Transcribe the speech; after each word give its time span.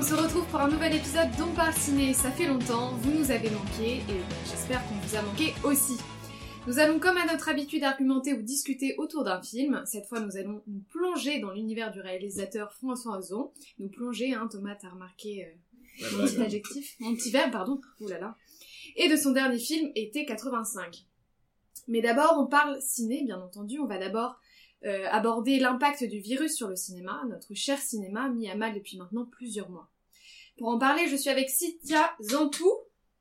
on 0.00 0.02
se 0.02 0.14
retrouve 0.14 0.46
pour 0.46 0.60
un 0.60 0.68
nouvel 0.70 0.94
épisode 0.94 1.30
d'On 1.36 1.52
parle 1.52 1.74
ciné. 1.74 2.14
Ça 2.14 2.30
fait 2.30 2.46
longtemps, 2.46 2.94
vous 3.02 3.10
nous 3.10 3.30
avez 3.30 3.50
manqué 3.50 3.96
et 3.98 4.20
j'espère 4.48 4.82
qu'on 4.88 4.94
vous 4.94 5.14
a 5.14 5.20
manqué 5.20 5.52
aussi. 5.62 5.98
Nous 6.66 6.78
allons 6.78 6.98
comme 6.98 7.18
à 7.18 7.26
notre 7.30 7.50
habitude 7.50 7.84
argumenter 7.84 8.32
ou 8.32 8.40
discuter 8.40 8.94
autour 8.96 9.24
d'un 9.24 9.42
film. 9.42 9.82
Cette 9.84 10.06
fois 10.06 10.20
nous 10.20 10.38
allons 10.38 10.62
nous 10.66 10.80
plonger 10.88 11.40
dans 11.40 11.50
l'univers 11.50 11.92
du 11.92 12.00
réalisateur 12.00 12.72
François 12.72 13.18
Ozon. 13.18 13.52
Nous 13.78 13.90
plonger, 13.90 14.32
hein, 14.32 14.48
Thomas 14.50 14.74
t'as 14.74 14.88
remarqué 14.88 15.44
euh, 15.44 16.06
mon 16.16 16.24
petit 16.24 16.40
adjectif, 16.40 16.96
mon 17.00 17.14
petit 17.14 17.30
verbe, 17.30 17.52
pardon, 17.52 17.78
oulala. 18.00 18.38
Et 18.96 19.10
de 19.10 19.16
son 19.16 19.32
dernier 19.32 19.58
film, 19.58 19.90
Été 19.96 20.24
85. 20.24 21.04
Mais 21.88 22.00
d'abord 22.00 22.36
on 22.38 22.46
parle 22.46 22.80
ciné, 22.80 23.22
bien 23.22 23.38
entendu, 23.38 23.78
on 23.78 23.86
va 23.86 23.98
d'abord 23.98 24.40
euh, 24.84 25.06
aborder 25.10 25.58
l'impact 25.58 26.04
du 26.04 26.20
virus 26.20 26.54
sur 26.54 26.68
le 26.68 26.76
cinéma, 26.76 27.22
notre 27.28 27.54
cher 27.54 27.78
cinéma 27.78 28.28
mis 28.28 28.50
à 28.50 28.54
mal 28.54 28.74
depuis 28.74 28.96
maintenant 28.96 29.26
plusieurs 29.26 29.68
mois. 29.68 29.90
Pour 30.56 30.68
en 30.68 30.78
parler, 30.78 31.08
je 31.08 31.16
suis 31.16 31.30
avec 31.30 31.50
Cynthia 31.50 32.14
Zantou. 32.22 32.72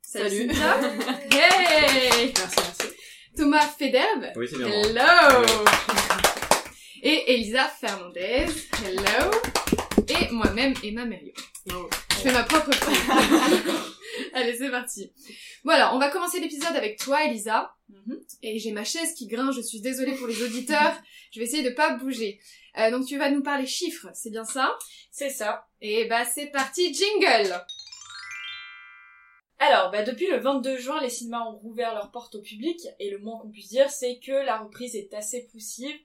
Salut. 0.01 0.47
Cynthia. 0.47 0.79
hey 1.31 2.33
Merci, 2.37 2.55
merci. 2.57 2.95
Thomas 3.35 3.67
Federbe. 3.67 4.27
Oui, 4.35 4.47
c'est 4.49 4.57
bien 4.57 4.67
moi. 4.67 4.77
Hello 4.77 5.45
Et 7.03 7.33
Elisa 7.33 7.67
Fernandez. 7.67 8.45
Hello 8.85 9.31
Et 10.07 10.31
moi-même, 10.31 10.73
Emma 10.83 11.05
Merio. 11.05 11.33
Non. 11.67 11.89
Je 12.11 12.15
fais 12.15 12.31
ma 12.31 12.43
propre. 12.43 12.71
Allez, 14.33 14.57
c'est 14.57 14.69
parti. 14.69 15.11
Bon 15.63 15.71
alors, 15.71 15.93
on 15.93 15.99
va 15.99 16.09
commencer 16.09 16.39
l'épisode 16.39 16.75
avec 16.75 16.99
toi, 16.99 17.23
Elisa. 17.25 17.75
Mhm. 17.89 18.19
Et 18.43 18.59
j'ai 18.59 18.71
ma 18.71 18.83
chaise 18.83 19.13
qui 19.13 19.27
grince, 19.27 19.55
je 19.55 19.61
suis 19.61 19.81
désolée 19.81 20.15
pour 20.15 20.27
les 20.27 20.43
auditeurs. 20.43 20.95
je 21.31 21.39
vais 21.39 21.45
essayer 21.45 21.63
de 21.63 21.73
pas 21.73 21.95
bouger. 21.95 22.39
Euh, 22.77 22.91
donc 22.91 23.05
tu 23.05 23.17
vas 23.17 23.31
nous 23.31 23.41
parler 23.41 23.65
chiffres, 23.65 24.09
c'est 24.13 24.29
bien 24.29 24.45
ça? 24.45 24.77
C'est 25.11 25.29
ça. 25.29 25.67
Et 25.81 26.05
bah 26.05 26.23
c'est 26.25 26.47
parti, 26.47 26.93
jingle 26.93 27.53
Alors, 29.57 29.91
bah, 29.91 30.03
depuis 30.03 30.27
le 30.27 30.37
22 30.37 30.77
juin, 30.77 31.01
les 31.01 31.09
cinémas 31.09 31.45
ont 31.45 31.57
rouvert 31.57 31.93
leurs 31.95 32.11
portes 32.11 32.35
au 32.35 32.41
public, 32.41 32.79
et 32.99 33.09
le 33.09 33.17
moins 33.19 33.39
qu'on 33.39 33.49
puisse 33.49 33.69
dire, 33.69 33.89
c'est 33.89 34.19
que 34.19 34.31
la 34.31 34.59
reprise 34.59 34.95
est 34.95 35.13
assez 35.13 35.47
poussive. 35.51 35.95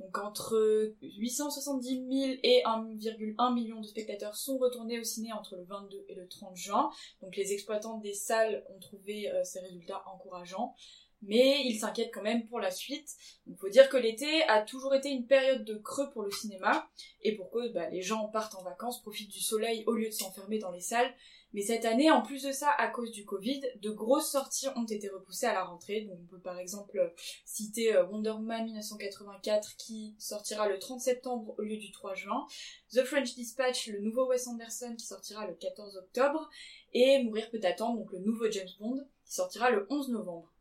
Donc 0.00 0.18
entre 0.18 0.94
870 1.00 1.88
000 1.88 2.38
et 2.42 2.62
1,1 2.64 3.54
million 3.54 3.80
de 3.80 3.86
spectateurs 3.86 4.36
sont 4.36 4.58
retournés 4.58 5.00
au 5.00 5.04
ciné 5.04 5.32
entre 5.32 5.56
le 5.56 5.64
22 5.64 6.04
et 6.08 6.14
le 6.14 6.28
30 6.28 6.54
juin. 6.56 6.90
Donc 7.22 7.36
les 7.36 7.52
exploitants 7.52 7.98
des 7.98 8.12
salles 8.12 8.64
ont 8.68 8.78
trouvé 8.78 9.30
euh, 9.30 9.42
ces 9.44 9.60
résultats 9.60 10.02
encourageants. 10.06 10.74
Mais 11.22 11.62
ils 11.64 11.78
s'inquiètent 11.78 12.12
quand 12.12 12.22
même 12.22 12.46
pour 12.46 12.60
la 12.60 12.70
suite. 12.70 13.08
Il 13.46 13.56
faut 13.56 13.70
dire 13.70 13.88
que 13.88 13.96
l'été 13.96 14.42
a 14.44 14.60
toujours 14.60 14.94
été 14.94 15.08
une 15.08 15.26
période 15.26 15.64
de 15.64 15.74
creux 15.74 16.10
pour 16.10 16.22
le 16.22 16.30
cinéma. 16.30 16.88
Et 17.22 17.34
pour 17.34 17.50
cause, 17.50 17.72
bah, 17.72 17.88
les 17.88 18.02
gens 18.02 18.28
partent 18.28 18.54
en 18.54 18.62
vacances, 18.62 19.00
profitent 19.00 19.30
du 19.30 19.40
soleil 19.40 19.82
au 19.86 19.94
lieu 19.94 20.06
de 20.06 20.12
s'enfermer 20.12 20.58
dans 20.58 20.70
les 20.70 20.80
salles. 20.80 21.12
Mais 21.56 21.62
cette 21.62 21.86
année, 21.86 22.10
en 22.10 22.20
plus 22.20 22.42
de 22.42 22.52
ça, 22.52 22.70
à 22.70 22.86
cause 22.88 23.10
du 23.10 23.24
Covid, 23.24 23.62
de 23.80 23.88
grosses 23.90 24.30
sorties 24.30 24.68
ont 24.76 24.84
été 24.84 25.08
repoussées 25.08 25.46
à 25.46 25.54
la 25.54 25.64
rentrée. 25.64 26.02
Donc 26.02 26.18
on 26.22 26.26
peut 26.26 26.38
par 26.38 26.58
exemple 26.58 27.14
citer 27.46 27.96
euh, 27.96 28.04
Wonder 28.04 28.32
Woman 28.32 28.66
1984 28.66 29.76
qui 29.78 30.14
sortira 30.18 30.68
le 30.68 30.78
30 30.78 31.00
septembre 31.00 31.54
au 31.56 31.62
lieu 31.62 31.78
du 31.78 31.90
3 31.92 32.14
juin, 32.14 32.46
The 32.92 33.04
French 33.04 33.34
Dispatch, 33.34 33.88
le 33.88 34.00
nouveau 34.00 34.26
Wes 34.26 34.46
Anderson 34.48 34.94
qui 34.98 35.06
sortira 35.06 35.46
le 35.46 35.54
14 35.54 35.96
octobre, 35.96 36.50
et 36.92 37.22
Mourir 37.22 37.48
peut 37.50 37.60
attendre, 37.62 38.00
donc 38.00 38.12
le 38.12 38.18
nouveau 38.18 38.50
James 38.50 38.68
Bond 38.78 39.00
qui 39.24 39.32
sortira 39.32 39.70
le 39.70 39.86
11 39.88 40.10
novembre. 40.10 40.52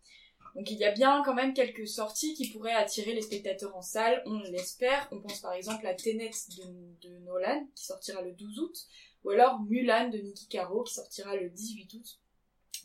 Donc 0.55 0.71
il 0.71 0.77
y 0.77 0.85
a 0.85 0.91
bien 0.91 1.23
quand 1.25 1.33
même 1.33 1.53
quelques 1.53 1.89
sorties 1.89 2.35
qui 2.35 2.49
pourraient 2.51 2.71
attirer 2.71 3.13
les 3.13 3.21
spectateurs 3.21 3.75
en 3.75 3.81
salle, 3.81 4.23
on 4.25 4.39
l'espère. 4.39 5.09
On 5.11 5.19
pense 5.19 5.41
par 5.41 5.51
exemple 5.51 5.85
à 5.85 5.93
Tenet 5.93 6.31
de, 6.57 7.09
de 7.09 7.17
Nolan 7.17 7.67
qui 7.75 7.83
sortira 7.83 8.21
le 8.21 8.31
12 8.31 8.59
août, 8.59 8.87
ou 9.25 9.31
alors 9.31 9.59
Mulan 9.61 10.09
de 10.09 10.17
Nicky 10.19 10.47
Caro 10.47 10.83
qui 10.83 10.93
sortira 10.93 11.35
le 11.35 11.49
18 11.49 11.93
août. 11.95 12.19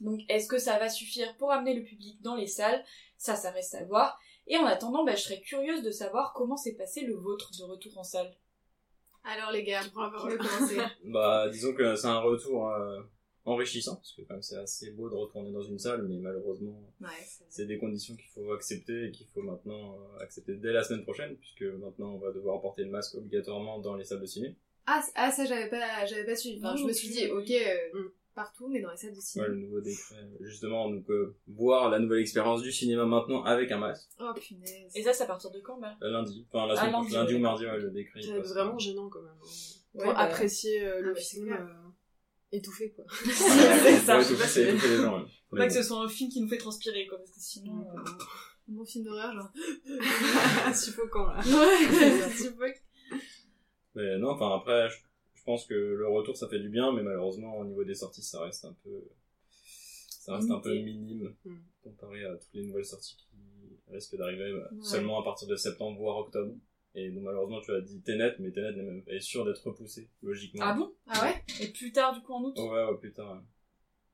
Donc 0.01 0.21
est-ce 0.29 0.49
que 0.49 0.59
ça 0.59 0.79
va 0.79 0.89
suffire 0.89 1.37
pour 1.37 1.53
amener 1.53 1.75
le 1.75 1.85
public 1.85 2.21
dans 2.23 2.35
les 2.35 2.47
salles? 2.47 2.83
Ça, 3.19 3.37
ça 3.37 3.51
reste 3.51 3.75
à 3.75 3.85
voir. 3.85 4.19
Et 4.47 4.57
en 4.57 4.65
attendant, 4.67 5.05
bah, 5.05 5.15
je 5.15 5.23
serais 5.23 5.41
curieuse 5.41 5.83
de 5.83 5.91
savoir 5.91 6.33
comment 6.33 6.57
s'est 6.57 6.75
passé 6.75 7.03
le 7.03 7.15
vôtre 7.15 7.51
de 7.59 7.63
retour 7.65 7.97
en 7.99 8.03
salle. 8.05 8.35
Alors 9.23 9.53
les 9.53 9.63
gars, 9.63 9.83
Bravo. 9.95 10.17
qui 10.19 10.29
veut 10.29 10.39
commencer 10.39 10.79
Bah, 11.05 11.49
disons 11.51 11.75
que 11.75 11.95
c'est 11.95 12.07
un 12.07 12.21
retour 12.21 12.71
euh, 12.71 13.03
enrichissant, 13.45 13.97
parce 13.97 14.13
que 14.15 14.23
quand 14.23 14.35
même 14.35 14.43
c'est 14.43 14.57
assez 14.57 14.91
beau 14.93 15.11
de 15.11 15.15
retourner 15.15 15.53
dans 15.53 15.63
une 15.63 15.79
salle, 15.79 16.03
mais 16.09 16.17
malheureusement, 16.17 16.81
Ouais, 17.03 17.09
c'est- 17.27 17.45
c'est 17.51 17.67
des 17.67 17.77
conditions 17.79 18.17
qu'il 18.17 18.29
faut 18.31 18.51
accepter 18.53 19.09
et 19.09 19.11
qu'il 19.13 19.27
faut 19.27 19.43
maintenant 19.43 19.95
euh, 19.99 20.19
accepter 20.23 20.55
dès 20.55 20.73
la 20.73 20.83
semaine 20.83 21.03
prochaine, 21.05 21.37
puisque 21.37 21.63
maintenant 21.63 22.15
on 22.15 22.19
va 22.19 22.33
devoir 22.33 22.61
porter 22.63 22.85
le 22.85 22.91
masque 22.91 23.15
obligatoirement 23.17 23.79
dans 23.81 23.95
les 23.95 24.05
salles 24.05 24.21
de 24.23 24.27
ciné. 24.27 24.57
Ah, 24.93 25.03
ah 25.15 25.31
ça 25.31 25.45
j'avais 25.45 25.69
pas, 25.69 26.05
j'avais 26.07 26.25
pas 26.25 26.35
suivi. 26.37 26.59
Enfin, 26.59 26.75
je 26.77 26.85
me 26.85 26.93
suis 26.93 27.09
dit, 27.11 27.27
ok, 27.31 27.51
euh, 27.51 27.99
Mm. 28.01 28.09
partout, 28.35 28.69
mais 28.69 28.81
dans 28.81 28.91
les 28.91 28.97
salles 28.97 29.11
de 29.13 29.17
Ouais, 29.17 29.23
cinéma. 29.23 29.49
le 29.49 29.57
nouveau 29.57 29.81
décret. 29.81 30.17
Justement, 30.41 30.89
donc 30.91 31.09
euh, 31.11 31.37
voir 31.49 31.91
la 31.91 31.99
nouvelle 31.99 32.21
expérience 32.21 32.63
du 32.63 32.73
cinéma 32.73 33.05
maintenant 33.05 33.43
avec 33.45 33.71
un 33.71 33.79
masque. 33.79 34.09
Oh 34.19 34.33
punaise. 34.35 34.91
Et 34.97 35.03
ça, 35.03 35.13
c'est 35.13 35.23
à 35.25 35.27
partir 35.27 35.51
de 35.51 35.61
quand, 35.61 35.79
bah 35.79 35.95
Euh, 36.03 36.11
lundi. 36.11 36.47
Enfin, 36.53 36.67
la 36.67 36.75
Ah, 36.81 36.85
lundi, 36.87 36.93
prochaine, 36.93 37.13
lundi 37.21 37.33
ouais, 37.35 37.39
ou 37.39 37.43
mardi, 37.43 37.67
ouais, 37.67 37.79
le 37.79 37.91
décret. 37.91 38.21
Ça 38.23 38.33
va 38.33 38.39
être 38.39 38.49
vraiment 38.49 38.79
gênant 38.79 39.09
quand 39.09 39.23
même. 39.23 39.31
hein. 39.41 39.47
Ouais, 39.95 40.05
Pour 40.05 40.13
bah, 40.15 40.21
apprécier 40.21 40.85
euh, 40.85 40.97
Ah, 40.99 41.01
le 41.03 41.15
film 41.15 41.69
étouffé 42.53 42.91
quoi. 42.91 43.05
C'est 43.25 43.97
ça. 43.99 44.21
c'est 44.23 44.65
étouffer 44.69 44.89
les 44.89 44.97
gens. 44.97 45.21
Faut 45.21 45.57
Mais 45.57 45.61
pas 45.61 45.67
que 45.69 45.73
ce 45.75 45.83
soit 45.85 45.99
un 46.03 46.09
film 46.09 46.31
qui 46.31 46.41
nous 46.41 46.49
fait 46.49 46.59
transpirer, 46.59 47.07
quoi, 47.07 47.19
parce 47.19 47.31
que 47.31 47.41
sinon... 47.41 47.87
Bon 48.69 48.85
film 48.85 49.05
d'horreur, 49.05 49.33
genre. 49.35 49.51
Suffocant 50.75 51.27
là. 51.33 51.41
Ouais, 51.41 52.75
Mais 53.95 54.19
non, 54.19 54.31
enfin 54.31 54.55
après, 54.57 54.89
je, 54.89 54.97
je 55.35 55.43
pense 55.45 55.67
que 55.67 55.75
le 55.75 56.09
retour 56.09 56.37
ça 56.37 56.49
fait 56.49 56.61
du 56.61 56.69
bien, 56.69 56.93
mais 56.93 57.03
malheureusement 57.03 57.59
au 57.59 57.65
niveau 57.65 57.85
des 57.85 57.95
sorties 57.95 58.23
ça 58.23 58.41
reste 58.43 58.65
un 58.65 58.77
peu, 58.85 59.03
ça 59.61 60.37
reste 60.37 60.51
un 60.51 60.61
peu 60.61 60.75
minime 60.79 61.35
Mm. 61.45 61.57
comparé 61.83 62.25
à 62.25 62.37
toutes 62.37 62.53
les 62.55 62.65
nouvelles 62.67 62.85
sorties 62.85 63.17
qui 63.17 63.93
risquent 63.93 64.17
d'arriver 64.17 64.53
bah, 64.53 64.69
Ouais. 64.73 64.79
seulement 64.83 65.21
à 65.21 65.25
partir 65.25 65.49
de 65.49 65.57
septembre 65.57 65.99
voire 65.99 66.19
octobre. 66.19 66.55
Et 66.95 67.11
donc 67.11 67.23
malheureusement 67.25 67.61
tu 67.61 67.73
as 67.73 67.81
dit 67.81 68.01
Tenet, 68.03 68.35
mais 68.39 68.51
Tenet 68.53 68.79
est, 68.79 68.83
même, 68.83 69.03
est 69.07 69.21
sûr 69.21 69.45
d'être 69.45 69.65
repoussé 69.67 70.09
logiquement. 70.23 70.63
Ah 70.65 70.75
bon? 70.75 70.93
Ah 71.07 71.23
ouais? 71.25 71.45
Et 71.61 71.69
plus 71.69 71.93
tard, 71.93 72.15
du 72.15 72.21
coup, 72.21 72.33
en 72.33 72.43
août? 72.45 72.57
Ouais, 72.59 72.85
ouais, 72.85 72.99
putain. 73.01 73.25
ouais. 73.33 73.41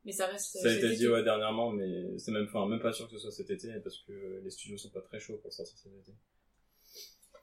Mais 0.04 0.12
ça 0.12 0.26
reste... 0.26 0.58
Ça 0.58 0.68
a 0.68 0.72
été 0.72 0.86
été. 0.86 0.96
dit 0.96 1.08
ouais, 1.08 1.24
dernièrement, 1.24 1.70
mais 1.72 2.16
c'est 2.18 2.30
même, 2.32 2.44
enfin, 2.44 2.66
même 2.68 2.80
pas 2.80 2.92
sûr 2.92 3.06
que 3.06 3.12
ce 3.12 3.18
soit 3.18 3.32
cet 3.32 3.50
été 3.50 3.68
parce 3.82 3.98
que 4.06 4.40
les 4.44 4.50
studios 4.50 4.78
sont 4.78 4.90
pas 4.90 5.00
très 5.00 5.18
chauds 5.18 5.38
pour 5.38 5.52
sortir 5.52 5.76
cet 5.76 5.92
été. 5.92 6.12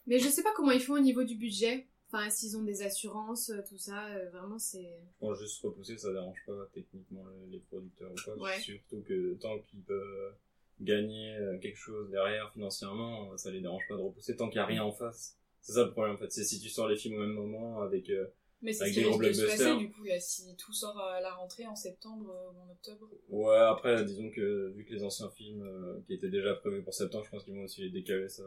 Mais 0.07 0.19
je 0.19 0.27
sais 0.29 0.43
pas 0.43 0.53
comment 0.55 0.72
ils 0.72 0.79
font 0.81 0.93
au 0.95 0.99
niveau 0.99 1.23
du 1.23 1.35
budget. 1.35 1.88
Enfin, 2.13 2.29
s'ils 2.29 2.56
ont 2.57 2.62
des 2.63 2.84
assurances, 2.84 3.50
euh, 3.50 3.62
tout 3.68 3.78
ça, 3.78 4.06
euh, 4.09 4.29
vraiment 4.29 4.59
c'est. 4.59 4.84
Je 4.84 5.19
pense 5.19 5.40
juste 5.40 5.62
repousser, 5.63 5.97
ça 5.97 6.12
dérange 6.13 6.38
pas 6.46 6.68
techniquement 6.74 7.25
les- 7.50 7.57
producteurs 7.59 8.12
ou 8.12 8.16
quoi. 8.24 8.38
Ouais. 8.38 8.59
Surtout 8.59 9.01
que 9.01 9.34
tant 9.35 9.57
qu'ils 9.59 9.81
peuvent 9.81 10.34
gagner 10.81 11.35
euh, 11.38 11.57
quelque 11.59 11.78
chose 11.78 12.09
derrière 12.12 12.52
financièrement, 12.52 13.35
ça 13.38 13.50
les 13.52 13.62
dérange 13.62 13.84
pas 13.90 13.96
de 13.96 14.02
repousser 14.02 14.35
tant 14.35 14.47
qu'il 14.50 14.57
y 14.57 14.59
a 14.59 14.66
rien 14.66 14.84
en 14.84 14.91
face. 14.91 15.38
C'est 15.62 15.73
ça 15.73 15.85
le 15.85 15.91
problème 15.91 16.16
en 16.16 16.18
fait. 16.18 16.31
C'est 16.31 16.44
si 16.44 16.59
tu 16.59 16.69
sors 16.69 16.88
les 16.88 16.97
films 16.97 17.16
au 17.16 17.19
même 17.22 17.34
moment 17.34 17.81
avec. 17.81 18.09
euh, 18.12 18.28
Mais 18.62 18.73
c'est 18.73 18.90
ce 18.90 18.94
qui 18.94 19.03
risque 19.06 19.19
de 19.22 19.34
se 19.34 19.46
passer, 19.46 19.75
du 19.78 19.90
coup, 19.91 20.03
là, 20.03 20.19
si 20.19 20.56
tout 20.56 20.73
sort 20.73 21.00
à 21.00 21.19
la 21.19 21.34
rentrée 21.34 21.66
en 21.66 21.75
septembre 21.75 22.29
ou 22.53 22.59
en 22.59 22.72
octobre. 22.72 23.09
Ouais, 23.29 23.56
après, 23.57 24.03
disons 24.06 24.29
que 24.29 24.68
vu 24.75 24.85
que 24.85 24.94
les 24.94 25.03
anciens 25.03 25.29
films 25.31 25.63
euh, 25.63 26.00
qui 26.06 26.13
étaient 26.13 26.29
déjà 26.29 26.53
prévus 26.53 26.84
pour 26.84 26.94
septembre, 26.94 27.25
je 27.25 27.31
pense 27.31 27.44
qu'ils 27.44 27.56
vont 27.56 27.63
aussi 27.63 27.81
les 27.81 27.90
décaler, 27.90 28.29
ça 28.29 28.44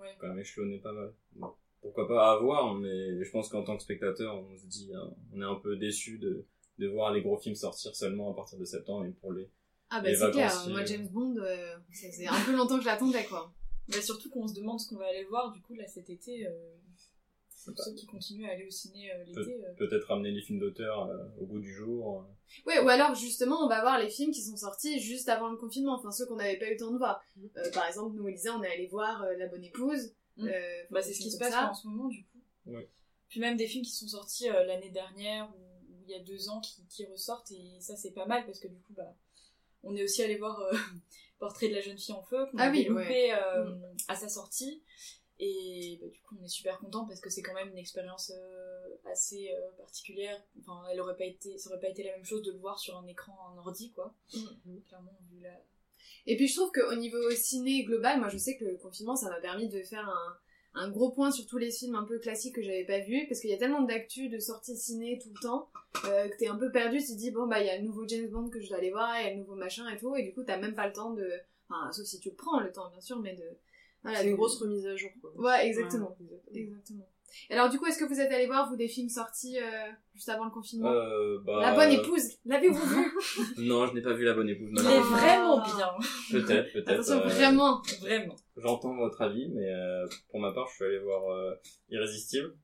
Ouais. 0.00 0.14
quand 0.18 0.28
même 0.28 0.38
échelonner 0.38 0.78
pas 0.78 0.92
mal. 0.92 1.12
Donc, 1.36 1.54
pourquoi 1.94 2.08
pas 2.16 2.32
à 2.32 2.36
voir, 2.38 2.74
mais 2.74 3.22
je 3.24 3.30
pense 3.30 3.48
qu'en 3.48 3.62
tant 3.62 3.76
que 3.76 3.82
spectateur, 3.82 4.36
on 4.36 4.56
se 4.56 4.66
dit, 4.66 4.90
hein, 4.94 5.10
on 5.32 5.40
est 5.40 5.44
un 5.44 5.54
peu 5.54 5.76
déçu 5.76 6.18
de, 6.18 6.44
de 6.78 6.88
voir 6.88 7.12
les 7.12 7.22
gros 7.22 7.38
films 7.38 7.54
sortir 7.54 7.94
seulement 7.94 8.32
à 8.32 8.34
partir 8.34 8.58
de 8.58 8.64
septembre 8.64 9.04
et 9.06 9.10
pour 9.10 9.32
les 9.32 9.48
Ah 9.90 10.00
bah 10.00 10.14
c'est 10.14 10.30
clair, 10.32 10.52
moi 10.68 10.84
James 10.84 11.08
Bond, 11.08 11.36
euh, 11.38 11.76
ça 11.92 12.08
faisait 12.08 12.26
un 12.26 12.40
peu 12.44 12.56
longtemps 12.56 12.76
que 12.76 12.82
je 12.82 12.86
l'attendais 12.88 13.24
quoi. 13.24 13.52
Mais 13.88 14.00
surtout 14.00 14.30
qu'on 14.30 14.48
se 14.48 14.54
demande 14.54 14.80
ce 14.80 14.88
qu'on 14.88 14.96
va 14.96 15.06
aller 15.06 15.24
voir, 15.24 15.52
du 15.52 15.60
coup, 15.60 15.74
là, 15.74 15.86
cet 15.86 16.08
été, 16.08 16.46
euh, 16.46 16.50
pour 17.66 17.78
ceux 17.78 17.92
qui 17.94 18.06
continuent 18.06 18.46
à 18.46 18.52
aller 18.52 18.66
au 18.66 18.70
ciné 18.70 19.10
euh, 19.12 19.24
l'été. 19.24 19.40
euh, 19.62 19.74
peut-être 19.76 20.08
ramener 20.08 20.30
les 20.30 20.40
films 20.40 20.58
d'auteur 20.58 21.04
euh, 21.08 21.16
au 21.38 21.46
bout 21.46 21.58
du 21.60 21.72
jour. 21.72 22.26
Ouais, 22.66 22.78
ou 22.82 22.88
alors 22.88 23.14
justement, 23.14 23.62
on 23.64 23.68
va 23.68 23.82
voir 23.82 23.98
les 23.98 24.08
films 24.08 24.32
qui 24.32 24.40
sont 24.42 24.56
sortis 24.56 25.00
juste 25.00 25.28
avant 25.28 25.48
le 25.50 25.56
confinement, 25.58 25.94
enfin 25.98 26.10
ceux 26.10 26.26
qu'on 26.26 26.36
n'avait 26.36 26.58
pas 26.58 26.66
eu 26.66 26.72
le 26.72 26.76
temps 26.78 26.92
de 26.92 26.98
voir. 26.98 27.20
Euh, 27.58 27.70
par 27.72 27.86
exemple, 27.86 28.16
nous, 28.16 28.26
Elisa, 28.26 28.56
on 28.56 28.62
est 28.62 28.72
allé 28.72 28.86
voir 28.86 29.22
euh, 29.22 29.34
La 29.38 29.46
Bonne 29.48 29.64
Épouse. 29.64 30.12
Mm. 30.36 30.48
euh, 30.48 30.82
Bah, 30.90 31.02
c'est 31.02 31.14
ce 31.14 31.20
qui 31.20 31.30
se 31.30 31.38
passe 31.38 31.54
en 31.54 31.74
ce 31.74 31.86
moment, 31.86 32.08
du 32.08 32.24
coup. 32.24 32.38
Ouais. 32.66 32.88
Puis 33.28 33.40
même 33.40 33.56
des 33.56 33.66
films 33.66 33.84
qui 33.84 33.90
sont 33.92 34.08
sortis 34.08 34.48
euh, 34.48 34.64
l'année 34.64 34.90
dernière 34.90 35.50
ou, 35.50 35.60
il 36.06 36.10
y 36.10 36.14
a 36.14 36.20
deux 36.20 36.50
ans 36.50 36.60
qui, 36.60 36.84
qui 36.90 37.06
ressortent, 37.06 37.50
et 37.50 37.80
ça, 37.80 37.96
c'est 37.96 38.10
pas 38.10 38.26
mal 38.26 38.44
parce 38.44 38.58
que 38.60 38.68
du 38.68 38.78
coup, 38.80 38.92
bah, 38.92 39.16
on 39.82 39.96
est 39.96 40.04
aussi 40.04 40.22
allé 40.22 40.36
voir 40.36 40.60
euh, 40.60 40.72
Portrait 41.38 41.68
de 41.68 41.74
la 41.74 41.80
jeune 41.80 41.98
fille 41.98 42.14
en 42.14 42.22
feu, 42.22 42.46
qu'on 42.50 42.58
Ah 42.58 42.64
avait 42.64 42.80
oui, 42.80 42.84
loupé 42.84 43.32
euh, 43.32 43.74
à 44.08 44.14
sa 44.14 44.28
sortie. 44.28 44.82
Et 45.38 45.98
bah, 46.00 46.08
du 46.08 46.20
coup, 46.20 46.36
on 46.40 46.44
est 46.44 46.48
super 46.48 46.78
content 46.78 47.06
parce 47.06 47.20
que 47.20 47.28
c'est 47.30 47.42
quand 47.42 47.54
même 47.54 47.70
une 47.70 47.78
expérience 47.78 48.30
euh, 48.34 48.96
assez 49.10 49.50
euh, 49.52 49.70
particulière. 49.78 50.40
Enfin, 50.60 50.84
elle 50.90 51.00
aurait 51.00 51.16
pas 51.16 51.24
été, 51.24 51.58
ça 51.58 51.70
aurait 51.70 51.80
pas 51.80 51.88
été 51.88 52.02
la 52.04 52.12
même 52.12 52.24
chose 52.24 52.42
de 52.42 52.52
le 52.52 52.58
voir 52.58 52.78
sur 52.78 52.96
un 52.96 53.06
écran 53.06 53.36
en 53.50 53.58
ordi, 53.58 53.90
quoi. 53.92 54.14
Clairement, 54.88 55.18
vu 55.30 55.40
la, 55.40 55.58
Et 56.26 56.36
puis 56.36 56.48
je 56.48 56.56
trouve 56.56 56.72
qu'au 56.72 56.94
niveau 56.94 57.30
ciné 57.30 57.84
global, 57.84 58.18
moi 58.18 58.28
je 58.28 58.38
sais 58.38 58.56
que 58.56 58.64
le 58.64 58.76
confinement, 58.76 59.16
ça 59.16 59.28
m'a 59.28 59.40
permis 59.40 59.68
de 59.68 59.82
faire 59.82 60.08
un, 60.08 60.82
un 60.82 60.90
gros 60.90 61.10
point 61.10 61.30
sur 61.30 61.46
tous 61.46 61.58
les 61.58 61.70
films 61.70 61.94
un 61.94 62.04
peu 62.04 62.18
classiques 62.18 62.54
que 62.54 62.62
j'avais 62.62 62.84
pas 62.84 63.00
vus, 63.00 63.26
parce 63.28 63.40
qu'il 63.40 63.50
y 63.50 63.54
a 63.54 63.58
tellement 63.58 63.82
d'actu, 63.82 64.28
de 64.28 64.38
sorties 64.38 64.76
ciné 64.76 65.18
tout 65.22 65.30
le 65.34 65.40
temps, 65.40 65.68
euh, 66.06 66.28
que 66.28 66.36
t'es 66.36 66.48
un 66.48 66.56
peu 66.56 66.70
perdu, 66.72 66.98
tu 66.98 67.12
te 67.12 67.18
dis, 67.18 67.30
bon 67.30 67.46
bah 67.46 67.60
il 67.60 67.66
y 67.66 67.70
a 67.70 67.78
le 67.78 67.84
nouveau 67.84 68.06
James 68.08 68.28
Bond 68.28 68.48
que 68.48 68.60
je 68.60 68.68
dois 68.68 68.78
aller 68.78 68.90
voir, 68.90 69.20
il 69.20 69.24
y 69.24 69.28
a 69.28 69.30
le 69.30 69.38
nouveau 69.38 69.54
machin 69.54 69.88
et 69.88 69.96
tout, 69.96 70.14
et 70.16 70.22
du 70.22 70.32
coup 70.32 70.42
t'as 70.42 70.58
même 70.58 70.74
pas 70.74 70.86
le 70.86 70.92
temps 70.92 71.12
de... 71.12 71.28
Enfin, 71.68 71.92
sauf 71.92 72.04
si 72.06 72.20
tu 72.20 72.30
prends 72.32 72.60
le 72.60 72.72
temps, 72.72 72.90
bien 72.90 73.00
sûr, 73.00 73.18
mais 73.20 73.34
de... 73.34 73.44
Voilà, 74.02 74.18
C'est 74.18 74.28
une 74.28 74.36
grosse 74.36 74.60
remise 74.60 74.86
à 74.86 74.96
jour, 74.96 75.10
quoi. 75.20 75.32
Ouais, 75.36 75.66
exactement. 75.66 76.14
Ouais, 76.20 76.26
exactement. 76.26 76.60
Exactement. 76.60 77.08
Et 77.50 77.54
alors 77.54 77.68
du 77.68 77.78
coup, 77.78 77.86
est-ce 77.86 77.98
que 77.98 78.04
vous 78.04 78.20
êtes 78.20 78.30
allé 78.32 78.46
voir, 78.46 78.68
vous, 78.68 78.76
des 78.76 78.88
films 78.88 79.08
sortis 79.08 79.58
euh, 79.58 79.62
juste 80.14 80.28
avant 80.28 80.44
le 80.44 80.50
confinement 80.50 80.90
Euh, 80.90 81.38
bah, 81.44 81.60
La 81.60 81.74
bonne 81.74 81.90
épouse, 81.92 82.22
l'avez-vous 82.44 82.84
vu 82.86 83.12
Non, 83.58 83.86
je 83.86 83.94
n'ai 83.94 84.02
pas 84.02 84.12
vu 84.12 84.24
La 84.24 84.34
Bonne 84.34 84.48
Épouse. 84.48 84.70
Il 84.72 84.78
est 84.80 85.00
vraiment 85.00 85.62
bien. 85.64 85.90
Peut-être, 86.30 86.72
peut-être. 86.72 86.88
Attention, 86.90 87.20
euh, 87.20 87.28
vraiment 87.28 87.82
Vraiment. 88.00 88.36
J'entends 88.56 88.94
votre 88.96 89.20
avis, 89.22 89.48
mais 89.48 89.68
euh, 89.72 90.06
pour 90.30 90.40
ma 90.40 90.52
part, 90.52 90.68
je 90.70 90.74
suis 90.76 90.84
allé 90.84 90.98
voir 90.98 91.28
euh, 91.30 91.54
Irrésistible 91.90 92.54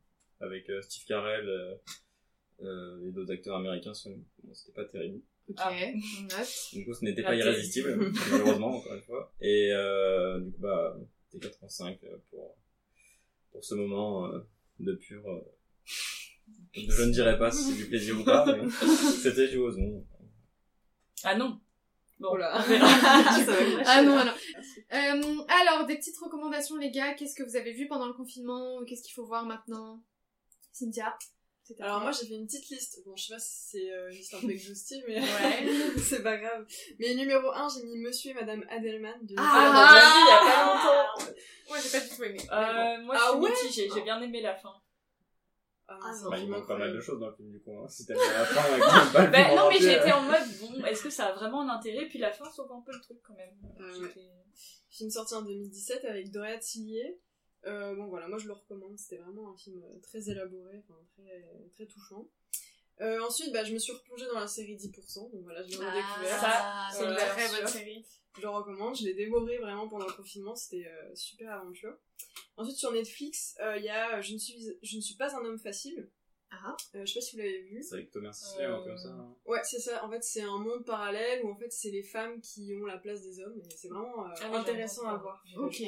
avec 0.41 0.69
euh, 0.71 0.81
Steve 0.83 1.05
Carell 1.07 1.49
euh, 1.49 1.75
euh, 2.63 3.09
et 3.09 3.13
d'autres 3.13 3.33
acteurs 3.33 3.57
américains. 3.57 3.93
Bon, 4.05 4.55
C'était 4.55 4.73
pas 4.73 4.85
terrible. 4.85 5.21
Ok, 5.49 5.57
Ah. 5.59 5.73
Du 6.73 6.85
coup, 6.87 6.95
ce 6.95 7.05
n'était 7.05 7.23
pas 7.25 7.35
irrésistible, 7.35 8.13
malheureusement, 8.31 8.77
encore 8.77 8.95
une 8.95 9.03
fois. 9.03 9.33
Et 9.41 9.71
euh, 9.73 10.39
du 10.41 10.53
coup, 10.53 10.61
bah, 10.61 10.97
T85 11.35 11.99
euh, 12.05 12.17
pour, 12.31 12.57
pour 13.51 13.65
ce 13.65 13.75
moment 13.75 14.27
euh, 14.27 14.39
de 14.81 14.95
pur... 14.95 15.23
euh, 15.29 15.41
je 16.75 17.03
ne 17.03 17.13
dirais 17.13 17.39
pas 17.39 17.51
si 17.51 17.65
c'est 17.65 17.77
du 17.77 17.87
plaisir 17.87 18.19
ou 18.19 18.25
pas, 18.25 18.45
mais 18.47 18.69
c'était 19.23 19.49
du 19.49 19.57
Ozon. 19.59 20.05
Ah 21.25 21.35
non. 21.37 21.61
Bon, 22.19 22.31
Oh 22.33 22.37
là. 22.37 22.53
Ah 23.87 24.03
non, 24.03 24.19
alors. 24.19 24.35
Euh, 24.93 25.43
alors, 25.49 25.87
des 25.87 25.97
petites 25.97 26.19
recommandations, 26.19 26.77
les 26.77 26.91
gars. 26.91 27.15
Qu'est-ce 27.15 27.35
que 27.35 27.43
vous 27.43 27.57
avez 27.57 27.73
vu 27.73 27.89
pendant 27.89 28.07
le 28.07 28.13
confinement? 28.13 28.85
Qu'est-ce 28.85 29.03
qu'il 29.03 29.15
faut 29.15 29.25
voir 29.25 29.47
maintenant? 29.47 30.03
Cynthia? 30.73 31.17
Alors 31.79 32.01
moi 32.01 32.11
j'ai 32.13 32.27
fait 32.27 32.35
une 32.35 32.47
petite 32.47 32.69
liste, 32.71 33.03
bon 33.07 33.15
je 33.17 33.25
sais 33.27 33.35
pas 33.35 33.39
si 33.39 33.51
c'est 33.71 33.93
euh, 33.93 34.11
juste 34.11 34.35
un 34.35 34.41
peu 34.41 34.51
exhaustif 34.51 35.03
mais 35.07 35.21
Ouais. 35.21 35.69
c'est 36.03 36.23
pas 36.23 36.37
grave. 36.37 36.67
Mais 36.99 37.15
numéro 37.15 37.51
1 37.51 37.69
j'ai 37.69 37.85
mis 37.87 37.97
Monsieur 37.99 38.31
et 38.33 38.35
Madame 38.35 38.65
Adelman 38.71 39.19
de 39.23 39.35
Ah, 39.39 39.43
Ah. 39.73 39.95
j'ai 39.95 40.07
vu 40.11 40.25
il 40.25 40.31
y 40.31 40.33
a 40.33 40.53
pas 40.53 40.67
longtemps. 40.67 41.33
Moi, 41.69 41.79
j'ai 41.83 41.91
pas 41.99 42.05
du 42.05 42.17
tout 42.17 42.25
aimé. 42.25 42.39
Euh, 42.51 43.03
moi, 43.05 43.15
Ah 43.17 43.21
je 43.27 43.31
suis 43.33 43.41
ouais 43.41 43.51
mitigée. 43.51 43.89
J'ai 43.95 44.03
bien 44.03 44.21
aimé 44.21 44.41
la 44.41 44.55
fin. 44.57 44.73
Ah, 45.87 45.99
Ah, 46.03 46.13
Bah, 46.31 46.39
il 46.39 46.49
manque 46.49 46.67
pas 46.67 46.79
mal 46.79 46.93
de 46.93 47.01
choses 47.01 47.19
dans 47.21 47.29
le 47.29 47.35
film 47.35 47.51
du 47.51 47.61
coup. 47.61 47.77
Hein. 47.79 47.87
Si 47.89 48.05
bien 48.07 48.17
la 48.17 48.45
fin, 48.45 48.61
avec 48.73 48.83
un 48.83 49.13
bal 49.13 49.31
Bah, 49.31 49.55
non, 49.55 49.69
mais 49.69 49.77
été 49.79 50.11
euh, 50.11 50.15
en 50.17 50.23
mode, 50.23 50.49
bon, 50.61 50.85
est-ce 50.85 51.03
que 51.03 51.11
ça 51.11 51.27
a 51.27 51.33
vraiment 51.33 51.63
un 51.63 51.69
intérêt? 51.69 52.07
Puis 52.09 52.19
la 52.19 52.31
fin 52.33 52.51
sauve 52.51 52.71
un 52.73 52.81
peu 52.85 52.93
le 52.93 53.01
truc 53.01 53.19
quand 53.27 53.35
même. 53.35 53.55
Euh, 53.81 53.93
J'étais- 54.09 54.29
Film 54.91 55.09
sorti 55.11 55.35
en 55.35 55.43
2017 55.43 56.05
avec 56.05 56.31
Doria 56.33 56.59
Tillier. 56.59 57.19
Euh, 57.67 57.95
bon 57.95 58.07
voilà, 58.09 58.27
moi 58.29 58.39
je 58.39 58.47
le 58.47 58.53
recommande, 58.55 58.99
c'était 58.99 59.19
vraiment 59.23 59.51
un 59.53 59.57
film 59.57 59.83
euh, 59.83 59.99
très 60.01 60.31
élaboré, 60.31 60.79
enfin, 60.79 60.99
très, 61.17 61.45
très 61.75 61.87
touchant. 61.87 62.29
Euh, 63.01 63.19
ensuite, 63.23 63.53
bah, 63.53 63.65
je 63.65 63.73
me 63.73 63.79
suis 63.79 63.93
replongée 63.93 64.27
dans 64.27 64.39
la 64.41 64.47
série 64.47 64.77
10%, 64.77 65.31
donc 65.33 65.43
voilà, 65.43 65.63
je 65.63 65.71
l'ai 65.71 65.77
redécouvert. 65.77 66.39
ça, 66.41 66.89
c'est 66.93 67.05
une 67.05 67.11
une 67.11 67.17
très 67.17 67.49
bonne 67.49 67.67
série. 67.67 68.05
Je 68.37 68.43
le 68.43 68.49
recommande, 68.49 68.97
je 68.97 69.05
l'ai 69.05 69.15
dévoré 69.15 69.59
vraiment 69.59 69.89
pendant 69.89 70.07
le 70.07 70.13
confinement, 70.13 70.55
c'était 70.55 70.87
euh, 70.87 71.15
super 71.15 71.53
aventure. 71.53 71.97
Ensuite 72.57 72.77
sur 72.77 72.93
Netflix, 72.93 73.57
euh, 73.61 73.77
il 73.79 73.85
y 73.85 73.89
a 73.89 74.21
je, 74.21 74.35
ne 74.35 74.39
suis, 74.39 74.79
je 74.83 74.97
ne 74.97 75.01
suis 75.01 75.17
pas 75.17 75.35
un 75.35 75.45
homme 75.45 75.59
facile. 75.59 76.11
Ah. 76.53 76.77
Euh, 76.95 77.07
je 77.07 77.13
sais 77.13 77.21
pas 77.21 77.25
si 77.25 77.37
vous 77.37 77.43
l'avez 77.43 77.63
vu. 77.63 77.83
C'est 77.83 77.95
avec 77.95 78.11
Thomas 78.11 78.33
Sisley, 78.33 78.65
un 78.65 78.79
peu 78.79 78.89
comme 78.89 78.99
ça. 78.99 79.09
hein. 79.09 79.37
Ouais, 79.47 79.61
c'est 79.65 79.79
ça. 79.79 80.05
En 80.05 80.11
fait, 80.11 80.23
c'est 80.23 80.43
un 80.43 80.59
monde 80.59 80.85
parallèle 80.85 81.45
où 81.45 81.51
en 81.51 81.57
fait 81.57 81.71
c'est 81.73 81.91
les 81.91 82.03
femmes 82.03 82.41
qui 82.41 82.75
ont 82.81 82.87
la 82.87 82.99
place 82.99 83.23
des 83.23 83.41
hommes 83.41 83.59
et 83.59 83.77
c'est 83.77 83.89
vraiment 83.89 84.27
euh, 84.27 84.35
Ah 84.43 84.57
intéressant 84.59 85.07
à 85.07 85.17
voir. 85.17 85.43
Ok. 85.57 85.83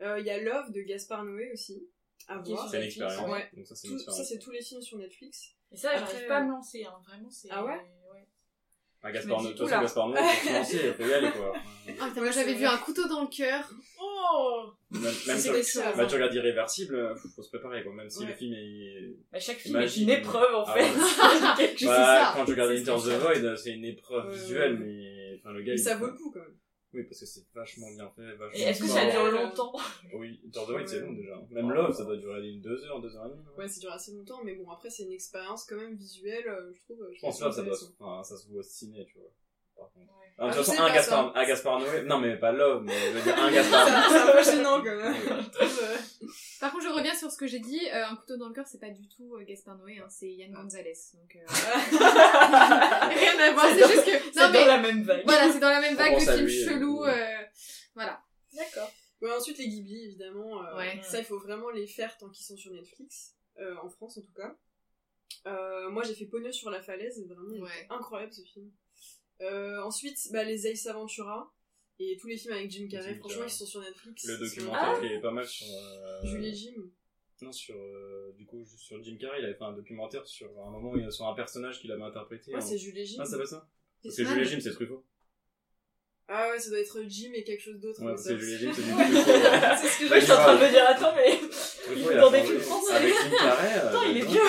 Il 0.00 0.24
y 0.26 0.30
a 0.30 0.40
Love 0.42 0.72
de 0.72 0.80
Gaspard 0.82 1.24
Noé 1.24 1.50
aussi 1.52 1.86
à 2.28 2.38
voir. 2.38 2.68
C'est 2.70 2.76
une 2.78 2.82
expérience. 2.84 3.30
ouais. 3.30 3.48
Donc 3.56 3.66
ça, 3.66 3.74
c'est 3.74 3.88
Tout- 3.88 3.98
ça 3.98 4.24
c'est 4.24 4.38
tous 4.38 4.50
les 4.50 4.62
films 4.62 4.82
sur 4.82 4.98
Netflix. 4.98 5.54
Et 5.72 5.76
ça, 5.76 5.90
Après, 5.90 6.12
j'arrive 6.12 6.28
pas 6.28 6.36
à 6.38 6.40
euh, 6.40 6.44
me 6.44 6.50
lancer, 6.52 6.84
hein. 6.84 6.94
Vraiment, 7.06 7.30
c'est. 7.30 7.48
Ah 7.50 7.64
ouais 7.64 7.78
Ah, 9.02 9.12
Gaspard 9.12 9.38
Je 9.40 9.44
Noé, 9.44 9.52
façon, 9.52 9.64
oula. 9.64 9.80
Gaspard 9.80 10.08
Noé, 10.08 10.20
pour 10.20 10.30
se 10.50 10.52
lancer, 10.52 10.80
il 10.86 10.92
faut 10.94 11.08
y 11.08 11.12
aller, 11.14 11.30
quoi. 11.30 11.52
Ah, 12.00 12.06
putain, 12.08 12.20
moi 12.20 12.22
Ouais, 12.24 12.32
j'avais 12.32 12.52
c'est 12.52 12.58
vu 12.58 12.66
un 12.66 12.76
couteau 12.78 13.06
dans 13.08 13.22
le 13.22 13.28
cœur. 13.28 13.70
Oh 14.00 14.70
Même, 14.90 15.02
même 15.02 15.12
C'est 15.38 15.62
sur, 15.62 15.82
bah, 15.82 15.92
hein. 15.96 16.06
tu 16.06 16.14
regardes 16.14 16.34
Irréversible, 16.34 16.94
euh, 16.96 17.14
faut 17.34 17.42
se 17.42 17.48
préparer, 17.50 17.82
quoi. 17.82 17.92
Même 17.94 18.10
si 18.10 18.20
Ouais. 18.20 18.26
le 18.26 18.34
film 18.34 18.54
est... 18.54 19.16
bah, 19.32 19.38
Chaque 19.40 19.58
film 19.58 19.76
est 19.80 19.96
une 19.96 20.10
épreuve 20.10 20.54
en 20.54 20.64
Ah 20.66 20.74
fait. 20.74 20.82
ouais. 20.82 21.74
C'est 21.78 21.86
Bah, 21.86 21.96
ça. 21.96 22.32
quand 22.36 22.44
tu 22.44 22.50
regardes 22.52 22.74
C'est 22.76 22.90
Into 22.90 23.00
the. 23.02 23.12
Void, 23.42 23.56
c'est 23.56 23.70
une 23.72 23.84
épreuve 23.84 24.26
Ouais, 24.28 24.34
visuelle, 24.34 24.72
ouais. 24.74 24.86
mais... 24.86 25.40
Enfin, 25.40 25.52
le 25.52 25.62
gars, 25.62 25.72
Mais 25.72 25.78
ça 25.78 25.96
vaut 25.96 26.06
le 26.06 26.12
coup 26.14 26.30
quand 26.32 26.40
même. 26.40 26.56
Oui, 26.94 27.04
parce 27.04 27.20
que 27.20 27.26
c'est 27.26 27.44
vachement 27.54 27.90
bien 27.90 28.10
fait, 28.10 28.34
vachement 28.36 28.58
Et 28.58 28.62
est-ce 28.62 28.80
que 28.80 28.88
ça 28.88 29.10
dure 29.10 29.30
longtemps 29.30 29.74
Oui, 30.14 30.40
the 30.50 30.58
Void, 30.66 30.86
c'est 30.86 31.00
long, 31.00 31.12
déjà. 31.12 31.38
Même 31.50 31.70
Love, 31.70 31.94
ça 31.94 32.04
doit 32.04 32.16
durer 32.16 32.48
une 32.48 32.62
deux 32.62 32.82
heures, 32.84 33.00
deux 33.00 33.14
heures 33.14 33.26
et 33.26 33.30
demie. 33.30 33.42
Ouais, 33.58 33.68
ça 33.68 33.80
dure 33.80 33.92
assez 33.92 34.12
longtemps, 34.12 34.42
mais 34.42 34.54
bon, 34.54 34.70
après 34.70 34.88
c'est 34.88 35.02
une 35.02 35.12
expérience 35.12 35.64
quand 35.64 35.76
même 35.76 35.96
visuelle, 35.96 36.48
euh, 36.48 36.72
je 36.72 36.80
trouve. 36.82 37.06
Je 37.14 37.20
pense 37.20 37.40
que 37.40 37.50
ça 37.50 37.62
doit 37.62 37.76
se... 37.76 37.84
enfin, 37.98 38.22
ça 38.22 38.36
se 38.36 38.48
voit 38.48 38.60
au 38.60 38.62
ciné, 38.62 39.04
tu 39.04 39.18
vois. 39.18 39.30
Par 39.78 39.90
contre. 39.92 40.12
Ouais. 40.12 40.26
Ah, 40.40 40.44
de 40.46 40.50
Ah, 40.50 40.54
toute 40.54 40.64
je 40.66 40.70
façon, 40.70 40.82
un 40.82 40.92
Gaspard, 40.94 41.36
un 41.36 41.44
Gaspard 41.46 41.80
Noé, 41.80 42.02
non 42.02 42.18
mais 42.18 42.36
pas 42.36 42.52
Love, 42.52 42.82
mais 42.84 42.92
je 42.96 43.10
veux 43.12 43.22
dire 43.22 43.38
un 43.38 43.50
Gaspard 43.52 43.88
c'est 44.10 44.18
un 44.18 44.32
peu 44.32 44.42
gênant 44.44 44.82
quand 44.84 44.96
même. 44.96 45.14
Par 46.60 46.72
contre, 46.72 46.84
je 46.84 46.88
reviens 46.90 47.14
sur 47.14 47.30
ce 47.30 47.36
que 47.36 47.46
j'ai 47.46 47.58
dit. 47.60 47.80
euh, 47.92 48.04
un 48.06 48.16
couteau 48.16 48.36
dans 48.36 48.48
le 48.48 48.54
cœur, 48.54 48.66
c'est 48.66 48.78
pas 48.80 48.90
du 48.90 49.08
tout 49.08 49.34
euh, 49.36 49.44
Gaspard 49.44 49.76
Noé, 49.78 49.98
hein, 49.98 50.06
c'est 50.08 50.28
Yann 50.30 50.52
Gonzalez. 50.52 50.92
Donc, 51.14 51.36
euh, 51.36 51.40
rien 53.08 53.38
à 53.40 53.52
voir. 53.52 53.66
C'est 53.68 53.88
juste 53.88 54.04
que. 54.04 54.32
C'est 54.32 54.40
dans 54.40 54.50
mais. 54.52 54.66
la 54.66 54.78
même 54.78 55.02
vague. 55.02 55.22
Voilà, 55.24 55.50
c'est 55.52 55.60
dans 55.60 55.70
la 55.70 55.80
même 55.80 55.94
On 55.94 55.96
vague 55.96 56.14
de 56.14 56.20
films 56.20 56.46
euh, 56.46 56.72
chelous. 56.74 57.00
ouais. 57.02 57.50
Voilà. 57.94 58.20
D'accord. 58.56 58.90
Ouais, 59.20 59.32
ensuite 59.32 59.58
les 59.58 59.68
Ghibli, 59.68 60.04
évidemment. 60.04 60.62
euh, 60.64 60.76
Ouais. 60.76 61.00
Ça, 61.02 61.18
il 61.18 61.24
faut 61.24 61.38
vraiment 61.40 61.70
les 61.70 61.86
faire 61.88 62.16
tant 62.18 62.28
qu'ils 62.28 62.44
sont 62.46 62.56
sur 62.56 62.72
Netflix, 62.72 63.34
euh, 63.58 63.74
en 63.82 63.88
France 63.88 64.18
en 64.18 64.22
tout 64.22 64.32
cas. 64.36 64.54
Euh, 65.46 65.90
moi, 65.90 66.02
j'ai 66.04 66.14
fait 66.14 66.26
Ponyo 66.26 66.52
sur 66.52 66.70
la 66.70 66.80
falaise, 66.82 67.20
vraiment 67.26 67.64
Ouais. 67.64 67.86
incroyable 67.90 68.32
ce 68.32 68.42
film. 68.42 68.70
Euh, 69.40 69.80
ensuite, 69.82 70.18
bah, 70.32 70.42
les 70.44 70.66
Ace 70.66 70.86
Ventura 70.86 71.52
et 72.00 72.16
tous 72.20 72.26
les 72.28 72.36
films 72.36 72.54
avec 72.54 72.70
Jim 72.70 72.86
Carrey, 72.90 73.12
Jim 73.14 73.18
franchement, 73.20 73.38
Carrey. 73.40 73.50
ils 73.52 73.56
sont 73.56 73.66
sur 73.66 73.80
Netflix. 73.80 74.24
Le 74.26 74.38
documentaire 74.38 74.94
Ah. 74.96 75.00
qui 75.00 75.06
est 75.06 75.20
pas 75.20 75.30
mal 75.30 75.46
sur... 75.46 75.66
euh, 75.66 76.26
Julie 76.26 76.48
et 76.48 76.54
Jim. 76.54 76.82
Non, 77.42 77.52
sur... 77.52 77.76
euh, 77.76 78.32
du 78.36 78.46
coup, 78.46 78.64
sur 78.76 79.02
Jim 79.02 79.16
Carrey, 79.20 79.38
il 79.40 79.44
avait 79.44 79.54
fait 79.54 79.64
un 79.64 79.72
documentaire 79.72 80.26
sur 80.26 80.48
un 80.60 80.70
moment 80.70 80.90
où 80.90 80.96
il 80.96 81.04
y 81.04 81.06
a 81.06 81.10
sur 81.10 81.26
un 81.26 81.34
personnage 81.34 81.80
qu'il 81.80 81.90
avait 81.92 82.02
interprété. 82.02 82.50
Ouais, 82.52 82.58
en- 82.58 82.60
c'est 82.60 82.78
Julie 82.78 83.00
et 83.00 83.06
Jim. 83.06 83.16
Ah, 83.20 83.24
c'est 83.24 83.38
pas 83.38 83.46
ça? 83.46 83.68
Parce 84.02 84.16
que. 84.16 84.24
Julie 84.24 84.40
et 84.40 84.44
Jim, 84.44 84.58
c'est 84.60 84.72
Truffaut. 84.72 85.04
Ah 86.30 86.50
ouais, 86.50 86.58
ça 86.60 86.68
doit 86.68 86.80
être 86.80 87.02
Jim 87.08 87.30
et 87.32 87.42
quelque 87.42 87.62
chose 87.62 87.80
d'autre. 87.80 88.02
Ouais, 88.04 88.14
que 88.14 88.38
Julie 88.38 88.58
Jim, 88.58 88.72
c'est 88.74 88.82
ouais. 88.94 89.76
c'est 89.80 89.88
ce 89.88 89.98
que 90.00 90.08
Moi, 90.08 90.18
je 90.20 90.24
suis 90.24 90.32
en 90.32 90.36
train 90.36 90.56
de 90.56 90.60
me 90.64 90.68
dire, 90.70 90.84
attends, 90.86 91.14
mais. 91.16 91.38
Truffaut, 91.38 92.10
est 92.10 92.16
dans 92.20 92.30
des 92.30 92.42
films 92.42 92.60
français. 92.60 92.92
Avec 92.94 93.14
Jim 93.14 93.36
Carrey. 93.38 93.78
euh, 93.78 93.88
Attends, 93.88 94.02
il 94.10 94.16
est 94.18 94.26
vieux. 94.26 94.40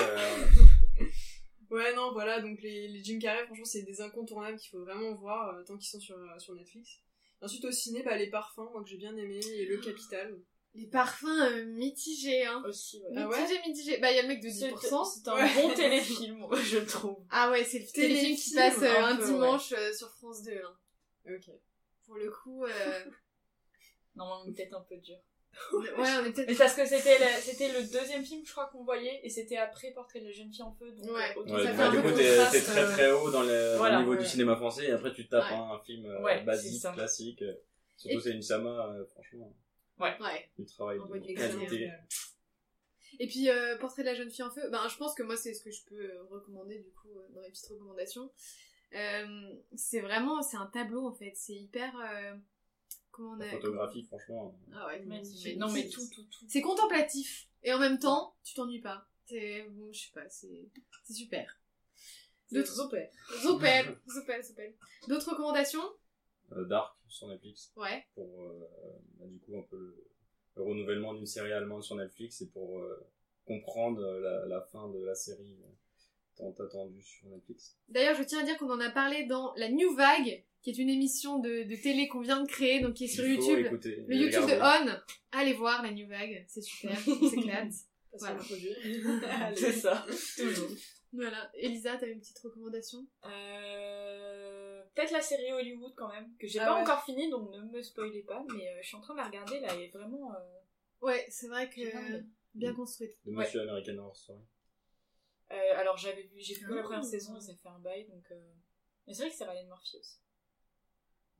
Ouais, 1.79 1.93
non, 1.95 2.11
voilà, 2.11 2.41
donc 2.41 2.61
les, 2.61 2.87
les 2.89 3.03
Jim 3.03 3.19
Carrey, 3.19 3.45
franchement, 3.45 3.63
c'est 3.65 3.83
des 3.83 4.01
incontournables 4.01 4.57
qu'il 4.59 4.69
faut 4.71 4.83
vraiment 4.83 5.13
voir 5.15 5.55
euh, 5.55 5.63
tant 5.63 5.77
qu'ils 5.77 5.89
sont 5.89 5.99
sur, 5.99 6.17
euh, 6.17 6.37
sur 6.39 6.53
Netflix. 6.55 6.99
Ensuite, 7.41 7.63
au 7.63 7.71
ciné, 7.71 8.03
bah, 8.03 8.17
les 8.17 8.29
parfums, 8.29 8.67
moi, 8.73 8.83
que 8.83 8.89
j'ai 8.89 8.97
bien 8.97 9.15
aimé, 9.15 9.39
et 9.53 9.65
Le 9.65 9.77
Capital. 9.77 10.37
Les 10.75 10.87
parfums 10.87 11.25
euh, 11.25 11.65
mitigés, 11.65 12.45
hein. 12.45 12.61
Aussi, 12.67 13.01
ouais. 13.01 13.13
Ah 13.15 13.27
ouais 13.29 13.41
Mitigé, 13.41 13.59
mitigé. 13.67 13.97
Bah, 13.99 14.11
il 14.11 14.15
y 14.17 14.19
a 14.19 14.23
le 14.23 14.27
mec 14.27 14.41
de 14.43 14.49
C'est 14.49 14.69
10%. 14.71 15.05
c'est 15.05 15.27
un 15.29 15.35
Ouais. 15.35 15.53
bon 15.55 15.73
téléfilm, 15.73 16.45
je 16.63 16.79
trouve. 16.79 17.17
Ah 17.31 17.49
ouais, 17.49 17.63
c'est 17.63 17.79
le 17.79 17.85
téléfilm 17.87 18.35
qui 18.35 18.51
Téléfilm, 18.53 18.55
passe 18.55 18.83
euh, 18.83 19.01
un 19.01 19.13
un 19.13 19.17
peu, 19.17 19.25
dimanche 19.25 19.71
euh, 19.71 19.93
sur 19.93 20.11
France 20.11 20.43
2. 20.43 20.51
Hein. 20.51 20.77
Ok. 21.33 21.49
Pour 22.05 22.15
le 22.17 22.29
coup, 22.29 22.65
euh... 22.65 23.05
Non, 24.15 24.43
mais 24.45 24.51
peut-être 24.53 24.73
un 24.73 24.81
peu 24.81 24.97
dur. 24.97 25.17
Ouais, 25.73 25.87
on 25.97 26.01
est 26.01 26.23
Mais 26.23 26.31
peut-être. 26.31 26.57
parce 26.57 26.73
que 26.75 26.85
c'était 26.85 27.19
la- 27.19 27.37
c'était 27.41 27.71
le 27.71 27.83
deuxième 27.83 28.23
film, 28.23 28.45
je 28.45 28.51
crois, 28.51 28.67
qu'on 28.71 28.83
voyait, 28.83 29.19
et 29.23 29.29
c'était 29.29 29.57
après 29.57 29.91
Portrait 29.91 30.21
de 30.21 30.25
la 30.27 30.31
jeune 30.31 30.51
fille 30.51 30.61
en 30.63 30.71
feu. 30.73 30.91
Donc, 30.91 31.05
Ouais. 31.11 31.33
euh, 31.37 31.41
Ouais, 31.43 31.63
Ça 31.63 31.71
du 31.71 31.77
fait 31.77 31.83
un 31.83 31.91
du 31.91 32.01
coup, 32.01 32.11
t'es 32.17 32.49
t'es 32.51 32.61
très 32.61 32.79
euh, 32.83 32.91
très 32.91 33.11
haut 33.11 33.29
dans 33.31 33.43
le, 33.43 33.75
voilà, 33.77 33.97
au 33.97 33.99
niveau 34.01 34.11
ouais. 34.13 34.19
du 34.19 34.25
cinéma 34.25 34.55
français 34.55 34.85
et 34.87 34.91
après 34.91 35.13
tu 35.13 35.27
tapes 35.27 35.49
Ouais. 35.51 35.57
un 35.57 35.79
film 35.79 36.05
euh, 36.05 36.21
Ouais, 36.21 36.43
basique, 36.43 36.81
classique. 36.93 37.41
euh, 37.41 37.53
Surtout 37.97 38.17
Et- 38.17 38.21
c'est 38.21 38.31
une 38.31 38.41
Sama, 38.41 38.69
euh, 38.95 39.05
franchement, 39.07 39.53
Ouais. 39.99 40.49
du 40.57 40.65
travail 40.65 40.99
On 41.03 41.05
voit 41.07 41.19
de 41.19 41.25
du 41.25 41.33
qualité. 41.33 41.91
Et 43.19 43.27
puis, 43.27 43.49
euh, 43.49 43.77
Portrait 43.77 44.03
de 44.03 44.07
la 44.07 44.13
jeune 44.13 44.29
fille 44.31 44.43
en 44.45 44.49
feu, 44.51 44.61
ben, 44.71 44.87
je 44.87 44.95
pense 44.95 45.13
que 45.13 45.23
moi, 45.23 45.35
c'est 45.35 45.53
ce 45.53 45.61
que 45.61 45.71
je 45.71 45.83
peux 45.83 46.09
recommander, 46.29 46.77
du 46.79 46.89
coup, 46.91 47.09
dans 47.33 47.41
les 47.41 47.49
petites 47.49 47.67
recommandations. 47.67 48.31
Euh, 48.95 49.53
c'est 49.75 49.99
vraiment, 49.99 50.41
c'est 50.41 50.55
un 50.57 50.67
tableau, 50.67 51.05
en 51.05 51.13
fait. 51.13 51.33
C'est 51.35 51.53
hyper... 51.53 51.91
euh, 53.09 53.11
comment 53.11 53.31
on 53.31 53.35
La 53.35 53.45
a... 53.47 53.51
photographie, 53.51 54.03
franchement. 54.03 54.55
Ah 54.73 54.87
ouais, 54.87 54.99
Magnifique. 55.05 55.39
c'est 55.41 55.55
Non, 55.55 55.67
mais 55.67 55.79
magnifique. 55.83 55.93
tout, 55.93 56.07
tout, 56.13 56.23
tout. 56.29 56.45
C'est 56.47 56.61
contemplatif. 56.61 57.47
Et 57.63 57.73
en 57.73 57.79
même 57.79 57.99
temps, 57.99 58.35
tu 58.43 58.53
t'ennuies 58.53 58.81
pas. 58.81 59.07
C'est, 59.25 59.63
bon, 59.69 59.91
je 59.91 59.99
sais 59.99 60.11
pas, 60.13 60.27
c'est, 60.29 60.69
c'est 61.03 61.13
super. 61.13 61.59
D'autres 62.51 62.73
Zopé. 62.73 63.09
Zopel, 63.43 63.99
Zopel, 64.07 64.43
Zopel. 64.43 64.73
D'autres 65.07 65.29
recommandations? 65.31 65.83
Euh, 66.53 66.65
Dark 66.65 66.97
sur 67.07 67.27
Netflix 67.27 67.71
Ouais. 67.75 68.07
pour 68.15 68.43
euh, 68.43 68.67
bah, 69.19 69.25
du 69.27 69.37
coup 69.39 69.55
un 69.57 69.61
peu 69.63 69.77
le, 69.77 70.07
le 70.55 70.63
renouvellement 70.63 71.13
d'une 71.13 71.27
série 71.27 71.51
allemande 71.53 71.83
sur 71.83 71.95
Netflix 71.95 72.41
et 72.41 72.47
pour 72.49 72.79
euh, 72.79 73.07
comprendre 73.45 74.01
la, 74.01 74.47
la 74.47 74.61
fin 74.61 74.89
de 74.89 74.97
la 75.03 75.13
série 75.13 75.59
euh, 75.63 75.69
tant 76.37 76.63
attendu 76.63 77.03
sur 77.03 77.27
Netflix. 77.27 77.77
D'ailleurs, 77.87 78.15
je 78.15 78.23
tiens 78.23 78.39
à 78.39 78.43
dire 78.43 78.57
qu'on 78.57 78.71
en 78.71 78.79
a 78.79 78.89
parlé 78.89 79.25
dans 79.27 79.53
la 79.55 79.69
New 79.69 79.93
Vague, 79.95 80.43
qui 80.61 80.69
est 80.71 80.77
une 80.77 80.89
émission 80.89 81.39
de, 81.39 81.63
de 81.63 81.75
télé 81.81 82.07
qu'on 82.07 82.19
vient 82.21 82.41
de 82.41 82.47
créer, 82.47 82.79
donc 82.81 82.93
qui 82.95 83.05
est 83.05 83.07
sur 83.07 83.25
Il 83.25 83.35
faut 83.37 83.41
YouTube. 83.49 83.65
écouter 83.67 84.03
Le 84.07 84.15
YouTube 84.15 84.41
de 84.41 84.53
regarder. 84.53 84.91
On. 84.91 85.37
Allez 85.39 85.53
voir 85.53 85.83
la 85.83 85.91
New 85.91 86.07
Vague, 86.07 86.45
c'est 86.47 86.61
super, 86.61 86.97
on 87.07 87.27
s'éclate. 87.29 87.71
Voilà. 88.17 88.39
C'est 89.55 89.71
ça, 89.73 90.05
toujours. 90.35 90.69
Voilà. 91.13 91.49
Elisa, 91.55 91.95
t'as 91.97 92.07
une 92.07 92.19
petite 92.19 92.39
recommandation? 92.39 93.05
Euh, 93.25 94.83
Peut-être 94.95 95.11
la 95.11 95.21
série 95.21 95.51
Hollywood 95.53 95.93
quand 95.95 96.09
même, 96.11 96.35
que 96.39 96.47
j'ai 96.47 96.59
Ah 96.59 96.65
pas 96.65 96.75
ouais. 96.75 96.81
encore 96.81 97.03
fini, 97.05 97.29
donc 97.29 97.51
ne 97.51 97.61
me 97.61 97.81
spoilez 97.81 98.23
pas, 98.23 98.43
mais 98.53 98.67
euh, 98.67 98.79
je 98.81 98.87
suis 98.87 98.97
en 98.97 99.01
train 99.01 99.13
de 99.13 99.19
la 99.19 99.27
regarder 99.27 99.59
là, 99.59 99.75
et 99.75 99.87
vraiment... 99.89 100.33
euh, 100.33 100.37
Ouais, 101.01 101.25
c'est 101.29 101.47
vrai 101.47 101.69
que 101.69 101.81
envie. 102.15 102.25
bien 102.55 102.73
construite. 102.73 103.13
De 103.25 103.31
Ouais. 103.31 103.45
Monsieur 103.45 103.61
American 103.61 103.97
Horror 103.99 104.15
Story. 104.17 104.41
euh, 105.51 105.55
alors 105.77 105.95
j'avais 105.97 106.23
vu, 106.23 106.39
j'ai 106.39 106.55
vu 106.55 106.65
que 106.67 106.73
la 106.73 106.79
Ah. 106.81 106.83
première 106.83 107.03
saison 107.05 107.37
et 107.37 107.41
ça 107.41 107.53
fait 107.55 107.69
un 107.69 107.79
bail, 107.79 108.05
donc... 108.09 108.25
euh, 108.31 108.51
Mais 109.07 109.13
c'est 109.13 109.21
vrai 109.21 109.31
que 109.31 109.37
c'est 109.37 109.45
Ryan 109.45 109.67
Murphy 109.67 109.97
aussi, 109.99 110.17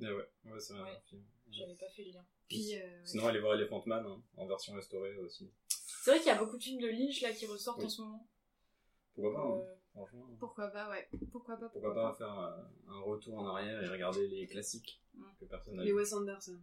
Ah 0.01 0.05
ouais, 0.15 0.29
ouais 0.45 0.59
c'est 0.59 0.73
un 0.73 0.83
Ouais. 0.83 1.01
film. 1.05 1.23
j'avais 1.51 1.75
pas 1.75 1.89
fait 1.89 2.03
le 2.05 2.11
lien. 2.11 2.25
Puis, 2.47 2.75
euh, 2.81 3.05
Sinon, 3.05 3.27
allez 3.27 3.39
voir 3.39 3.53
Elephant 3.55 3.83
Man 3.85 4.05
hein, 4.05 4.21
en 4.37 4.45
version 4.47 4.73
restaurée 4.73 5.15
aussi. 5.17 5.51
C'est 6.03 6.11
vrai 6.11 6.19
qu'il 6.19 6.27
y 6.27 6.31
a 6.31 6.37
beaucoup 6.37 6.57
de 6.57 6.63
films 6.63 6.81
de 6.81 6.87
Lynch 6.87 7.21
là 7.21 7.31
qui 7.33 7.45
ressortent 7.45 7.79
Oui. 7.79 7.85
en 7.85 7.89
ce 7.89 8.01
moment. 8.01 8.27
Pourquoi 9.13 9.33
pas, 9.33 9.41
hein, 9.47 9.59
Euh, 9.61 9.75
franchement. 9.93 10.27
pourquoi 10.39 10.67
pas, 10.69 10.89
ouais. 10.89 11.09
Pourquoi 11.31 11.57
pas, 11.57 11.69
Pourquoi 11.69 11.93
pas 11.93 12.13
faire 12.13 12.31
un, 12.31 12.69
un 12.87 12.99
retour 13.01 13.37
en 13.39 13.47
arrière 13.55 13.83
et 13.83 13.87
regarder 13.87 14.27
les 14.27 14.47
classiques 14.47 15.01
Mm. 15.13 15.23
que 15.39 15.45
personne 15.45 15.75
n'a 15.75 15.83
Les. 15.83 15.91
Wes 15.91 16.13
Anderson. 16.13 16.59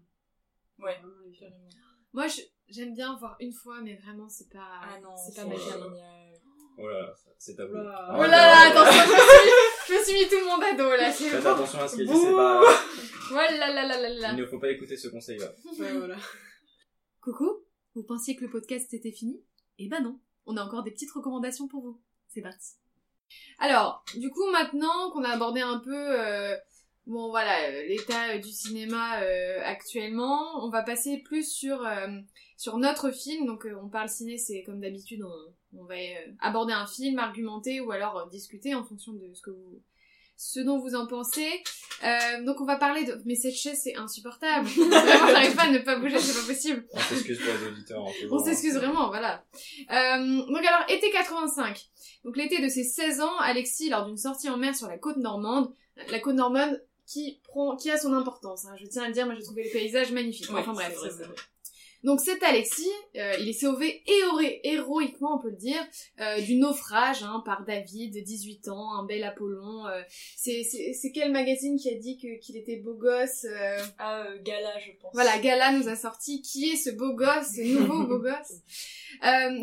Ouais, 0.79 0.99
Vraiment 0.99 1.19
les 1.25 1.33
films. 1.33 1.51
carrément. 1.51 1.69
Moi, 2.13 2.27
j'aime 2.69 2.95
bien 2.95 3.17
voir 3.19 3.37
une 3.41 3.53
fois, 3.53 3.81
mais 3.83 3.97
vraiment, 3.97 4.29
c'est 4.29 4.49
pas, 4.49 4.81
Ah 4.83 4.99
non, 5.01 5.15
c'est 5.17 5.35
pas 5.35 5.43
c'est 5.43 5.49
ma. 5.79 5.87
Oh 6.79 6.89
là 6.89 7.01
là, 7.03 7.15
c'est 7.39 7.55
tabou. 7.57 7.75
Ah, 7.77 8.15
Oh 8.19 8.23
là 8.23 8.29
là, 8.29 8.71
attention, 8.71 9.13
je 9.89 9.93
me 9.95 10.03
suis, 10.05 10.13
mis 10.15 10.29
tout 10.29 10.37
le 10.39 10.45
monde 10.47 10.63
à 10.63 10.75
dos 10.75 10.91
là, 10.91 11.13
c'est 11.13 11.29
Faites 11.29 11.43
bon. 11.43 11.51
attention 11.51 11.81
à 11.81 11.89
ce 11.89 11.97
qu'il 11.97 12.07
dit, 12.07 12.13
c'est 12.13 12.33
pas. 12.33 12.63
Oh 13.29 13.35
là 13.35 13.51
là 13.51 13.73
là 13.73 14.01
là 14.01 14.09
là. 14.09 14.31
Il 14.33 14.37
ne 14.37 14.47
faut 14.47 14.61
pas 14.61 14.71
écouter 14.71 14.97
ce 14.97 15.09
conseil-là. 15.09 15.53
Ouais, 15.81 15.93
voilà. 15.95 16.17
Coucou, 17.21 17.65
vous 17.97 18.05
pensiez 18.05 18.37
que 18.37 18.45
le 18.45 18.51
podcast 18.51 18.95
était 18.95 19.11
fini? 19.11 19.43
Eh 19.79 19.89
ben 19.89 20.01
non, 20.01 20.21
on 20.47 20.57
a 20.57 20.63
encore 20.63 20.85
des 20.85 20.93
petites 20.93 21.11
recommandations 21.11 21.67
pour 21.67 21.83
vous. 21.83 22.01
C'est 22.29 22.41
parti. 22.43 22.75
Alors, 23.59 24.05
du 24.17 24.31
coup, 24.31 24.49
maintenant 24.53 25.11
qu'on 25.11 25.25
a 25.25 25.31
abordé 25.31 25.61
un 25.61 25.81
peu, 25.81 26.21
euh, 26.21 26.57
bon 27.07 27.31
voilà, 27.31 27.69
euh, 27.69 27.83
l'état 27.87 28.35
euh, 28.35 28.39
du 28.39 28.51
cinéma 28.51 29.23
euh, 29.23 29.61
actuellement, 29.65 30.65
on 30.65 30.71
va 30.71 30.83
passer 30.83 31.19
plus 31.25 31.51
sur 31.51 31.85
euh, 31.85 32.07
sur 32.57 32.79
notre 32.79 33.11
film. 33.11 33.47
Donc, 33.47 33.67
euh, 33.67 33.79
on 33.83 33.89
parle 33.89 34.09
ciné, 34.09 34.39
c'est 34.39 34.63
comme 34.65 34.81
d'habitude, 34.81 35.23
on, 35.23 35.81
on 35.81 35.85
va 35.85 35.95
euh, 35.95 36.33
aborder 36.41 36.73
un 36.73 36.87
film, 36.87 37.19
argumenter 37.19 37.81
ou 37.81 37.91
alors 37.93 38.19
euh, 38.19 38.29
discuter 38.31 38.75
en 38.75 38.85
fonction 38.85 39.13
de 39.13 39.33
ce 39.35 39.43
que 39.43 39.51
vous, 39.51 39.83
ce 40.37 40.61
dont 40.61 40.79
vous 40.79 40.95
en 40.95 41.07
pensez. 41.07 41.63
Euh, 42.05 42.45
donc, 42.45 42.61
on 42.61 42.65
va 42.65 42.77
parler 42.77 43.05
de. 43.05 43.21
Mais 43.25 43.35
cette 43.35 43.55
chaise, 43.55 43.81
c'est 43.83 43.97
insupportable. 43.97 44.67
Vraiment, 44.69 45.29
j'arrive 45.29 45.55
pas 45.55 45.65
à 45.65 45.71
ne 45.71 45.79
pas 45.79 45.99
bouger, 45.99 46.19
c'est 46.19 46.41
pas 46.41 46.47
possible. 46.47 46.87
On 46.93 46.99
s'excuse 46.99 47.39
pour 47.39 47.55
les 47.55 47.69
auditeurs. 47.69 48.03
en 48.03 48.09
ce 48.09 48.27
On 48.31 48.39
s'excuse 48.39 48.75
vraiment, 48.75 49.09
voilà. 49.09 49.45
Euh, 49.91 50.47
donc 50.47 50.65
alors, 50.65 50.85
été 50.89 51.11
85. 51.11 51.81
Donc 52.25 52.37
l'été 52.37 52.61
de 52.61 52.69
ses 52.69 52.85
16 52.85 53.21
ans, 53.21 53.37
Alexis, 53.39 53.89
lors 53.89 54.07
d'une 54.07 54.17
sortie 54.17 54.49
en 54.51 54.57
mer 54.57 54.75
sur 54.75 54.89
la 54.89 54.99
côte 54.99 55.17
normande, 55.17 55.73
la 56.11 56.19
côte 56.19 56.35
normande 56.35 56.83
qui 57.07 57.41
prend, 57.45 57.77
qui 57.77 57.91
a 57.91 57.99
son 57.99 58.13
importance, 58.13 58.65
hein, 58.67 58.75
je 58.81 58.87
tiens 58.87 59.03
à 59.05 59.09
le 59.09 59.15
dire, 59.15 59.27
moi 59.27 59.35
j'ai 59.37 59.43
trouvé 59.43 59.63
les 59.65 59.71
paysages 59.71 60.13
magnifiques. 60.13 60.51
Ouais, 60.51 60.61
enfin 60.61 60.73
bref. 60.73 60.89
c'est 61.01 61.09
vrai, 61.09 61.25
vrai. 61.27 61.35
Donc 62.05 62.21
cet 62.21 62.41
Alexis, 62.45 62.89
euh, 63.17 63.35
il 63.41 63.49
est 63.49 63.53
sauvé 63.53 64.03
héro- 64.07 64.39
héroïquement, 64.63 65.37
on 65.39 65.43
peut 65.43 65.51
le 65.51 65.57
dire, 65.57 65.83
euh, 66.21 66.41
du 66.41 66.55
naufrage 66.57 67.23
hein, 67.25 67.43
par 67.45 67.65
David, 67.65 68.23
18 68.23 68.69
ans, 68.69 68.93
un 68.95 69.05
bel 69.07 69.25
Apollon. 69.25 69.87
euh, 69.87 70.03
c'est, 70.37 70.63
quel 71.13 71.33
magazine 71.33 71.77
qui 71.79 71.91
a 71.91 71.95
dit 71.99 72.17
qu'il 72.17 72.57
était 72.57 72.77
beau 72.77 72.95
gosse 72.95 73.45
euh, 73.45 73.79
Ah, 73.99 74.25
Gala, 74.45 74.79
je 74.79 74.93
pense. 75.01 75.11
voilà, 75.15 75.39
Gala 75.39 75.73
nous 75.73 75.89
a 75.89 75.97
sorti 75.97 76.43
qui 76.43 76.71
est 76.71 76.77
ce 76.77 76.91
beau 76.91 77.13
gosse, 77.15 77.55
ce 77.57 77.63
nouveau 77.63 78.05
beau 78.07 78.19
gosse? 78.21 78.53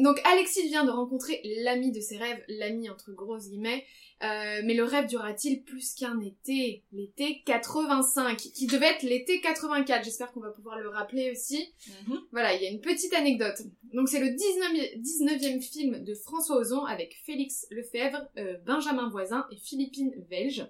Donc 0.01 0.19
Alexis 0.25 0.67
vient 0.67 0.83
de 0.85 0.91
rencontrer 0.91 1.39
l'ami 1.61 1.91
de 1.91 2.01
ses 2.01 2.17
rêves, 2.17 2.43
l'ami 2.47 2.89
entre 2.89 3.11
grosses 3.13 3.47
guillemets, 3.49 3.85
euh, 4.23 4.61
mais 4.63 4.73
le 4.73 4.83
rêve 4.83 5.07
durera-t-il 5.07 5.63
plus 5.63 5.93
qu'un 5.93 6.19
été? 6.21 6.83
L'été 6.93 7.41
85, 7.45 8.37
qui 8.37 8.67
devait 8.67 8.91
être 8.91 9.03
l'été 9.03 9.41
84, 9.41 10.03
j'espère 10.03 10.31
qu'on 10.31 10.39
va 10.39 10.51
pouvoir 10.51 10.79
le 10.79 10.87
rappeler 10.89 11.31
aussi. 11.31 11.73
Mhm. 12.07 12.19
Voilà, 12.31 12.53
il 12.53 12.63
y 12.63 12.65
a 12.65 12.69
une 12.69 12.79
petite 12.79 13.13
anecdote. 13.13 13.61
Donc 13.93 14.07
c'est 14.07 14.19
le 14.19 14.27
19e, 14.27 15.01
19e 15.01 15.61
film 15.61 16.03
de 16.03 16.15
François 16.15 16.57
Ozon 16.57 16.85
avec 16.85 17.17
Félix 17.25 17.67
Lefebvre, 17.69 18.25
euh, 18.37 18.57
Benjamin 18.65 19.09
Voisin 19.09 19.45
et 19.51 19.57
Philippine 19.57 20.13
Velge. 20.29 20.65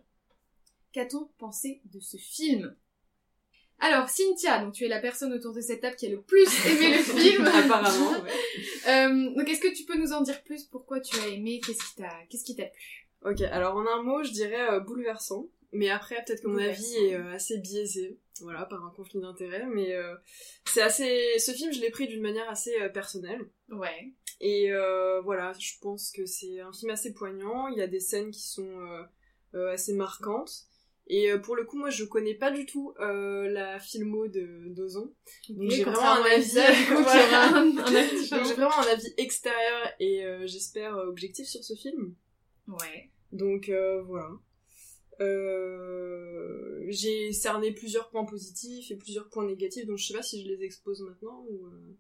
Qu'a-t-on 0.92 1.30
pensé 1.38 1.82
de 1.94 2.00
ce 2.00 2.18
film? 2.18 2.76
Alors, 3.80 4.08
Cynthia, 4.08 4.60
donc 4.60 4.74
tu 4.74 4.86
es 4.86 4.88
la 4.88 5.00
personne 5.00 5.34
autour 5.34 5.54
de 5.54 5.60
cette 5.60 5.82
table 5.82 5.96
qui 5.96 6.06
a 6.06 6.10
le 6.10 6.22
plus 6.22 6.48
aimé 6.68 6.98
le 6.98 7.04
film. 7.04 7.46
Apparemment, 7.46 8.12
ouais. 8.12 8.32
Euh, 8.88 9.36
donc, 9.36 9.50
est-ce 9.50 9.60
que 9.60 9.76
tu 9.76 9.84
peux 9.84 9.98
nous 9.98 10.14
en 10.14 10.22
dire 10.22 10.42
plus? 10.44 10.64
Pourquoi 10.64 11.02
tu 11.02 11.20
as 11.20 11.28
aimé? 11.28 11.60
Qu'est-ce 11.66 11.84
qui 11.90 11.96
t'a, 11.98 12.14
qu'est-ce 12.30 12.46
qui 12.46 12.56
t'a 12.56 12.66
plu? 12.66 13.03
Ok, 13.26 13.42
alors 13.42 13.76
en 13.76 13.88
un 13.88 14.04
mot, 14.04 14.24
je 14.24 14.32
dirais 14.32 14.70
euh, 14.70 14.80
bouleversant. 14.80 15.48
Mais 15.74 15.90
après, 15.90 16.24
peut-être 16.24 16.44
que 16.44 16.48
mon 16.48 16.60
avis 16.60 16.96
est 16.98 17.16
euh, 17.16 17.34
assez 17.34 17.58
biaisé, 17.58 18.20
voilà, 18.42 18.66
par 18.66 18.86
un 18.86 18.92
conflit 18.92 19.20
d'intérêts. 19.20 19.66
Mais 19.66 19.94
euh, 19.94 20.16
c'est 20.66 20.84
assez. 20.84 21.40
Ce 21.40 21.52
film, 21.52 21.74
je 21.74 21.82
l'ai 21.82 21.90
pris 21.90 22.08
d'une 22.08 22.22
manière 22.22 22.48
assez 22.48 22.74
personnelle. 22.94 23.42
Ouais. 23.72 24.14
Et 24.40 24.72
euh, 24.72 25.20
voilà, 25.22 25.54
je 25.60 25.74
pense 25.82 26.12
que 26.12 26.28
c'est 26.28 26.60
un 26.60 26.72
film 26.72 26.92
assez 26.92 27.14
poignant. 27.14 27.68
Il 27.70 27.78
y 27.78 27.82
a 27.82 27.88
des 27.88 28.00
scènes 28.00 28.30
qui 28.30 28.48
sont 28.48 28.80
euh, 29.56 29.74
assez 29.74 29.94
marquantes. 29.94 30.68
Et 31.08 31.34
pour 31.40 31.58
le 31.58 31.66
coup, 31.66 31.78
moi, 31.78 31.90
je 31.90 32.06
connais 32.06 32.36
pas 32.36 32.52
du 32.52 32.66
tout 32.66 32.94
la 33.00 33.80
filmo 33.80 34.28
de 34.28 34.68
d'Ozon. 34.68 35.12
Donc 35.50 35.72
j'ai 35.72 35.84
vraiment 35.84 36.14
un 36.14 36.24
avis. 36.24 36.50
J'ai 36.50 38.54
vraiment 38.54 38.78
un 38.78 38.92
avis 38.92 39.14
extérieur 39.18 39.92
et 40.00 40.24
j'espère 40.46 40.96
objectif 40.98 41.48
sur 41.48 41.64
ce 41.64 41.74
film. 41.74 42.14
Ouais. 42.68 43.10
Donc 43.34 43.68
euh, 43.70 44.02
voilà. 44.04 44.30
Euh, 45.22 46.86
j'ai 46.90 47.32
cerné 47.34 47.72
plusieurs 47.72 48.10
points 48.10 48.26
positifs 48.26 48.90
et 48.92 48.96
plusieurs 48.96 49.30
points 49.30 49.46
négatifs, 49.46 49.86
donc 49.86 49.98
je 49.98 50.08
sais 50.08 50.14
pas 50.14 50.24
si 50.24 50.44
je 50.44 50.48
les 50.48 50.64
expose 50.64 51.02
maintenant 51.02 51.46
ou. 51.50 51.66
euh, 51.68 51.98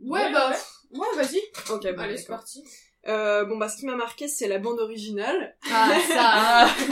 Ouais, 0.00 0.20
Ouais, 0.24 0.32
bah, 0.32 0.50
ouais. 0.50 0.98
ouais, 0.98 1.06
vas-y. 1.16 1.38
Ok, 1.72 1.82
bon, 1.94 1.98
Allez, 2.02 2.16
c'est 2.16 2.26
parti. 2.26 2.64
Euh, 3.08 3.44
bon 3.44 3.56
bah 3.56 3.68
ce 3.68 3.78
qui 3.78 3.86
m'a 3.86 3.96
marqué 3.96 4.28
c'est 4.28 4.46
la 4.48 4.58
bande 4.58 4.78
originale. 4.78 5.56
Ah, 5.70 5.98
ça. 6.08 6.84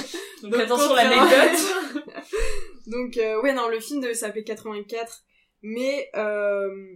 Donc, 0.42 0.52
Donc, 0.52 0.60
attention 0.60 0.94
l'anecdote. 0.94 2.04
Donc 2.86 3.16
euh, 3.16 3.40
ouais 3.42 3.52
non 3.52 3.68
le 3.68 3.78
film 3.80 4.00
devait 4.00 4.14
s'appeler 4.14 4.42
84, 4.44 5.22
mais 5.62 6.10
euh, 6.16 6.94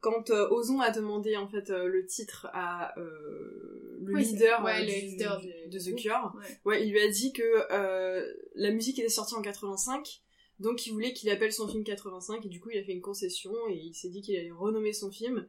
quand 0.00 0.28
euh, 0.30 0.48
Ozon 0.50 0.80
a 0.80 0.90
demandé 0.90 1.36
en 1.38 1.48
fait 1.48 1.70
euh, 1.70 1.86
le 1.86 2.04
titre 2.04 2.48
à 2.52 2.98
euh, 2.98 3.73
le 4.06 4.14
Oui, 4.14 4.24
leader, 4.24 4.62
ouais, 4.64 4.80
euh, 4.82 4.84
le 4.84 4.92
leader 5.08 5.40
du- 5.40 5.48
de 5.68 5.78
The. 5.78 5.96
Cure, 5.96 6.32
Ouais. 6.36 6.58
ouais 6.64 6.86
il 6.86 6.92
lui 6.92 7.00
a 7.00 7.08
dit 7.08 7.32
que 7.32 7.42
euh, 7.72 8.24
la 8.54 8.70
musique 8.70 8.98
était 8.98 9.08
sortie 9.08 9.34
en 9.34 9.42
85. 9.42 10.20
Donc 10.60 10.86
il 10.86 10.92
voulait 10.92 11.12
qu'il 11.12 11.28
appelle 11.30 11.52
son 11.52 11.66
film 11.68 11.82
85 11.84 12.46
et 12.46 12.48
du 12.48 12.60
coup 12.60 12.70
il 12.70 12.78
a 12.78 12.84
fait 12.84 12.92
une 12.92 13.00
concession 13.00 13.52
et 13.68 13.74
il 13.74 13.94
s'est 13.94 14.08
dit 14.08 14.22
qu'il 14.22 14.36
allait 14.36 14.50
renommer 14.52 14.92
son 14.92 15.10
film 15.10 15.46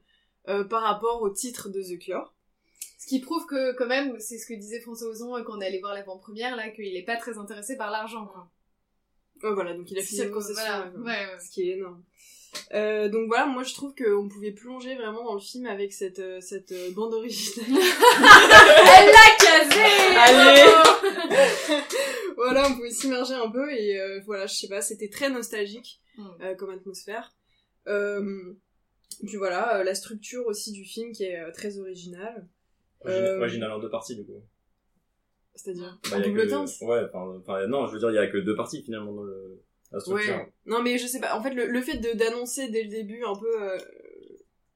euh, 0.47 0.63
par 0.63 0.81
rapport 0.81 1.21
au 1.21 1.29
titre 1.29 1.69
de 1.69 1.81
The 1.81 1.99
Cure. 1.99 2.33
Ce 2.97 3.07
qui 3.07 3.19
prouve 3.19 3.45
que, 3.45 3.73
quand 3.73 3.85
même, 3.85 4.19
c'est 4.19 4.39
ce 4.39 4.47
que 4.47 4.53
disait 4.55 4.79
François 4.79 5.09
Ozon 5.09 5.43
quand 5.43 5.57
on 5.57 5.61
est 5.61 5.67
allé 5.67 5.79
voir 5.79 5.93
l'avant-première, 5.93 6.55
là, 6.55 6.69
qu'il 6.69 6.95
est 6.95 7.03
pas 7.03 7.17
très 7.17 7.37
intéressé 7.37 7.77
par 7.77 7.91
l'argent, 7.91 8.25
quoi. 8.25 8.49
Ouais, 9.43 9.53
voilà, 9.53 9.75
donc 9.75 9.91
il 9.91 9.99
a 9.99 10.01
fait 10.01 10.15
cette 10.15 10.31
concession. 10.31 10.55
voilà. 10.63 10.89
ouais, 10.89 10.97
Ouais, 11.03 11.33
ouais. 11.33 11.39
ce 11.39 11.51
qui 11.51 11.69
est 11.69 11.73
énorme. 11.77 12.03
Euh, 12.73 13.09
donc 13.09 13.27
voilà, 13.27 13.45
moi 13.45 13.63
je 13.63 13.73
trouve 13.73 13.93
qu'on 13.95 14.27
pouvait 14.27 14.51
plonger 14.51 14.95
vraiment 14.95 15.23
dans 15.23 15.33
le 15.35 15.39
film 15.39 15.65
avec 15.65 15.93
cette, 15.93 16.19
euh, 16.19 16.39
cette 16.41 16.71
euh, 16.71 16.91
bande 16.91 17.13
originale. 17.13 17.69
Elle 17.69 19.11
l'a 19.11 19.35
casé 19.39 19.81
Allez. 20.17 21.79
voilà, 22.37 22.67
on 22.69 22.75
pouvait 22.75 22.89
s'immerger 22.91 23.33
un 23.33 23.49
peu 23.49 23.71
et 23.71 23.99
euh, 23.99 24.19
voilà, 24.25 24.45
je 24.47 24.53
sais 24.55 24.67
pas, 24.67 24.81
c'était 24.81 25.09
très 25.09 25.29
nostalgique 25.29 26.01
Mm. 26.17 26.27
euh, 26.43 26.55
comme 26.55 26.69
atmosphère. 26.69 27.33
Euh, 27.87 28.53
puis 29.27 29.35
voilà, 29.35 29.79
euh, 29.79 29.83
la 29.83 29.93
structure 29.95 30.45
aussi 30.47 30.71
du 30.71 30.85
film 30.85 31.11
qui 31.11 31.25
est 31.25 31.37
euh, 31.41 31.51
très 31.51 31.77
originale. 31.77 32.47
Origina- 33.03 33.11
Euh, 33.33 33.39
Original 33.39 33.71
en 33.73 33.79
deux 33.79 33.89
parties, 33.89 34.15
du 34.15 34.23
coup. 34.25 34.41
C'est-à-dire 35.55 35.99
Bah, 36.09 36.15
en 36.17 36.21
double 36.21 36.47
que-. 36.47 36.85
Ouais, 36.85 37.01
enfin, 37.13 37.37
enfin, 37.41 37.67
non, 37.67 37.85
je 37.87 37.91
veux 37.93 37.99
dire, 37.99 38.11
il 38.11 38.15
y 38.15 38.17
a 38.17 38.27
que 38.27 38.37
deux 38.37 38.55
parties 38.55 38.81
finalement 38.81 39.11
dans 39.11 39.23
le, 39.23 39.61
la 39.95 39.99
structure. 40.01 40.35
Ouais. 40.35 40.53
Non 40.65 40.81
mais 40.81 40.97
je 40.97 41.07
sais 41.07 41.19
pas, 41.19 41.37
en 41.37 41.41
fait 41.43 41.53
le, 41.53 41.65
le 41.67 41.81
fait 41.81 41.97
de 41.97 42.13
d'annoncer 42.13 42.69
dès 42.69 42.83
le 42.83 42.89
début 42.89 43.23
un 43.23 43.35
peu 43.35 43.63
euh, 43.63 43.77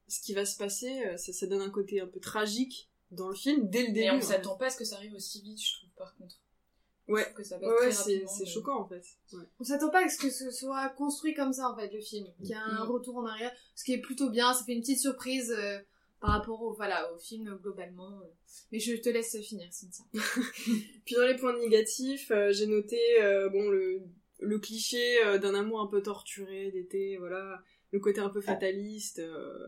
ce 0.08 0.20
qui 0.20 0.34
va 0.34 0.44
se 0.44 0.56
passer, 0.56 1.04
euh, 1.06 1.16
ça, 1.16 1.32
ça 1.32 1.46
donne 1.46 1.62
un 1.62 1.70
côté 1.70 2.00
un 2.00 2.06
peu 2.06 2.20
tragique 2.20 2.88
dans 3.12 3.28
le 3.28 3.34
film 3.34 3.68
dès 3.68 3.82
le 3.82 3.92
début. 3.92 4.06
Et 4.06 4.10
on 4.10 4.20
s'attend 4.20 4.56
pas 4.56 4.66
à 4.66 4.70
ce 4.70 4.76
que 4.76 4.84
ça 4.84 4.96
arrive 4.96 5.14
aussi 5.14 5.40
vite, 5.42 5.60
je 5.60 5.78
trouve, 5.78 5.90
par 5.96 6.16
contre. 6.16 6.36
Ouais. 7.08 7.26
Ouais, 7.36 7.90
c'est 7.90 8.22
mais- 8.40 8.46
choquant 8.46 8.80
en 8.82 8.86
fait. 8.88 9.02
Ouais. 9.32 9.42
On 9.58 9.64
s'attend 9.64 9.90
pas 9.90 10.04
à 10.04 10.08
ce 10.08 10.16
que 10.16 10.30
ce 10.30 10.50
soit 10.52 10.88
construit 10.90 11.34
comme 11.34 11.52
ça, 11.52 11.68
en 11.68 11.76
fait, 11.76 11.92
le 11.92 12.00
film. 12.00 12.26
Qu'il 12.40 12.50
y 12.50 12.54
a 12.54 12.62
un 12.62 12.84
Mm. 12.84 12.88
retour 12.90 13.16
en 13.16 13.26
arrière. 13.26 13.52
Ce 13.74 13.82
qui 13.84 13.92
est 13.94 13.98
plutôt 14.00 14.30
bien, 14.30 14.54
ça 14.54 14.64
fait 14.64 14.72
une 14.74 14.80
petite 14.80 15.00
surprise. 15.00 15.50
euh, 15.56 15.78
par 16.20 16.32
rapport 16.32 16.60
au, 16.60 16.74
voilà, 16.74 17.10
au 17.14 17.18
film 17.18 17.58
globalement. 17.62 18.20
euh. 18.20 18.26
Mais 18.72 18.78
je 18.78 18.94
te 18.94 19.08
laisse 19.08 19.40
finir, 19.40 19.66
Cynthia. 19.72 20.04
Puis 21.06 21.14
dans 21.14 21.24
les 21.26 21.34
points 21.34 21.58
négatifs, 21.58 22.30
euh, 22.30 22.52
j'ai 22.52 22.66
noté 22.66 23.00
euh, 23.22 23.48
bon 23.48 23.70
le, 23.70 24.02
le 24.40 24.58
cliché 24.58 25.22
euh, 25.24 25.38
d'un 25.38 25.54
amour 25.54 25.80
un 25.80 25.86
peu 25.86 26.02
torturé 26.02 26.70
d'été, 26.70 27.16
voilà, 27.18 27.62
le 27.92 28.00
côté 28.00 28.20
un 28.20 28.28
peu 28.30 28.40
fataliste. 28.40 29.18
euh, 29.20 29.66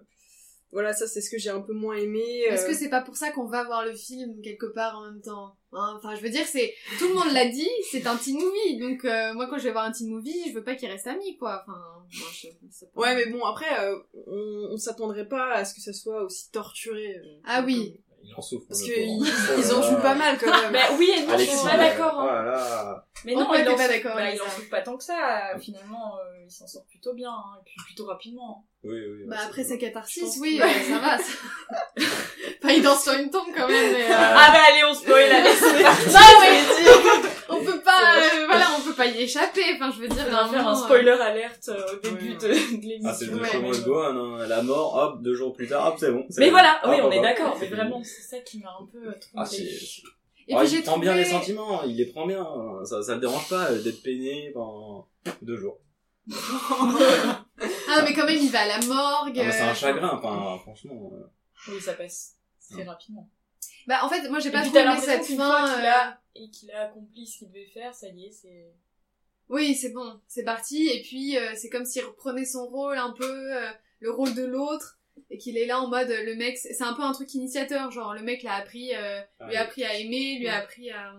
voilà, 0.71 0.95
ça 0.95 1.07
c'est 1.07 1.21
ce 1.21 1.29
que 1.29 1.37
j'ai 1.37 1.51
un 1.51 1.61
peu 1.61 1.75
moins 1.75 1.97
aimé. 1.97 2.23
Est-ce 2.49 2.65
euh, 2.65 2.69
que 2.69 2.75
c'est 2.75 2.89
pas 2.89 3.03
pour 3.03 3.17
ça 3.17 3.31
qu'on 3.31 3.45
va 3.47 3.63
voir 3.65 3.85
le 3.85 3.95
film 3.95 4.41
quelque 4.41 4.65
part 4.67 4.97
en 4.99 5.05
même 5.11 5.21
temps 5.21 5.55
Hein, 5.75 5.95
Enfin, 5.99 6.15
je 6.15 6.23
veux 6.23 6.31
dire, 6.31 6.47
c'est 6.47 6.75
tout 6.99 7.09
le 7.09 7.15
monde 7.15 7.33
l'a 7.33 7.47
dit, 7.49 7.69
c'est 7.91 8.07
un 8.07 8.17
teen 8.17 8.37
movie. 8.39 8.79
Donc 8.79 9.05
euh, 9.05 9.35
moi, 9.35 9.47
quand 9.49 9.59
je 9.59 9.65
vais 9.65 9.73
voir 9.73 9.85
un 9.85 9.93
teen 9.93 10.09
movie, 10.09 10.49
je 10.49 10.55
veux 10.55 10.65
pas 10.65 10.75
qu'ils 10.75 10.89
restent 10.91 11.07
amis, 11.07 11.37
quoi. 11.39 11.63
Enfin, 11.67 11.79
moi, 11.79 12.29
je, 12.33 12.49
pas- 12.49 13.01
Ouais, 13.01 13.15
mais 13.17 13.27
bon, 13.31 13.45
après, 13.45 13.67
euh, 13.87 13.99
on, 14.27 14.69
on 14.73 14.77
s'attendrait 14.79 15.29
pas 15.29 15.53
à 15.53 15.65
ce 15.67 15.75
que 15.75 15.81
ça 15.83 15.93
soit 15.93 16.25
aussi 16.25 16.51
torturé. 16.51 17.17
euh, 17.17 17.41
Ah 17.45 17.63
oui. 17.67 18.01
Il 18.25 18.35
en 18.37 18.41
souffre. 18.41 18.67
Parce 18.69 18.83
qu'ils. 18.83 19.19
Oh 19.21 19.55
ils 19.59 19.73
en 19.75 19.83
jouent 19.83 20.01
pas 20.01 20.15
mal 20.15 20.39
quand 20.39 20.51
même. 20.63 20.73
Bah 20.73 20.79
oui 20.99 21.11
et 21.17 21.23
non, 21.27 21.37
je 21.37 21.43
suis 21.45 21.57
pas 21.69 21.77
mais- 21.77 21.89
d'accord. 21.91 22.15
Oh 22.17 22.29
hein. 22.29 22.43
là. 22.45 23.05
Mais 23.25 23.35
non, 23.35 23.49
il 23.55 23.69
en 23.69 23.75
pas 23.77 23.83
souffre- 23.83 23.89
d'accord 23.89 24.15
bah, 24.17 24.31
il 24.31 24.41
en 24.41 24.45
souffre 24.45 24.71
pas 24.71 24.81
tant 24.81 24.97
que 24.97 25.05
ça. 25.05 25.53
Finalement, 25.61 26.17
euh, 26.17 26.45
il 26.45 26.51
s'en 26.51 26.67
sort 26.67 26.85
plutôt 26.89 27.15
bien, 27.15 27.31
hein, 27.31 27.59
et 27.61 27.65
puis 27.65 27.75
plutôt 27.85 28.07
rapidement. 28.07 28.65
Oui, 28.85 28.99
oui. 28.99 29.25
Bah 29.29 29.37
après 29.47 29.63
c'est 29.63 29.71
sa 29.71 29.77
catharsis, 29.77 30.39
oui, 30.41 30.61
euh, 30.61 30.67
ça 30.93 30.99
va. 30.99 31.19
ça- 31.19 31.25
enfin, 32.65 32.73
il 32.75 32.83
danse 32.83 33.03
sur 33.05 33.13
une 33.13 33.31
tombe 33.31 33.47
quand 33.57 33.69
même, 33.69 33.93
mais... 33.93 34.05
euh, 34.05 34.15
Ah 34.17 34.51
bah 34.53 34.59
allez, 34.71 34.85
on 34.85 34.95
spoil, 34.95 35.31
parti. 35.83 36.07
Non, 36.13 36.21
mais 36.41 37.29
on 37.49 37.65
peut 37.65 37.81
pas, 37.81 38.17
euh, 38.17 38.47
voilà, 38.47 38.67
on 38.77 38.82
peut 38.93 38.97
pas 38.97 39.07
y 39.07 39.23
échapper. 39.23 39.63
Enfin, 39.75 39.91
je 39.95 40.01
veux 40.01 40.09
dire, 40.09 40.25
On 40.29 40.31
va 40.33 40.49
faire 40.49 40.69
un 40.69 40.73
euh, 40.73 40.85
spoiler 40.85 41.11
alerte 41.11 41.69
euh, 41.69 41.87
au 41.95 41.97
début 42.01 42.31
Ouais, 42.31 42.37
de, 42.37 42.49
de 42.49 42.83
l'émission. 42.87 43.09
Ah, 43.11 43.15
c'est 43.15 43.27
le 43.27 43.41
Ouais, 43.41 43.49
show 43.49 43.61
mais 43.63 43.69
must 43.69 43.85
go 43.85 43.99
hein. 44.01 44.47
La 44.47 44.63
mort, 44.63 44.95
hop, 44.97 45.23
deux 45.23 45.35
jours 45.35 45.53
plus 45.53 45.67
tard, 45.69 45.87
hop, 45.89 45.97
c'est 45.99 46.13
bon. 46.13 46.25
c'est 46.31 46.41
Mais 46.41 46.47
bon. 46.47 46.53
voilà, 46.53 46.81
oui, 46.87 46.97
on 47.03 47.07
hop, 47.07 47.13
est 47.13 47.21
d'accord, 47.21 47.57
c'est 47.59 47.69
mais 47.71 47.77
vraiment, 47.77 48.03
c'est 48.05 48.23
ça 48.23 48.39
qui 48.41 48.59
m'a 48.61 48.71
un 48.81 48.87
peu 48.87 48.99
euh, 49.09 49.13
Ah, 49.37 49.45
troublée. 49.45 49.69
Et 50.49 50.57
puis 50.57 50.73
il 50.75 50.83
prend 50.83 50.99
bien 50.99 51.15
les 51.15 51.25
sentiments, 51.25 51.83
il 51.85 51.97
les 51.97 52.07
prend 52.07 52.27
bien. 52.27 52.43
hein. 52.43 52.85
Ça, 52.85 53.03
ça 53.03 53.15
le 53.15 53.21
dérange 53.21 53.49
pas 53.49 53.71
euh, 53.71 53.81
d'être 53.83 54.03
peiné 54.03 54.51
pendant 54.53 55.09
deux 55.43 55.57
jours. 55.57 55.79
Ah, 57.89 58.03
mais 58.05 58.13
quand 58.15 58.27
même, 58.27 58.39
il 58.41 58.51
va 58.51 58.61
à 58.61 58.67
la 58.67 58.81
morgue. 58.87 59.39
Ah, 59.39 59.51
c'est 59.53 59.63
euh, 59.63 59.71
un 59.71 59.75
chagrin, 59.75 60.11
enfin, 60.15 60.59
franchement. 60.63 61.13
euh. 61.15 61.27
Oui, 61.69 61.81
ça 61.81 61.93
passe 61.95 62.37
très 62.71 62.85
rapidement. 62.85 63.29
Bah, 63.87 64.01
en 64.05 64.09
fait, 64.09 64.29
moi, 64.29 64.39
j'ai 64.39 64.51
pas 64.51 64.63
l'impression 64.65 65.01
cette 65.23 65.37
fin. 65.37 65.75
qu'il 65.75 65.85
euh, 65.85 65.91
a, 65.91 66.21
et 66.35 66.51
qu'il 66.51 66.71
a 66.73 66.83
accompli 66.87 67.27
ce 67.27 67.39
qu'il 67.39 67.49
devait 67.49 67.67
faire, 67.67 67.95
ça 67.95 68.09
y 68.09 68.27
est, 68.27 68.31
c'est... 68.33 68.73
Oui, 69.49 69.75
c'est 69.75 69.91
bon, 69.91 70.21
c'est 70.29 70.45
parti. 70.45 70.89
Et 70.89 71.03
puis, 71.03 71.37
euh, 71.37 71.53
c'est 71.55 71.69
comme 71.69 71.85
s'il 71.85 72.05
reprenait 72.05 72.45
son 72.45 72.67
rôle 72.67 72.97
un 72.97 73.13
peu, 73.13 73.25
euh, 73.57 73.69
le 74.01 74.11
rôle 74.11 74.35
de 74.35 74.45
l'autre, 74.45 74.99
et 75.31 75.37
qu'il 75.37 75.59
est 75.59 75.67
là 75.67 75.81
en 75.81 75.89
mode, 75.89 76.09
le 76.09 76.35
mec, 76.37 76.57
c'est 76.57 76.83
un 76.83 76.95
peu 76.95 77.03
un 77.03 77.13
truc 77.13 77.33
initiateur, 77.35 77.91
genre 77.91 78.15
le 78.15 78.23
mec 78.23 78.43
l'a 78.43 78.55
appris, 78.55 78.95
euh, 78.95 79.21
lui 79.47 79.57
a 79.57 79.61
Ah, 79.61 79.65
appris 79.65 79.85
à 79.85 79.95
aimer, 79.99 80.39
lui 80.39 80.49
a 80.49 80.57
appris 80.59 80.91
à... 80.91 81.13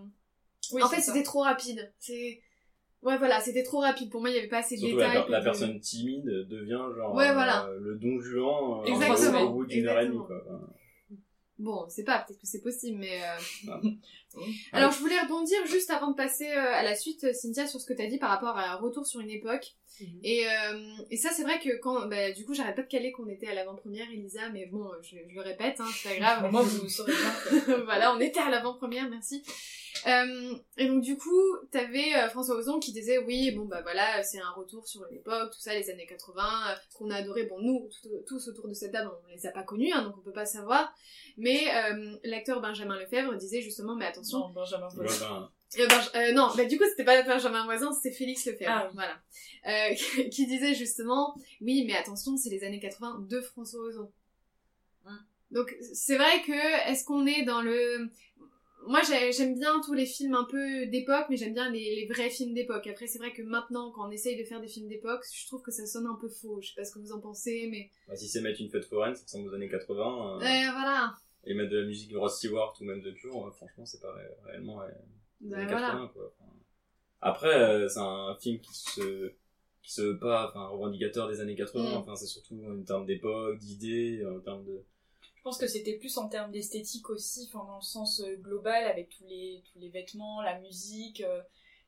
Oui, 0.72 0.82
en 0.82 0.88
fait, 0.90 1.02
c'était 1.02 1.24
trop 1.24 1.42
rapide. 1.42 1.94
C'est... 2.00 2.42
Ouais, 3.04 3.18
voilà, 3.18 3.42
c'était 3.42 3.64
trop 3.64 3.82
rapide. 3.82 4.10
Pour 4.10 4.22
moi, 4.22 4.30
il 4.30 4.36
y 4.36 4.40
avait 4.40 4.48
pas 4.48 4.60
assez 4.60 4.76
de 4.76 4.80
Surtout 4.80 4.98
la, 4.98 5.08
détails. 5.10 5.26
per- 5.26 5.32
la 5.32 5.38
pour 5.42 5.52
que- 5.52 5.60
personne 5.60 5.80
timide 5.82 6.26
devient 6.48 6.80
genre 6.96 7.14
Ouais, 7.14 7.30
euh, 7.30 7.34
voilà. 7.34 7.68
le 7.82 7.96
don 7.96 8.18
juan 8.22 8.82
euh, 8.88 9.40
au 9.42 9.50
bout 9.50 9.66
d'une 9.66 9.88
heure 9.88 10.00
et 10.00 10.06
demie. 10.08 10.18
Quoi. 10.26 10.42
Bon, 11.64 11.86
c'est 11.88 12.04
pas, 12.04 12.20
peut-être 12.20 12.42
que 12.42 12.48
c'est 12.48 12.62
possible, 12.62 13.00
mais... 13.00 13.22
euh, 13.24 13.68
ah. 14.36 14.40
Alors, 14.74 14.92
je 14.92 15.00
voulais 15.00 15.20
rebondir 15.20 15.66
juste 15.66 15.90
avant 15.92 16.12
de 16.12 16.16
passer 16.16 16.50
euh, 16.50 16.74
à 16.74 16.84
la 16.84 16.96
suite, 16.96 17.34
Cynthia, 17.34 17.68
sur 17.68 17.80
ce 17.80 17.86
que 17.86 17.94
t'as 17.94 18.08
dit 18.08 18.18
par 18.18 18.30
rapport 18.30 18.58
à 18.58 18.76
Retour 18.76 19.08
sur 19.08 19.22
une 19.22 19.30
époque. 19.30 19.76
Mhm. 20.02 20.20
Et, 20.24 20.46
euh, 20.46 20.96
et 21.10 21.18
ça, 21.18 21.30
c'est 21.32 21.44
vrai 21.44 21.60
que 21.60 21.80
quand... 21.80 22.08
Bah, 22.08 22.32
du 22.32 22.44
coup, 22.46 22.54
j'arrête 22.54 22.76
pas 22.76 22.82
de 22.82 22.88
caler 22.88 23.14
qu'on 23.14 23.28
était 23.30 23.48
à 23.48 23.54
l'avant-première, 23.54 24.10
Elisa, 24.12 24.50
mais 24.50 24.66
bon, 24.66 24.90
je, 25.02 25.16
je 25.30 25.36
le 25.36 25.42
répète, 25.42 25.80
hein, 25.80 25.88
c'est 25.94 26.10
pas 26.10 26.16
grave. 26.18 26.52
Moins, 26.52 26.64
vous 26.64 26.90
saurez 26.90 27.14
bien. 27.14 27.78
voilà, 27.86 28.14
on 28.14 28.20
était 28.20 28.42
à 28.42 28.50
l'avant-première, 28.50 29.10
merci. 29.10 29.42
Euh, 30.08 30.56
et 30.78 30.88
donc 30.88 31.02
du 31.02 31.18
coup, 31.18 31.42
t'avais 31.72 32.14
euh, 32.16 32.30
François 32.30 32.56
Ozon 32.56 32.80
qui 32.80 32.92
disait 32.92 33.20
oui, 33.20 33.52
bon 33.52 33.66
bah 33.66 33.82
voilà, 33.82 34.22
c'est 34.24 34.40
un 34.40 34.52
retour 34.52 34.86
sur 34.88 35.06
l'époque, 35.12 35.52
tout 35.54 35.60
ça, 35.60 35.74
les 35.74 35.90
années 35.90 36.06
80, 36.06 36.44
euh, 36.44 36.76
qu'on 36.96 37.10
a 37.10 37.16
adoré. 37.18 37.44
Bon, 37.46 37.60
nous, 37.60 37.90
tout- 38.02 38.10
tous 38.28 38.48
autour 38.50 38.68
de 38.68 38.74
cette 38.74 38.92
table, 38.92 39.10
on 39.24 39.28
les 39.34 39.46
a 39.46 39.52
pas 39.52 39.64
connus, 39.64 39.92
hein, 39.94 40.04
donc 40.04 40.16
on 40.18 40.22
peut 40.22 40.34
pas 40.34 40.46
savoir. 40.46 40.94
Mais 41.38 41.62
euh, 41.74 42.16
l'acteur 42.24 42.60
Benjamin 42.62 43.00
Lefebvre 43.00 43.36
disait 43.38 43.62
justement, 43.62 43.96
mais 43.96 44.06
attention, 44.06 44.40
Non, 44.40 44.50
Benjamin 44.50 44.88
Voisin. 44.90 45.50
ben, 45.78 45.84
euh, 45.86 45.88
euh, 46.16 46.32
non, 46.34 46.50
bah 46.56 46.66
du 46.66 46.78
coup 46.78 46.84
c'était 46.90 47.04
pas 47.06 47.22
Benjamin 47.24 47.64
Voisin, 47.66 47.92
c'était 47.94 48.16
Félix 48.16 48.46
Lefebvre, 48.46 48.70
Ah 48.72 48.88
oui. 48.88 48.92
voilà, 48.96 49.18
euh, 49.68 49.96
qui- 49.96 50.30
qui 50.30 50.48
disait 50.48 50.74
justement, 50.76 51.34
oui 51.62 51.86
mais 51.88 51.96
attention, 51.96 52.36
c'est 52.38 52.50
les 52.50 52.64
années 52.64 52.80
80 52.80 53.26
de 53.30 53.42
François 53.42 53.80
Ozon. 53.82 54.12
Hum. 55.06 55.20
Donc 55.52 55.76
c'est 55.94 56.18
vrai 56.18 56.42
que 56.46 56.90
est-ce 56.92 57.06
qu'on 57.06 57.26
est 57.26 57.44
dans 57.44 57.62
le, 57.62 58.10
moi 58.88 59.02
j'ai- 59.08 59.32
j'aime 59.32 59.58
bien 59.58 59.80
tous 59.86 59.94
les 59.94 60.06
films 60.06 60.36
un 60.36 60.46
peu 60.46 60.86
d'époque, 60.88 61.26
mais 61.30 61.38
j'aime 61.38 61.54
bien 61.54 61.70
les, 61.72 61.96
les 61.96 62.08
vrais 62.08 62.30
films 62.30 62.54
d'époque. 62.54 62.86
Après 62.88 63.08
c'est 63.08 63.20
vrai 63.20 63.32
que 63.34 63.42
maintenant 63.42 63.92
quand 63.92 64.08
on 64.08 64.12
essaye 64.12 64.38
de 64.38 64.44
faire 64.44 64.62
des 64.62 64.68
films 64.68 64.88
d'époque, 64.88 65.24
je 65.34 65.48
trouve 65.48 65.62
que 65.62 65.72
ça 65.72 65.86
sonne 65.86 66.08
un 66.08 66.18
peu 66.20 66.30
faux. 66.30 66.60
Je 66.62 66.68
sais 66.70 66.74
pas 66.76 66.84
ce 66.86 66.94
que 66.94 67.00
vous 67.00 67.12
en 67.12 67.20
pensez, 67.22 67.68
mais 67.72 67.90
bah, 68.08 68.16
si 68.16 68.28
c'est 68.28 68.42
mettre 68.42 68.62
une 68.62 68.70
fête 68.70 68.86
foraine, 68.86 69.16
ça 69.16 69.24
ressemble 69.24 69.50
aux 69.50 69.54
années 69.54 69.70
80. 69.70 70.36
euh, 70.36 70.38
voilà, 70.40 71.16
Et 71.46 71.54
mettre 71.54 71.72
de 71.72 71.78
la 71.80 71.86
musique 71.86 72.12
de 72.12 72.18
Rod 72.18 72.30
Stewart 72.32 72.74
ou 72.80 72.84
même 72.86 73.02
de 73.02 73.12
Cure, 73.12 73.48
euh, 73.48 73.52
franchement, 73.52 73.86
c'est 73.86 74.02
pas 74.02 74.14
ré- 74.14 74.24
réellement 74.46 74.82
euh, 74.82 74.88
Bah, 75.42 75.58
années 75.58 75.66
voilà. 75.68 75.88
80. 75.88 76.08
Quoi. 76.14 76.34
Enfin, 76.40 76.52
après, 77.22 77.54
euh, 77.62 77.88
c'est 77.90 78.00
un 78.00 78.36
film 78.40 78.60
qui 78.60 78.74
se 78.74 79.32
qui 79.82 79.92
se 79.92 80.02
veut 80.02 80.18
pas 80.18 80.48
enfin 80.48 80.68
revendicateur 80.68 81.28
des 81.28 81.42
années 81.42 81.56
80 81.56 81.92
Mm. 81.92 81.94
enfin 81.96 82.16
c'est 82.16 82.26
surtout 82.26 82.58
en 82.70 82.82
termes 82.84 83.06
d'époque 83.06 83.58
d'idées 83.60 84.26
en 84.26 84.40
termes 84.40 84.64
de 84.64 84.82
Je 85.44 85.50
pense 85.50 85.58
que 85.58 85.68
c'était 85.68 85.98
plus 85.98 86.18
en 86.18 86.30
termes 86.30 86.52
d'esthétique 86.52 87.10
aussi, 87.10 87.50
enfin 87.54 87.66
dans 87.66 87.76
le 87.76 87.82
sens 87.82 88.22
euh, 88.22 88.38
global 88.38 88.86
avec 88.86 89.10
tous 89.10 89.26
les 89.26 89.62
tous 89.74 89.78
les 89.78 89.90
vêtements, 89.90 90.42
la 90.42 90.58
musique. 90.60 91.20
euh, 91.20 91.42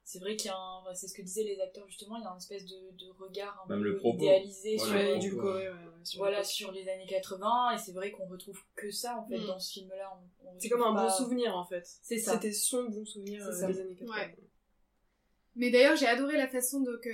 c'est 0.03 0.19
vrai 0.19 0.35
qu'il 0.35 0.47
y 0.47 0.53
a 0.53 0.57
un, 0.57 0.79
enfin, 0.81 0.93
c'est 0.93 1.07
ce 1.07 1.13
que 1.13 1.21
disaient 1.21 1.45
les 1.45 1.59
acteurs 1.61 1.87
justement, 1.87 2.17
il 2.17 2.23
y 2.23 2.25
a 2.27 2.29
une 2.31 2.35
espèce 2.37 2.65
de, 2.65 2.75
de 2.91 3.09
regard 3.17 3.63
un 3.65 3.69
Même 3.69 3.79
peu 3.81 3.85
le 3.91 3.95
propos. 3.97 4.17
idéalisé 4.17 4.73
Ouais, 4.73 4.77
sur, 4.79 4.91
Ouais, 4.93 5.05
propos, 5.05 5.19
du 5.21 5.31
ouais. 5.31 5.39
coup, 5.39 5.45
ouais, 5.47 5.53
ouais, 5.53 5.69
ouais, 5.69 6.03
sur 6.03 6.17
voilà 6.19 6.43
sur 6.43 6.71
les 6.73 6.89
années 6.89 7.05
80 7.07 7.71
et 7.71 7.77
c'est 7.77 7.93
vrai 7.93 8.11
qu'on 8.11 8.27
retrouve 8.27 8.59
que 8.75 8.91
ça 8.91 9.17
en 9.17 9.25
fait 9.25 9.37
Mm. 9.39 9.45
dans 9.47 9.57
ce 9.59 9.71
film-là. 9.71 10.19
On- 10.43 10.49
on 10.49 10.59
C'est 10.59 10.67
comme 10.67 10.83
un 10.83 10.91
bon 10.93 11.09
souvenir 11.09 11.55
en 11.55 11.63
fait. 11.65 11.87
C'est 12.03 12.19
ça. 12.19 12.33
C'était 12.33 12.51
son 12.51 12.83
bon 12.89 13.05
souvenir 13.05 13.41
euh, 13.47 13.67
des 13.67 13.79
années 13.79 13.95
80. 13.95 14.13
Ouais. 14.15 14.35
Mais 15.55 15.71
d'ailleurs, 15.71 15.95
j'ai 15.95 16.07
adoré 16.07 16.35
la 16.37 16.49
façon 16.49 16.81
de 16.81 16.97
que. 16.97 17.09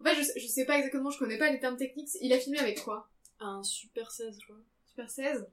En 0.00 0.04
fait, 0.04 0.14
je, 0.14 0.22
sais- 0.22 0.40
je 0.40 0.46
sais 0.46 0.64
pas 0.64 0.78
exactement, 0.78 1.10
je 1.10 1.18
connais 1.18 1.36
pas 1.38 1.50
les 1.52 1.60
termes 1.60 1.76
techniques. 1.76 2.08
Il 2.22 2.32
a 2.32 2.38
filmé 2.38 2.58
avec 2.58 2.82
quoi? 2.82 3.10
Un 3.40 3.62
Super 3.62 4.10
16, 4.10 4.38
je 4.40 4.44
crois. 4.46 4.56
Super 4.86 5.10
16 5.10 5.46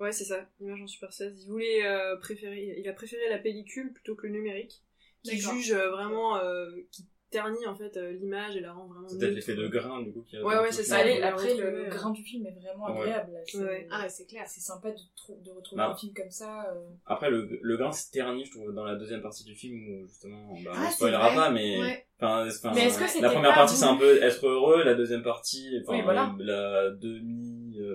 Ouais, 0.00 0.12
c'est 0.12 0.24
ça, 0.24 0.46
image 0.60 0.82
en 0.82 0.86
Super 0.86 1.12
16. 1.12 1.44
Il 1.44 1.50
voulait 1.50 1.86
euh, 1.86 2.16
préférer, 2.16 2.76
il 2.78 2.88
a 2.88 2.92
préféré 2.92 3.28
la 3.30 3.38
pellicule 3.38 3.92
plutôt 3.92 4.14
que 4.14 4.26
le 4.26 4.32
numérique, 4.34 4.82
qui 5.24 5.38
juge 5.38 5.72
euh, 5.72 5.90
vraiment, 5.90 6.36
euh, 6.38 6.70
qui 6.92 7.06
ternit 7.28 7.66
en 7.66 7.74
fait 7.74 7.96
euh, 7.96 8.12
l'image 8.12 8.56
et 8.56 8.60
la 8.60 8.72
rend 8.72 8.86
vraiment. 8.86 9.08
c'est 9.08 9.18
peut-être 9.18 9.34
l'effet 9.34 9.56
de 9.56 9.66
grain 9.66 10.00
du 10.00 10.12
coup 10.12 10.22
qui 10.22 10.38
Ouais, 10.38 10.58
ouais, 10.58 10.70
c'est 10.70 10.84
ça, 10.84 10.98
Allez, 10.98 11.20
après 11.20 11.56
le, 11.56 11.88
grain 11.90 12.10
du 12.12 12.22
film 12.22 12.46
est 12.46 12.52
vraiment 12.52 12.86
Ouais. 12.94 13.00
agréable. 13.02 13.32
là. 13.32 13.40
C'est 13.46 13.58
Ouais. 13.58 13.88
Ah, 13.90 14.08
c'est 14.08 14.26
clair. 14.26 14.44
c'est 14.46 14.60
sympa 14.60 14.92
de, 14.92 14.96
trou- 15.16 15.36
de 15.44 15.50
retrouver 15.50 15.78
Bah. 15.82 15.90
un 15.90 15.96
film 15.96 16.14
comme 16.14 16.30
ça. 16.30 16.70
euh. 16.72 16.84
après 17.04 17.28
le, 17.30 17.58
le 17.60 17.76
grain 17.76 17.90
se 17.90 18.12
ternit 18.12 18.44
je 18.44 18.52
trouve 18.52 18.72
dans 18.72 18.84
la 18.84 18.94
deuxième 18.94 19.22
partie 19.22 19.42
du 19.42 19.56
film 19.56 19.76
où 19.88 20.06
justement 20.06 20.54
bah, 20.64 20.70
Ah, 20.76 20.84
on 20.86 20.90
spoilera 20.92 21.34
pas 21.34 21.50
mais 21.50 21.80
Ouais. 21.80 22.06
enfin, 22.20 22.46
enfin, 22.48 22.72
Mais 22.76 22.84
est-ce 22.86 22.98
que 23.00 23.08
c'était 23.08 23.22
la 23.22 23.30
première 23.32 23.54
partie 23.54 23.74
c'est 23.74 23.84
un 23.86 23.96
peu 23.96 24.22
être 24.22 24.46
heureux 24.46 24.84
la 24.84 24.94
deuxième 24.94 25.24
partie 25.24 25.80
enfin 25.82 25.96
Oui, 25.96 26.02
voilà. 26.04 26.32
la 26.38 26.90
demi 26.90 27.45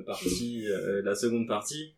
partie 0.06 0.68
euh, 0.68 1.02
la 1.04 1.16
seconde 1.16 1.48
partie 1.48 1.94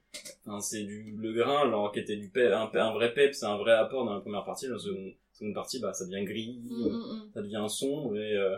c'est 0.60 0.84
du 0.84 1.16
le 1.18 1.34
grain 1.34 1.70
genre 1.70 1.92
qui 1.92 2.00
était 2.00 2.18
du 2.18 2.30
pep, 2.30 2.52
un, 2.52 2.70
un 2.74 2.94
vrai 2.94 3.14
pep 3.14 3.34
c'est 3.34 3.46
un 3.46 3.58
vrai 3.58 3.74
apport 3.74 4.06
dans 4.06 4.14
la 4.14 4.20
première 4.22 4.44
partie 4.44 4.68
dans 4.68 4.74
la 4.74 4.80
seconde, 4.80 5.14
seconde 5.32 5.54
partie 5.54 5.80
bah 5.80 5.94
ça 5.94 6.06
devient 6.06 6.24
gris 6.26 6.60
Mm, 6.64 6.84
mm, 6.84 6.90
mm. 6.90 7.32
ça 7.34 7.42
devient 7.42 7.66
sombre 7.68 8.16
et 8.18 8.38
euh, 8.38 8.58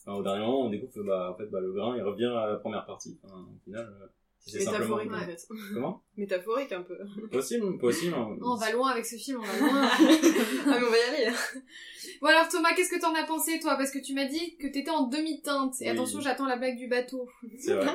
enfin, 0.00 0.18
au 0.18 0.22
dernier 0.22 0.40
moment 0.40 0.66
on 0.66 0.70
découvre 0.70 0.92
que 0.92 1.00
bah 1.00 1.30
en 1.32 1.36
fait 1.36 1.46
bah 1.46 1.60
le 1.60 1.72
grain 1.72 1.96
il 1.96 2.02
revient 2.02 2.24
à 2.26 2.46
la 2.48 2.56
première 2.56 2.84
partie 2.86 3.18
enfin, 3.24 3.36
au 3.54 3.64
final 3.64 3.86
euh, 4.02 4.06
c'est 4.46 4.60
simplement 4.60 4.96
Métaphorique 4.96 5.12
en 5.12 5.26
fait. 5.26 5.46
comment? 5.74 6.02
Métaphorique 6.16 6.72
un 6.72 6.82
peu. 6.82 6.96
possible 7.30 7.78
possible 7.78 8.14
hein. 8.16 8.28
Oh, 8.40 8.52
on 8.52 8.56
va 8.56 8.70
loin 8.70 8.90
avec 8.90 9.04
ce 9.04 9.16
film, 9.16 9.40
on 9.40 9.44
va 9.44 9.58
loin. 9.58 9.88
ah 9.92 9.98
mais 10.00 10.86
on 10.86 10.90
va 10.90 10.96
y 10.96 11.02
aller. 11.26 11.36
bon 12.22 12.28
alors 12.28 12.48
Thomas, 12.48 12.72
qu'est-ce 12.74 12.90
que 12.90 13.00
t'en 13.00 13.14
as 13.14 13.24
pensé 13.24 13.58
toi? 13.60 13.74
Parce 13.76 13.90
que 13.90 13.98
tu 13.98 14.14
m'as 14.14 14.24
dit 14.24 14.56
que 14.56 14.68
t'étais 14.68 14.90
en 14.90 15.08
demi-teinte. 15.08 15.74
Et 15.80 15.84
Oui. 15.84 15.90
attention, 15.90 16.20
j'attends 16.20 16.46
la 16.46 16.56
blague 16.56 16.76
du 16.78 16.86
bateau. 16.88 17.28
c'est 17.58 17.74
vrai 17.74 17.86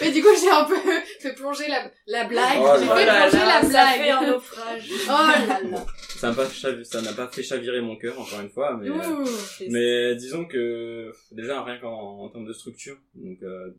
Mais 0.00 0.10
du 0.12 0.22
coup, 0.22 0.28
j'ai 0.40 0.50
un 0.50 0.64
peu 0.64 0.76
fait 1.20 1.34
plonger 1.34 1.66
la, 1.68 1.90
la 2.06 2.24
blague. 2.24 2.58
Oh 2.60 2.74
j'ai 2.78 2.86
fait 2.86 3.06
plonger 3.06 3.38
la 3.46 3.62
ça 3.62 3.68
blague. 3.68 4.00
fait 4.00 4.10
un 4.10 4.26
naufrage. 4.32 4.90
Oh 5.06 5.08
là 5.08 5.60
là. 5.70 5.86
Ça 6.16 6.30
n'a 6.30 6.34
pas 6.34 6.46
ça 6.46 7.02
n'a 7.02 7.12
pas 7.12 7.28
fait 7.28 7.42
chavirer 7.42 7.80
mon 7.80 7.96
cœur 7.96 8.18
encore 8.18 8.40
une 8.40 8.48
fois 8.48 8.76
mais 8.76 8.88
euh. 8.88 9.24
Mais 9.70 10.14
disons 10.16 10.44
que 10.46 11.12
déjà 11.32 11.62
rien 11.62 11.78
qu'en 11.78 12.20
en 12.24 12.28
termes 12.28 12.46
de 12.46 12.52
structure, 12.52 12.96
donc 13.14 13.42
euh, 13.42 13.70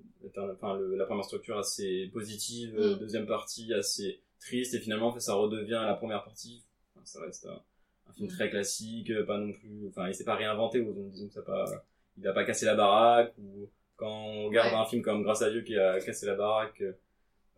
enfin 0.56 0.78
le- 0.78 0.95
la 0.95 1.06
première 1.06 1.26
structure 1.26 1.58
assez 1.58 2.10
positive, 2.13 2.76
euh, 2.78 2.95
Mm. 2.95 3.00
deuxième 3.00 3.26
partie 3.26 3.73
assez 3.73 4.19
triste 4.39 4.73
et 4.76 4.80
finalement 4.80 5.08
en 5.08 5.13
fait, 5.13 5.19
ça 5.19 5.34
redevient 5.34 5.82
la 5.86 5.95
première 5.95 6.23
partie. 6.23 6.63
Enfin, 6.95 7.06
ça 7.06 7.21
reste 7.21 7.45
un, 7.47 7.60
un 8.10 8.13
film 8.13 8.28
Mm. 8.30 8.34
très 8.36 8.50
classique, 8.50 9.10
euh, 9.12 9.26
pas 9.26 9.38
non 9.38 9.52
plus. 9.54 9.88
Enfin 9.89 10.08
il 10.08 10.13
s'est 10.15 10.23
pas 10.26 10.36
réinventé, 10.36 10.82
donc 10.82 11.12
disons 11.12 11.28
que 11.28 11.34
ça 11.34 11.41
pas, 11.41 11.65
il 12.17 12.28
a 12.28 12.34
pas 12.34 12.43
cassé 12.45 12.65
la 12.65 12.76
baraque 12.76 13.34
ou 13.39 13.69
quand 13.95 14.12
on 14.12 14.45
regarde 14.47 14.71
Ouais. 14.73 14.80
un 14.80 14.86
film 14.86 15.02
comme 15.02 15.23
Grâce 15.23 15.41
à 15.41 15.50
Dieu 15.50 15.62
qui 15.62 15.76
a 15.78 16.00
cassé 16.00 16.26
la 16.28 16.36
baraque. 16.36 16.84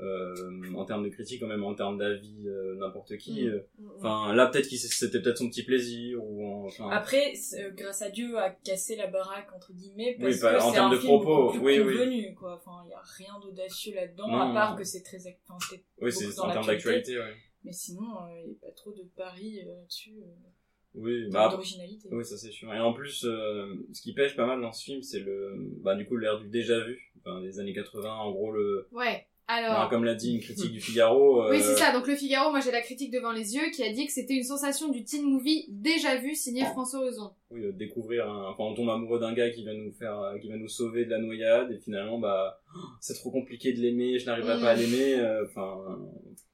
Euh, 0.02 0.74
en 0.76 0.86
termes 0.86 1.04
de 1.04 1.10
critique, 1.10 1.42
quand 1.42 1.48
même 1.48 1.64
en 1.64 1.74
termes 1.76 1.98
d'avis, 1.98 2.48
euh, 2.48 2.76
n'importe 2.76 3.18
qui. 3.18 3.44
Mm. 3.46 3.48
euh, 3.50 3.60
Enfin, 3.98 4.34
là, 4.34 4.48
peut-être 4.48 4.70
que 4.70 4.76
c'était 4.78 5.22
peut-être 5.22 5.38
son 5.38 5.50
petit 5.50 5.64
plaisir 5.64 6.24
ou 6.24 6.66
enfin. 6.66 6.90
Après, 6.90 7.34
grâce 7.76 8.02
à 8.02 8.10
Dieu, 8.10 8.38
a 8.38 8.50
cassé 8.50 8.96
la 8.96 9.08
baraque 9.08 9.52
entre 9.54 9.74
guillemets 9.74 10.16
parce 10.20 10.36
Oui, 10.36 10.40
pas- 10.42 10.56
que 10.56 10.62
en 10.62 10.68
c'est 10.70 10.74
termes 10.76 10.92
un 10.92 10.96
de 10.96 11.00
film 11.00 11.20
propos, 11.22 11.50
plus 11.52 11.60
oui, 11.60 11.80
oui. 11.80 11.94
convenu, 11.98 12.36
quoi. 12.36 12.56
Enfin, 12.56 12.84
il 12.86 12.92
y 12.92 12.94
a 12.94 13.02
rien 13.18 13.40
d'audacieux 13.42 13.94
là-dedans, 13.96 14.34
à 14.34 14.54
part 14.54 14.72
non. 14.72 14.78
que 14.78 14.84
c'est 14.84 15.02
très, 15.04 15.18
enfin, 15.48 15.58
oui, 16.02 16.12
c'est 16.12 16.40
en 16.40 16.52
termes 16.52 16.66
d'actualité, 16.68 17.18
ouais. 17.20 17.34
Mais 17.66 17.74
sinon, 17.74 18.06
il 18.44 18.52
n'y 18.52 18.56
a 18.56 18.68
pas 18.68 18.72
trop 18.72 18.94
de 18.94 19.04
paris 19.18 19.62
là-dessus, 19.66 20.14
Oui, 20.96 21.28
bah, 21.30 21.50
d'originalité. 21.50 22.08
Oui, 22.12 22.24
ça 22.26 22.38
c'est 22.38 22.52
sûr. 22.52 22.74
Et 22.74 22.80
en 22.80 22.94
plus, 22.94 23.26
euh, 23.26 23.76
ce 23.94 24.02
qui 24.02 24.14
pêche 24.14 24.36
pas 24.36 24.46
mal 24.48 24.62
dans 24.62 24.72
ce 24.72 24.84
film, 24.86 25.04
c'est 25.04 25.20
le, 25.20 25.56
bah 25.84 25.96
du 25.96 26.06
coup 26.08 26.16
l'air 26.18 26.40
du 26.40 26.48
déjà 26.48 26.80
vu, 26.84 27.14
enfin 27.20 27.42
des 27.42 27.60
années 27.60 27.74
80. 27.74 28.10
En 28.16 28.32
gros, 28.32 28.52
le, 28.52 28.88
Ouais. 28.92 29.28
Alors. 29.52 29.90
comme 29.90 30.04
l'a 30.04 30.14
dit 30.16 30.34
une 30.36 30.40
critique 30.42 30.72
du 30.72 30.80
Figaro. 30.88 31.44
euh, 31.44 31.50
Oui, 31.50 31.60
c'est 31.62 31.76
ça. 31.76 31.92
Donc 31.92 32.06
le 32.08 32.16
Figaro, 32.16 32.52
moi 32.52 32.60
j'ai 32.60 32.72
la 32.72 32.82
critique 32.82 33.12
devant 33.12 33.32
les 33.32 33.56
yeux 33.56 33.70
qui 33.72 33.84
a 33.84 33.92
dit 33.92 34.06
que 34.06 34.12
c'était 34.14 34.36
une 34.36 34.44
sensation 34.44 34.90
du 34.90 35.04
teen 35.04 35.24
movie 35.26 35.66
déjà 35.70 36.16
vu 36.18 36.36
signé 36.36 36.64
François 36.66 37.00
Ozon. 37.02 37.32
Oui, 37.52 37.64
euh, 37.66 37.72
découvrir. 37.72 38.30
Un, 38.30 38.50
enfin, 38.52 38.64
on 38.64 38.76
tombe 38.76 38.90
amoureux 38.90 39.20
d'un 39.20 39.34
gars 39.34 39.50
qui 39.50 39.64
va 39.66 39.74
nous 39.74 39.92
faire, 39.92 40.20
euh, 40.20 40.38
qui 40.38 40.50
va 40.50 40.56
nous 40.58 40.68
sauver 40.68 41.06
de 41.06 41.10
la 41.10 41.18
noyade, 41.18 41.72
et 41.72 41.80
finalement, 41.80 42.20
bah, 42.20 42.62
c'est 43.02 43.16
trop 43.16 43.32
compliqué 43.32 43.74
de 43.74 43.80
l'aimer, 43.80 44.20
je 44.20 44.26
n'arriverai 44.28 44.58
Mm. 44.58 44.62
pas 44.62 44.70
à 44.70 44.76
l'aimer. 44.76 45.16
euh, 45.16 45.46
Enfin, 45.50 46.00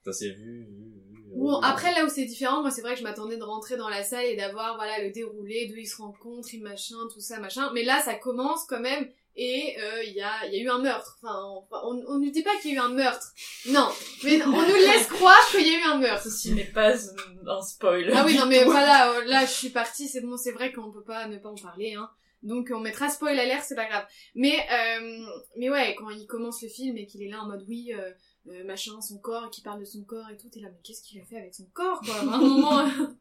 ça 0.06 0.14
s'est 0.14 0.30
vu, 0.30 0.66
vu, 0.70 0.94
vu. 1.12 1.24
Bon, 1.36 1.56
après 1.60 1.92
là 1.94 2.06
où 2.06 2.08
c'est 2.08 2.24
différent, 2.24 2.62
moi 2.62 2.72
c'est 2.72 2.82
vrai 2.82 2.94
que 2.94 3.00
je 3.00 3.04
m'attendais 3.04 3.36
de 3.36 3.44
rentrer 3.44 3.76
dans 3.76 3.90
la 3.90 4.04
salle 4.04 4.26
et 4.26 4.38
d'avoir 4.38 4.76
voilà 4.78 5.04
le 5.04 5.12
déroulé, 5.12 5.68
d'où 5.68 5.76
ils 5.76 5.86
se 5.88 5.98
rencontrent, 6.02 6.48
ils 6.54 6.62
machin, 6.64 6.96
tout 7.14 7.20
ça 7.20 7.42
machin. 7.42 7.70
Mais 7.74 7.84
là 7.84 8.00
ça 8.06 8.14
commence 8.16 8.64
quand 8.70 8.80
même 8.80 9.10
et 9.36 9.76
euh, 9.80 10.04
il 10.04 10.14
y, 10.14 10.22
a, 10.22 10.46
y 10.48 10.58
a 10.58 10.64
eu 10.64 10.70
un 10.70 10.80
meurtre. 10.80 11.18
Enfin, 11.22 11.36
on, 11.44 11.66
on, 11.72 12.04
on 12.08 12.20
nous 12.20 12.32
dit 12.32 12.44
pas 12.44 12.56
qu'il 12.62 12.72
y 12.72 12.74
a 12.74 12.78
eu 12.78 12.80
un 12.86 12.90
meurtre. 12.90 13.28
Non, 13.68 13.90
mais 14.24 14.42
on 14.44 14.50
nous 14.50 14.76
laisse 14.76 15.08
croire 15.08 15.46
qu'il 15.52 15.68
y 15.68 15.76
a 15.76 15.80
eu 15.80 15.84
un 15.84 15.98
meurtre. 15.98 16.24
Ceci 16.24 16.54
n'est 16.54 16.64
pas 16.66 16.94
un 16.94 17.62
spoil. 17.62 18.12
Ah 18.16 18.24
oui, 18.26 18.38
non 18.38 18.46
mais 18.46 18.64
voilà, 18.64 19.12
euh, 19.12 19.24
là 19.26 19.46
je 19.46 19.52
suis 19.52 19.70
partie, 19.70 20.08
c'est 20.08 20.22
bon, 20.22 20.38
c'est 20.38 20.52
vrai 20.52 20.72
qu'on 20.72 20.92
peut 20.92 21.04
pas 21.04 21.28
ne 21.28 21.38
pas 21.38 21.50
en 21.50 21.56
parler, 21.56 21.94
hein. 21.94 22.10
Donc 22.44 22.72
on 22.72 22.80
mettra 22.80 23.10
spoil 23.10 23.40
alert, 23.40 23.64
c'est 23.68 23.76
pas 23.76 23.88
grave. 23.88 24.06
Mais 24.36 24.56
euh, 24.72 25.26
mais 25.58 25.70
ouais, 25.70 25.96
quand 25.98 26.12
il 26.12 26.28
commence 26.28 26.62
le 26.62 26.70
film 26.70 26.96
et 26.98 27.08
qu'il 27.08 27.24
est 27.24 27.30
là 27.30 27.42
en 27.42 27.48
mode 27.48 27.66
oui, 27.68 27.92
euh, 27.92 28.12
euh, 28.48 28.64
machin, 28.64 29.00
son 29.02 29.18
corps, 29.18 29.46
et 29.46 29.50
qu'il 29.50 29.64
parle 29.64 29.80
de 29.80 29.86
son 29.86 30.04
corps 30.04 30.30
et 30.30 30.38
tout, 30.38 30.50
t'es 30.50 30.60
là, 30.60 30.70
mais 30.72 30.80
qu'est-ce 30.84 31.02
qu'il 31.02 31.20
a 31.20 31.26
fait 31.26 31.38
avec 31.38 31.54
son 31.56 31.66
corps, 31.74 32.00
quoi 32.02 32.16
À 32.16 32.22
un 32.22 32.26
moment. 32.38 32.86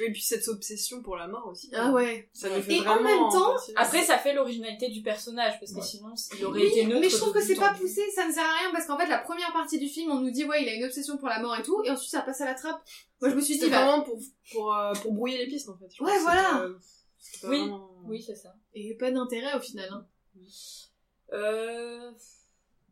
Et 0.00 0.12
puis 0.12 0.22
cette 0.22 0.46
obsession 0.46 1.02
pour 1.02 1.16
la 1.16 1.26
mort 1.26 1.48
aussi. 1.48 1.72
ah 1.74 1.90
ouais. 1.90 2.28
Ça 2.32 2.48
nous 2.48 2.62
fait 2.62 2.76
Et 2.76 2.86
en 2.86 3.02
même 3.02 3.18
temps, 3.32 3.56
Après, 3.74 4.04
ça 4.04 4.16
fait 4.16 4.32
l'originalité 4.32 4.90
du 4.90 5.02
personnage, 5.02 5.58
parce 5.58 5.72
que 5.72 5.78
Ouais. 5.78 5.84
sinon, 5.84 6.14
il 6.38 6.44
aurait 6.46 6.60
Oui, 6.60 6.66
été 6.68 6.86
neutre. 6.86 7.00
mais 7.00 7.08
je 7.10 7.16
trouve 7.16 7.32
que 7.32 7.42
c'est 7.42 7.56
pas 7.56 7.74
poussé, 7.74 8.08
ça 8.14 8.24
ne 8.28 8.32
sert 8.32 8.44
à 8.44 8.58
rien 8.60 8.70
parce 8.70 8.86
qu'en 8.86 8.96
fait 8.96 9.08
la 9.08 9.18
première 9.18 9.52
partie 9.52 9.76
du 9.80 9.88
film, 9.88 10.12
on 10.12 10.20
nous 10.20 10.30
dit 10.30 10.44
ouais, 10.44 10.62
il 10.62 10.68
a 10.68 10.74
une 10.74 10.84
obsession 10.84 11.16
pour 11.18 11.26
la 11.26 11.40
mort 11.40 11.56
et 11.56 11.64
tout, 11.64 11.82
et 11.84 11.90
ensuite 11.90 12.12
ça 12.12 12.20
passe 12.22 12.40
à 12.40 12.44
la 12.44 12.54
trappe. 12.54 12.80
Moi 13.20 13.30
je 13.30 13.34
me 13.34 13.40
suis 13.40 13.58
dit 13.58 13.68
bah 13.68 13.84
vraiment 13.86 14.02
pour, 14.04 14.20
pour, 14.52 14.72
euh, 14.76 14.92
pour 15.02 15.12
brouiller 15.14 15.38
les 15.38 15.48
pistes 15.48 15.68
en 15.68 15.76
fait. 15.76 15.88
Je 15.92 16.04
Ouais, 16.04 16.16
voilà. 16.20 16.60
euh, 16.60 16.78
Oui, 17.42 17.58
vraiment- 17.58 17.90
Oui, 18.04 18.22
c'est 18.22 18.36
ça. 18.36 18.54
et 18.74 18.94
pas 18.94 19.10
d'intérêt 19.10 19.56
au 19.56 19.60
final. 19.60 19.88
Hein. 19.92 20.06
Euh... 21.32 22.12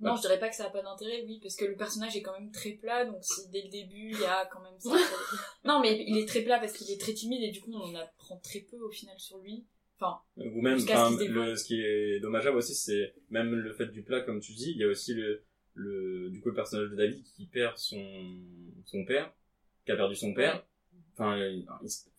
Non, 0.01 0.15
je 0.17 0.21
dirais 0.23 0.39
pas 0.39 0.49
que 0.49 0.57
ça 0.57 0.67
a 0.67 0.71
pas 0.71 0.83
d'intérêt, 0.83 1.25
oui, 1.27 1.39
parce 1.43 1.57
que 1.57 1.65
le 1.65 1.75
personnage 1.75 2.17
est 2.17 2.23
quand 2.23 2.39
même 2.39 2.51
très 2.51 2.73
plat, 2.73 3.05
donc 3.07 3.23
si 3.23 3.49
dès 3.49 3.63
le 3.63 3.69
début 3.69 4.11
il 4.11 4.21
y 4.21 4.25
a 4.25 4.47
quand 4.47 4.61
même 4.61 4.79
ça. 4.79 4.91
non, 5.65 5.81
mais 5.81 6.05
il 6.07 6.19
est 6.19 6.27
très 6.27 6.43
plat 6.43 6.59
parce 6.59 6.73
qu'il 6.73 6.91
est 6.91 7.01
très 7.01 7.15
timide 7.15 7.43
et 7.43 7.51
du 7.51 7.61
coup 7.61 7.73
on 7.73 7.81
en 7.81 7.95
apprend 7.95 8.37
très 8.39 8.61
peu 8.61 8.79
au 8.79 8.91
final 8.91 9.19
sur 9.19 9.39
lui. 9.39 9.65
Enfin, 9.99 10.21
Ou 10.37 10.61
même, 10.61 10.79
ce 10.79 10.87
le, 11.25 11.55
qui 11.65 11.81
est 11.81 12.21
dommageable 12.21 12.59
aussi, 12.59 12.75
c'est 12.75 13.15
même 13.31 13.55
le 13.55 13.73
fait 13.73 13.87
du 13.87 14.03
plat, 14.03 14.21
comme 14.21 14.41
tu 14.41 14.53
dis, 14.53 14.73
il 14.73 14.77
y 14.77 14.85
a 14.85 14.89
aussi 14.89 15.15
le, 15.15 15.43
le, 15.73 16.29
du 16.29 16.41
coup, 16.43 16.51
le 16.51 16.55
personnage 16.55 16.91
de 16.91 16.97
David 16.97 17.23
qui 17.25 17.47
perd 17.47 17.79
son, 17.79 18.05
son 18.85 19.07
père, 19.07 19.33
qui 19.87 19.93
a 19.93 19.97
perdu 19.97 20.15
son 20.15 20.35
père. 20.35 20.67
Enfin, 21.19 21.37
il, 21.39 21.65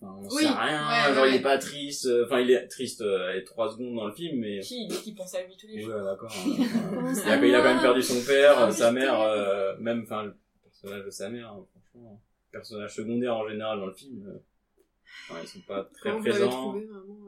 enfin, 0.01 0.15
on 0.19 0.27
Oui, 0.27 0.41
sait 0.41 0.49
rien, 0.49 0.87
ouais, 1.09 1.13
genre 1.13 1.23
ouais. 1.23 1.29
il 1.29 1.35
est 1.35 1.41
pas 1.41 1.59
triste, 1.59 2.07
euh, 2.07 2.25
enfin 2.25 2.39
il 2.39 2.49
est 2.49 2.67
triste 2.67 3.01
euh, 3.01 3.39
trois 3.45 3.71
secondes 3.71 3.95
dans 3.95 4.07
le 4.07 4.11
film, 4.13 4.39
mais 4.39 4.59
qui 4.61 4.85
il 4.85 4.87
dit 4.87 4.97
qu'il 5.03 5.13
pense 5.15 5.35
à 5.35 5.43
lui 5.43 5.55
tous 5.55 5.67
les 5.67 5.75
Ouais, 5.75 5.81
jours 5.83 6.03
d'accord. 6.03 6.31
hein, 6.35 6.45
il, 7.25 7.29
a, 7.29 7.33
à 7.33 7.45
il 7.45 7.53
a 7.55 7.59
quand 7.61 7.73
même 7.73 7.81
perdu 7.81 8.01
son 8.01 8.19
père, 8.25 8.57
Ah, 8.57 8.71
sa 8.71 8.89
je 8.89 8.95
mère, 8.95 9.21
euh, 9.21 9.75
même, 9.79 10.01
enfin, 10.03 10.23
le 10.23 10.35
personnage 10.63 11.05
de 11.05 11.09
sa 11.11 11.29
mère, 11.29 11.49
hein, 11.51 11.63
franchement, 11.71 12.19
personnage 12.51 12.95
secondaire 12.95 13.35
en 13.37 13.47
général 13.47 13.79
dans 13.79 13.85
le 13.85 13.93
film, 13.93 14.25
euh, 14.27 15.35
ils 15.43 15.47
sont 15.47 15.59
pas 15.61 15.83
très 15.93 16.09
Comment 16.09 16.23
l'avez 16.23 16.29
présents. 16.31 16.49
trouvé 16.49 16.85
vraiment 16.85 17.19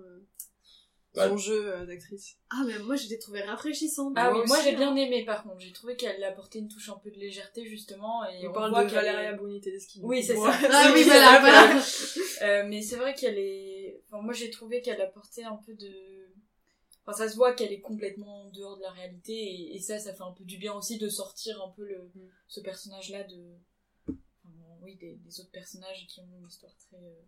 euh, 1.17 1.21
Bah, 1.21 1.27
son 1.29 1.37
jeu 1.37 1.73
euh, 1.73 1.85
d'actrice 1.85 2.37
Ah 2.51 2.63
mais 2.67 2.77
moi 2.79 2.95
je 2.95 3.07
l'ai 3.07 3.17
trouvé 3.19 3.41
rafraîchissant. 3.41 4.11
Ah 4.15 4.31
oui, 4.33 4.41
moi 4.47 4.57
j'ai 4.63 4.73
hein. 4.75 4.77
bien 4.77 4.95
aimé 4.95 5.25
par 5.25 5.43
contre, 5.43 5.59
j'ai 5.59 5.71
trouvé 5.73 5.95
qu'elle 5.95 6.23
apportait 6.23 6.59
une 6.59 6.67
touche 6.69 6.89
un 6.89 6.97
peu 6.97 7.09
de 7.11 7.17
légèreté 7.17 7.65
justement, 7.65 8.23
et 8.29 8.45
On 8.47 8.51
on, 8.51 8.53
parle 8.53 8.69
voit 8.71 8.85
de 8.85 8.89
Valeria 8.91 9.31
est- 9.31 9.35
Bruni 9.35 9.59
Tedeschi. 9.61 9.99
Oui, 10.03 10.21
c'est 10.23 10.35
Ouais. 10.37 10.51
ça. 10.51 10.59
Ah 10.71 10.91
oui, 10.93 10.99
c'est 11.03 11.09
voilà, 11.09 11.25
ça, 11.25 11.39
voilà. 11.39 11.81
Euh, 12.41 12.63
mais 12.69 12.81
c'est 12.81 12.95
vrai 12.95 13.13
qu'elle 13.15 13.37
est. 13.37 14.01
Enfin, 14.07 14.21
moi, 14.21 14.33
j'ai 14.33 14.49
trouvé 14.49 14.79
qu'elle 14.81 15.01
apportait 15.01 15.43
un 15.43 15.57
peu 15.57 15.73
de. 15.73 15.91
Enfin, 17.05 17.17
ça 17.17 17.27
se 17.29 17.35
voit 17.35 17.53
qu'elle 17.53 17.73
est 17.73 17.81
complètement 17.81 18.43
en 18.45 18.49
dehors 18.51 18.77
de 18.77 18.81
la 18.83 18.91
réalité, 18.91 19.33
et, 19.33 19.75
et 19.75 19.79
ça, 19.81 19.99
ça 19.99 20.13
fait 20.13 20.23
un 20.23 20.31
peu 20.31 20.45
du 20.45 20.57
bien 20.57 20.73
aussi 20.73 20.97
de 20.97 21.09
sortir 21.09 21.61
un 21.61 21.69
peu 21.75 21.83
le, 21.85 21.97
Mm. 22.15 22.29
ce 22.47 22.61
personnage-là 22.61 23.23
de. 23.25 23.55
Enfin, 24.07 24.53
oui, 24.81 24.95
des, 24.95 25.15
des 25.17 25.39
autres 25.41 25.51
personnages 25.51 26.07
qui 26.07 26.21
ont 26.21 26.29
une 26.39 26.47
histoire 26.47 26.73
très. 26.77 26.95
euh, 26.95 27.21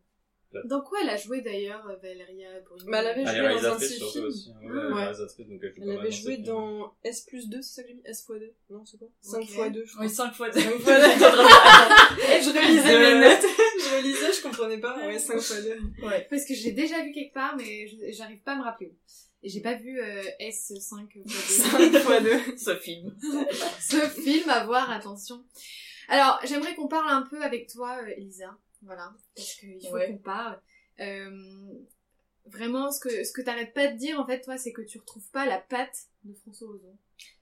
Dans 0.65 0.81
quoi 0.81 0.99
elle 1.01 1.09
a 1.09 1.15
joué 1.17 1.41
d'ailleurs 1.41 1.85
Valéria 2.01 2.49
pour 2.67 2.77
une 2.77 2.91
Bah, 2.91 2.99
elle 2.99 3.07
avait 3.07 3.21
Elle 3.21 3.53
joué 3.53 3.61
dans 3.61 3.73
un 3.73 3.77
de 3.77 3.83
ses 3.83 3.93
films. 3.95 4.25
aussi. 4.25 4.51
hein. 4.51 4.59
Ouais, 4.65 4.69
Ah, 4.73 5.11
elle 5.13 5.21
ouais. 5.21 5.45
donc 5.45 5.99
avait 5.99 6.11
joué 6.11 6.37
dans 6.37 6.93
S 7.03 7.21
plus 7.21 7.47
2, 7.49 7.61
c'est 7.61 7.75
ça 7.75 7.81
que 7.83 7.87
j'ai 7.89 7.93
mis 7.95 8.01
S 8.05 8.19
x 8.19 8.39
2 8.39 8.53
Non, 8.69 8.85
c'est 8.85 8.97
quoi? 8.97 9.07
5 9.21 9.37
Ok. 9.41 9.49
x 9.49 9.71
2, 9.71 9.85
je 9.85 9.91
crois. 9.93 10.05
Oui, 10.05 10.09
5 10.11 10.33
fois. 10.33 10.51
Cinq 10.51 10.61
Cinq 10.61 10.79
fois 10.79 10.79
fois. 10.79 10.97
Et 12.35 12.41
je 12.43 12.49
relisais 12.49 12.95
Euh, 12.95 13.19
mes 13.19 13.27
notes. 13.29 13.45
je 13.79 13.95
relisais, 13.97 14.33
je 14.33 14.41
comprenais 14.43 14.77
pas. 14.79 14.97
Ouais, 15.05 15.17
5 15.19 15.35
x 15.37 15.63
2. 15.63 16.05
Ouais. 16.07 16.27
Parce 16.29 16.45
que 16.45 16.53
je 16.53 16.63
l'ai 16.65 16.71
déjà 16.73 17.01
vu 17.03 17.11
quelque 17.11 17.33
part, 17.33 17.55
mais 17.57 17.87
je- 17.87 18.11
j'arrive 18.11 18.41
pas 18.41 18.53
à 18.53 18.57
me 18.57 18.63
rappeler 18.63 18.87
où. 18.87 18.95
Et 19.43 19.49
j'ai 19.49 19.61
pas 19.61 19.73
vu 19.75 19.99
euh, 19.99 20.21
S5 20.39 20.79
5 20.81 21.15
x 21.15 21.63
2. 21.63 22.57
Ce 22.57 22.75
film. 22.75 23.15
ce 23.79 23.97
film 24.21 24.49
à 24.49 24.65
voir, 24.65 24.91
attention. 24.91 25.43
Alors, 26.09 26.39
j'aimerais 26.43 26.75
qu'on 26.75 26.87
parle 26.89 27.09
un 27.09 27.21
peu 27.21 27.41
avec 27.41 27.67
toi, 27.71 27.97
euh, 28.03 28.13
Elisa. 28.17 28.57
Voilà. 28.81 29.13
Parce 29.35 29.53
qu'il 29.55 29.81
faut 29.87 29.93
Ouais. 29.93 30.07
qu'on 30.11 30.17
parle. 30.17 30.61
Euh, 30.99 31.73
vraiment, 32.45 32.91
ce 32.91 32.99
que, 32.99 33.23
ce 33.23 33.31
que 33.31 33.41
t'arrêtes 33.41 33.73
pas 33.73 33.87
de 33.87 33.97
dire, 33.97 34.19
en 34.19 34.25
fait, 34.25 34.41
toi, 34.41 34.57
c'est 34.57 34.71
que 34.73 34.81
tu 34.81 34.97
retrouves 34.99 35.29
pas 35.31 35.45
la 35.45 35.59
patte 35.59 36.07
de 36.23 36.33
François 36.33 36.67
Ozon. 36.69 36.97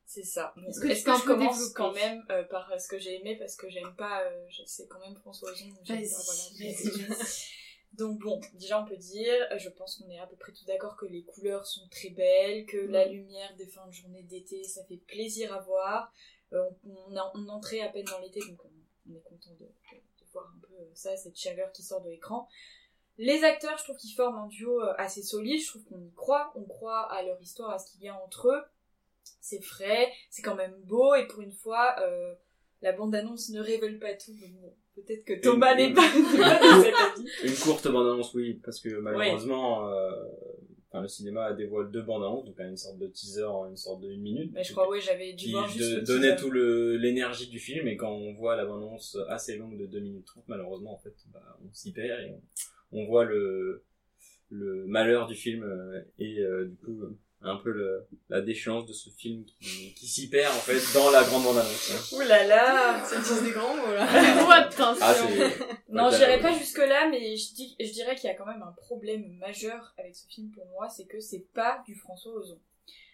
C'est 0.05 0.23
ça. 0.23 0.53
Est-ce 0.67 0.79
que 0.81 0.93
je 1.15 1.25
commence 1.25 1.69
quand 1.73 1.93
même 1.93 2.23
euh, 2.31 2.43
par 2.43 2.73
ce 2.81 2.87
que 2.87 2.97
j'ai 2.97 3.15
aimé 3.19 3.35
parce 3.37 3.55
que 3.55 3.69
j'aime 3.69 3.95
pas, 3.95 4.23
euh, 4.23 4.47
c'est 4.65 4.87
quand 4.87 4.99
même 4.99 5.15
François 5.17 5.51
Ozon. 5.51 5.67
donc 5.67 5.77
voilà. 5.85 7.15
bon, 8.19 8.41
déjà 8.53 8.81
on 8.81 8.85
peut 8.85 8.97
dire, 8.97 9.47
euh, 9.51 9.57
je 9.59 9.69
pense 9.69 9.97
qu'on 9.97 10.09
est 10.09 10.19
à 10.19 10.25
peu 10.27 10.35
près 10.35 10.51
tous 10.51 10.65
d'accord 10.65 10.95
que 10.97 11.05
les 11.05 11.23
couleurs 11.23 11.65
sont 11.67 11.87
très 11.89 12.09
belles, 12.09 12.65
que 12.65 12.77
la 12.77 13.05
lumière 13.05 13.55
des 13.57 13.67
fins 13.67 13.85
de 13.87 13.91
journée 13.91 14.23
d'été, 14.23 14.63
ça 14.63 14.83
fait 14.85 14.97
plaisir 14.97 15.53
à 15.53 15.59
voir. 15.59 16.11
Euh, 16.53 16.67
on, 16.85 17.15
a- 17.15 17.31
on 17.35 17.47
entrait 17.47 17.81
à 17.81 17.89
peine 17.89 18.05
dans 18.05 18.19
l'été, 18.19 18.39
donc 18.39 18.63
on, 18.65 18.71
on 19.11 19.15
est 19.15 19.21
content 19.21 19.53
de 19.59 19.67
voir 20.33 20.51
un 20.55 20.59
peu 20.59 20.73
euh, 20.73 20.91
ça, 20.93 21.15
cette 21.17 21.37
chaleur 21.37 21.71
qui 21.71 21.83
sort 21.83 22.01
de 22.01 22.09
l'écran. 22.09 22.47
Les 23.19 23.43
acteurs, 23.43 23.77
je 23.77 23.83
trouve 23.83 23.97
qu'ils 23.97 24.15
forment 24.15 24.37
un 24.37 24.47
duo 24.47 24.81
euh, 24.81 24.93
assez 24.97 25.21
solide, 25.21 25.61
je 25.61 25.67
trouve 25.67 25.83
qu'on 25.83 26.01
y 26.01 26.11
croit, 26.13 26.53
on 26.55 26.63
croit 26.63 27.11
à 27.11 27.21
leur 27.21 27.39
histoire, 27.41 27.71
à 27.71 27.77
ce 27.77 27.91
qu'il 27.91 28.01
y 28.03 28.07
a 28.07 28.15
entre 28.15 28.47
eux. 28.47 28.61
C'est 29.41 29.61
frais, 29.61 30.09
c'est 30.29 30.41
quand 30.41 30.55
même 30.55 30.75
beau, 30.85 31.13
et 31.15 31.27
pour 31.27 31.41
une 31.41 31.51
fois, 31.51 31.95
euh, 31.99 32.33
la 32.81 32.93
bande-annonce 32.93 33.49
ne 33.49 33.59
révèle 33.59 33.99
pas 33.99 34.13
tout, 34.13 34.31
donc 34.31 34.53
bon, 34.61 34.73
peut-être 34.95 35.25
que 35.25 35.33
Thomas 35.33 35.75
n'est 35.75 35.93
pas, 35.93 36.01
n'est 36.15 36.39
pas 36.39 36.77
de 36.77 36.83
cet 36.83 36.95
avis. 36.95 37.29
Une 37.43 37.59
courte 37.59 37.89
bande-annonce, 37.89 38.33
oui, 38.35 38.53
parce 38.63 38.79
que 38.79 38.87
malheureusement, 38.99 39.89
euh, 39.89 40.11
enfin, 40.91 41.01
le 41.01 41.07
cinéma 41.07 41.53
dévoile 41.53 41.91
deux 41.91 42.01
bandes-annonces, 42.01 42.45
donc 42.45 42.59
une 42.59 42.77
sorte 42.77 42.97
de 42.99 43.07
teaser, 43.07 43.45
une 43.69 43.77
sorte 43.77 44.01
de 44.01 44.09
une 44.11 44.21
minute. 44.21 44.51
Mais 44.53 44.63
je 44.63 44.71
crois, 44.71 44.89
oui, 44.89 44.99
j'avais 45.01 45.33
dû 45.33 45.45
qui 45.45 45.51
voir 45.51 45.67
juste 45.67 45.89
de- 45.89 45.95
le 45.97 46.01
donnait 46.03 46.35
tout 46.35 46.49
le 46.49 46.97
l'énergie 46.97 47.47
du 47.47 47.59
film 47.59 47.87
et 47.87 47.95
quand 47.97 48.11
on 48.11 48.33
voit 48.33 48.55
la 48.55 48.65
bande-annonce 48.65 49.17
assez 49.29 49.57
longue 49.57 49.77
de 49.77 49.85
2 49.85 49.99
minutes 49.99 50.25
30 50.25 50.47
malheureusement 50.47 50.93
en 50.93 50.97
fait 50.99 51.13
bah, 51.33 51.57
on 51.63 51.73
s'y 51.73 51.91
perd 51.93 52.21
et 52.21 52.31
on, 52.31 53.01
on 53.01 53.05
voit 53.05 53.25
le 53.25 53.83
le 54.51 54.87
malheur 54.87 55.27
du 55.27 55.35
film 55.35 55.63
euh, 55.63 56.01
et 56.17 56.39
euh, 56.39 56.65
du 56.65 56.75
coup 56.77 57.03
un 57.41 57.55
peu 57.55 57.71
le, 57.71 58.05
la 58.29 58.41
déchéance 58.41 58.85
de 58.85 58.91
ce 58.93 59.09
film 59.09 59.45
qui, 59.45 59.93
qui 59.93 60.07
s'y 60.07 60.29
perd 60.29 60.53
en 60.53 60.59
fait 60.59 60.79
dans 60.97 61.09
la 61.09 61.23
grande 61.23 61.43
bande-annonce 61.43 61.91
hein. 61.91 62.17
Ouh 62.17 62.21
là 62.21 62.43
là 62.45 63.03
C'est 63.05 63.43
des 63.43 63.51
grands 63.51 63.75
mots 63.75 63.93
là. 63.93 64.07
Oh, 64.45 64.51
attention. 64.51 65.01
ah 65.01 65.15
Non, 65.89 66.09
j'irai 66.11 66.39
pas 66.41 66.51
jusque 66.57 66.77
là, 66.79 67.07
mais 67.09 67.35
je, 67.37 67.53
dis, 67.53 67.75
je 67.79 67.91
dirais 67.91 68.15
qu'il 68.15 68.29
y 68.29 68.33
a 68.33 68.35
quand 68.35 68.45
même 68.45 68.61
un 68.61 68.73
problème 68.73 69.25
majeur 69.37 69.93
avec 69.97 70.15
ce 70.15 70.27
film 70.27 70.51
pour 70.51 70.65
moi, 70.67 70.89
c'est 70.89 71.05
que 71.05 71.19
c'est 71.21 71.45
pas 71.53 71.81
du 71.85 71.95
François 71.95 72.33
Ozon. 72.33 72.59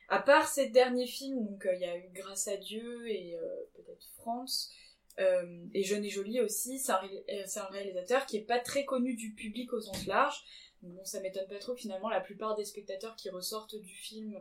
À 0.09 0.19
part 0.19 0.47
ces 0.47 0.69
derniers 0.69 1.07
films, 1.07 1.45
donc 1.45 1.65
euh, 1.65 1.73
il 1.75 1.81
y 1.81 1.85
a 1.85 1.97
eu 1.97 2.09
Grâce 2.13 2.47
à 2.47 2.57
Dieu 2.57 3.07
et 3.07 3.35
euh, 3.35 3.41
peut-être 3.75 4.05
France, 4.17 4.71
euh, 5.19 5.63
et 5.73 5.83
Jeune 5.83 6.03
et 6.03 6.09
Jolie 6.09 6.41
aussi, 6.41 6.79
c'est 6.79 6.91
un, 6.91 6.97
ré- 6.97 7.23
un 7.55 7.65
réalisateur 7.71 8.25
qui 8.25 8.37
est 8.37 8.41
pas 8.45 8.59
très 8.59 8.85
connu 8.85 9.15
du 9.15 9.33
public 9.33 9.71
au 9.73 9.81
sens 9.81 10.05
large. 10.07 10.43
Bon, 10.81 11.03
ça 11.03 11.19
m'étonne 11.21 11.47
pas 11.47 11.57
trop, 11.59 11.75
finalement, 11.75 12.09
la 12.09 12.21
plupart 12.21 12.55
des 12.55 12.65
spectateurs 12.65 13.15
qui 13.15 13.29
ressortent 13.29 13.75
du 13.75 13.95
film 13.95 14.39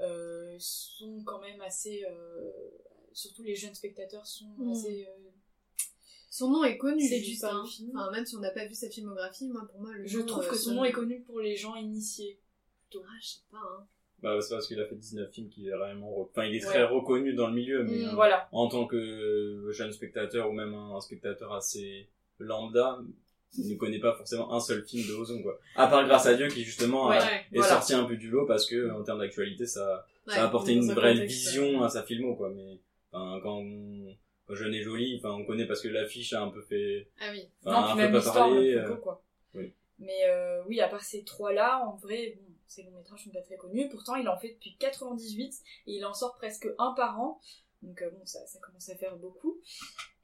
euh, 0.00 0.56
sont 0.58 1.22
quand 1.24 1.40
même 1.40 1.60
assez... 1.60 2.04
euh, 2.08 2.50
surtout 3.12 3.42
les 3.42 3.54
jeunes 3.56 3.74
spectateurs 3.74 4.26
sont 4.26 4.48
Mm. 4.56 4.70
assez 4.72 5.06
euh, 5.06 5.30
Son 6.30 6.50
nom 6.50 6.64
est 6.64 6.78
connu, 6.78 7.06
C'est 7.06 7.18
juste, 7.20 7.44
hein. 7.44 7.62
le 7.62 7.68
film. 7.68 7.90
Enfin, 7.94 8.10
même 8.10 8.24
si 8.24 8.36
on 8.36 8.40
n'a 8.40 8.50
pas 8.50 8.64
vu 8.64 8.74
sa 8.74 8.88
filmographie, 8.88 9.48
moi, 9.48 9.66
pour 9.70 9.80
moi, 9.80 9.92
le 9.92 10.06
je 10.06 10.18
nom, 10.20 10.26
trouve 10.26 10.44
euh, 10.44 10.48
que 10.50 10.56
son 10.56 10.74
nom 10.74 10.84
est 10.84 10.92
connu 10.92 11.20
pour 11.22 11.40
les 11.40 11.56
gens 11.56 11.74
initiés 11.76 12.40
Ah, 12.94 12.98
je 13.20 13.26
sais 13.28 13.40
pas, 13.50 13.58
hein. 13.58 13.86
Bah, 14.20 14.40
c'est 14.40 14.54
parce 14.54 14.68
qu'il 14.68 14.80
a 14.80 14.86
fait 14.86 14.94
19 14.94 15.30
films 15.32 15.50
qu'il 15.50 15.66
est 15.68 15.74
réellement, 15.74 16.08
re- 16.10 16.28
enfin, 16.30 16.44
il 16.44 16.54
est 16.54 16.64
Ouais. 16.64 16.70
très 16.70 16.84
reconnu 16.84 17.34
dans 17.34 17.48
le 17.48 17.54
milieu, 17.54 17.82
mais 17.82 17.98
Mm, 17.98 18.08
euh, 18.10 18.14
voilà 18.14 18.48
en 18.52 18.68
tant 18.68 18.86
que 18.86 19.68
jeune 19.72 19.92
spectateur 19.92 20.48
ou 20.48 20.52
même 20.52 20.72
un, 20.74 20.94
un 20.96 21.00
spectateur 21.00 21.52
assez 21.52 22.08
lambda, 22.38 23.00
ne 23.58 23.76
connaît 23.76 23.98
pas 23.98 24.14
forcément 24.14 24.52
un 24.52 24.60
seul 24.60 24.84
film 24.86 25.06
de 25.08 25.14
Ozon, 25.14 25.42
quoi. 25.42 25.58
À 25.76 25.86
part 25.86 26.06
Grâce 26.06 26.26
à 26.26 26.34
Dieu 26.34 26.48
qui 26.48 26.64
justement 26.64 27.08
Ouais, 27.08 27.18
a- 27.18 27.24
Ouais. 27.24 27.36
est 27.52 27.56
voilà. 27.56 27.68
sorti 27.74 27.94
un 27.94 28.04
peu 28.04 28.16
du 28.16 28.30
lot 28.30 28.46
parce 28.46 28.66
que 28.66 28.90
en 28.92 29.02
termes 29.02 29.18
d'actualité 29.20 29.66
ça, 29.66 30.06
Ouais. 30.26 30.34
ça 30.34 30.42
a 30.42 30.46
apporté 30.46 30.72
une 30.72 30.90
un 30.90 30.94
vraie 30.94 31.12
contexte, 31.14 31.36
vision 31.36 31.82
à 31.82 31.88
sa 31.88 32.02
filmo, 32.02 32.34
quoi. 32.36 32.50
Mais 32.50 32.78
enfin, 33.12 33.40
quand, 33.42 33.58
on- 33.58 34.16
quand 34.46 34.54
Jeune 34.54 34.74
et 34.74 34.82
Jolie, 34.82 35.16
enfin, 35.18 35.30
on 35.38 35.44
connaît 35.44 35.66
parce 35.66 35.80
que 35.82 35.88
l'affiche 35.88 36.32
a 36.32 36.42
un 36.42 36.48
peu 36.48 36.62
fait, 36.62 37.08
Ah 37.20 37.26
oui. 37.32 37.48
non 37.66 37.72
un 37.72 37.82
puis 37.84 37.92
peu 37.92 37.98
même 38.00 38.10
pas 38.12 38.18
l'histoire 38.18 38.52
euh, 38.52 38.96
quoi 38.96 39.22
oui. 39.54 39.72
mais 39.98 40.24
euh, 40.28 40.62
oui 40.66 40.80
à 40.80 40.88
part 40.88 41.02
ces 41.02 41.22
trois 41.24 41.52
là 41.52 41.84
en 41.86 41.96
vrai 41.96 42.34
bon 42.36 42.52
ces 42.66 42.82
longs 42.84 42.90
métrages 42.96 43.22
sont 43.24 43.30
pas 43.30 43.42
très 43.42 43.56
connus 43.56 43.88
pourtant 43.90 44.16
il 44.16 44.26
en 44.28 44.38
fait 44.38 44.48
depuis 44.54 44.74
98 44.78 45.54
et 45.86 45.92
il 45.92 46.04
en 46.06 46.14
sort 46.14 46.34
presque 46.36 46.66
un 46.78 46.92
par 46.96 47.20
an 47.20 47.38
donc 47.82 48.00
euh, 48.02 48.10
bon 48.10 48.24
ça, 48.26 48.46
ça 48.46 48.58
commence 48.60 48.88
à 48.88 48.96
faire 48.96 49.16
beaucoup. 49.16 49.60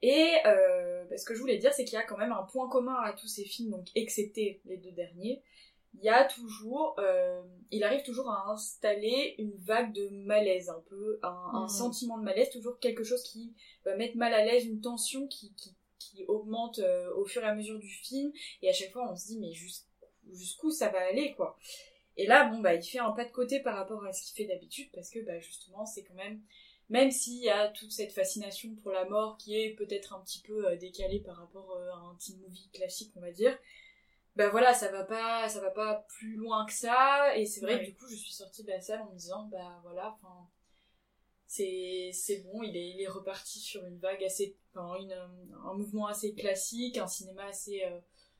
Et 0.01 0.33
euh, 0.45 1.03
bah, 1.05 1.17
ce 1.17 1.25
que 1.25 1.33
je 1.35 1.39
voulais 1.39 1.57
dire 1.57 1.73
c'est 1.73 1.83
qu'il 1.85 1.95
y 1.95 2.01
a 2.01 2.03
quand 2.03 2.17
même 2.17 2.31
un 2.31 2.43
point 2.43 2.69
commun 2.69 2.95
à 3.03 3.13
tous 3.13 3.27
ces 3.27 3.43
films 3.45 3.71
donc 3.71 3.87
excepté 3.95 4.61
les 4.65 4.77
deux 4.77 4.91
derniers. 4.91 5.41
Il 5.95 6.03
y 6.03 6.09
a 6.09 6.23
toujours 6.25 6.95
euh, 6.99 7.41
il 7.71 7.83
arrive 7.83 8.03
toujours 8.03 8.29
à 8.29 8.49
installer 8.51 9.35
une 9.39 9.55
vague 9.57 9.91
de 9.91 10.07
malaise 10.09 10.69
un 10.69 10.81
peu 10.89 11.19
un, 11.23 11.27
un 11.53 11.63
Mhm. 11.63 11.69
sentiment 11.69 12.17
de 12.17 12.23
malaise 12.23 12.49
toujours 12.51 12.79
quelque 12.79 13.03
chose 13.03 13.23
qui 13.23 13.53
va 13.85 13.95
mettre 13.95 14.15
mal 14.15 14.33
à 14.33 14.45
l'aise 14.45 14.65
une 14.65 14.81
tension 14.81 15.27
qui, 15.27 15.53
qui, 15.55 15.75
qui 15.97 16.25
augmente 16.27 16.79
euh, 16.79 17.11
au 17.15 17.25
fur 17.25 17.43
et 17.43 17.47
à 17.47 17.55
mesure 17.55 17.79
du 17.79 17.89
film. 17.89 18.31
Et 18.61 18.69
à 18.69 18.73
chaque 18.73 18.91
fois 18.91 19.11
on 19.11 19.15
se 19.15 19.25
dit 19.27 19.39
mais 19.39 19.51
jus- 19.51 19.83
jusqu'où 20.31 20.69
ça 20.71 20.89
va 20.89 20.99
aller 20.99 21.33
quoi? 21.35 21.57
Et 22.17 22.27
là 22.27 22.45
bon 22.45 22.59
bah 22.59 22.75
il 22.75 22.83
fait 22.83 22.99
un 22.99 23.11
pas 23.11 23.25
de 23.25 23.31
côté 23.31 23.59
par 23.59 23.75
rapport 23.75 24.05
à 24.05 24.13
ce 24.13 24.21
qu'il 24.23 24.37
fait 24.45 24.53
d'habitude 24.53 24.89
parce 24.93 25.09
que 25.09 25.19
bah 25.25 25.39
justement 25.39 25.85
c'est 25.87 26.03
quand 26.03 26.13
même 26.15 26.39
même 26.89 27.11
s'il 27.11 27.41
y 27.43 27.49
a 27.49 27.69
toute 27.69 27.91
cette 27.91 28.11
fascination 28.13 28.75
pour 28.83 28.91
la 28.91 29.05
mort 29.05 29.37
qui 29.37 29.59
est 29.59 29.71
peut-être 29.75 30.13
un 30.13 30.21
petit 30.21 30.41
peu 30.41 30.67
euh, 30.67 30.75
décalée 30.77 31.19
par 31.19 31.37
rapport 31.37 31.71
euh, 31.77 31.91
à 31.91 31.95
un 31.97 32.15
teen 32.19 32.39
movie 32.41 32.69
classique 32.73 33.11
on 33.15 33.21
va 33.21 33.31
dire 33.31 33.57
bah 34.35 34.49
voilà 34.49 34.73
ça 34.73 34.91
va 34.91 35.03
pas 35.03 35.49
ça 35.49 35.59
va 35.61 35.71
pas 35.71 36.05
plus 36.09 36.35
loin 36.35 36.65
que 36.65 36.73
ça. 36.73 37.35
Et 37.37 37.45
c'est 37.45 37.61
vrai 37.61 37.75
Ouais. 37.75 37.81
que 37.81 37.85
du 37.85 37.95
coup 37.95 38.07
je 38.09 38.15
suis 38.15 38.33
sortie 38.33 38.63
de 38.63 38.69
la 38.69 38.81
salle 38.81 39.01
en 39.01 39.09
me 39.11 39.15
disant 39.17 39.45
bah 39.51 39.79
voilà 39.83 40.11
enfin 40.21 40.47
c'est 41.47 42.11
c'est 42.13 42.37
bon 42.43 42.61
il 42.63 42.77
est 42.77 42.89
il 42.91 43.01
est 43.01 43.07
reparti 43.07 43.59
sur 43.59 43.83
une 43.85 43.97
vague 43.97 44.23
assez 44.23 44.55
enfin 44.73 44.95
une 44.99 45.11
un 45.65 45.73
mouvement 45.73 46.07
assez 46.07 46.33
classique 46.35 46.97
un 46.97 47.07
cinéma 47.07 47.45
assez 47.45 47.83
euh, 47.85 47.99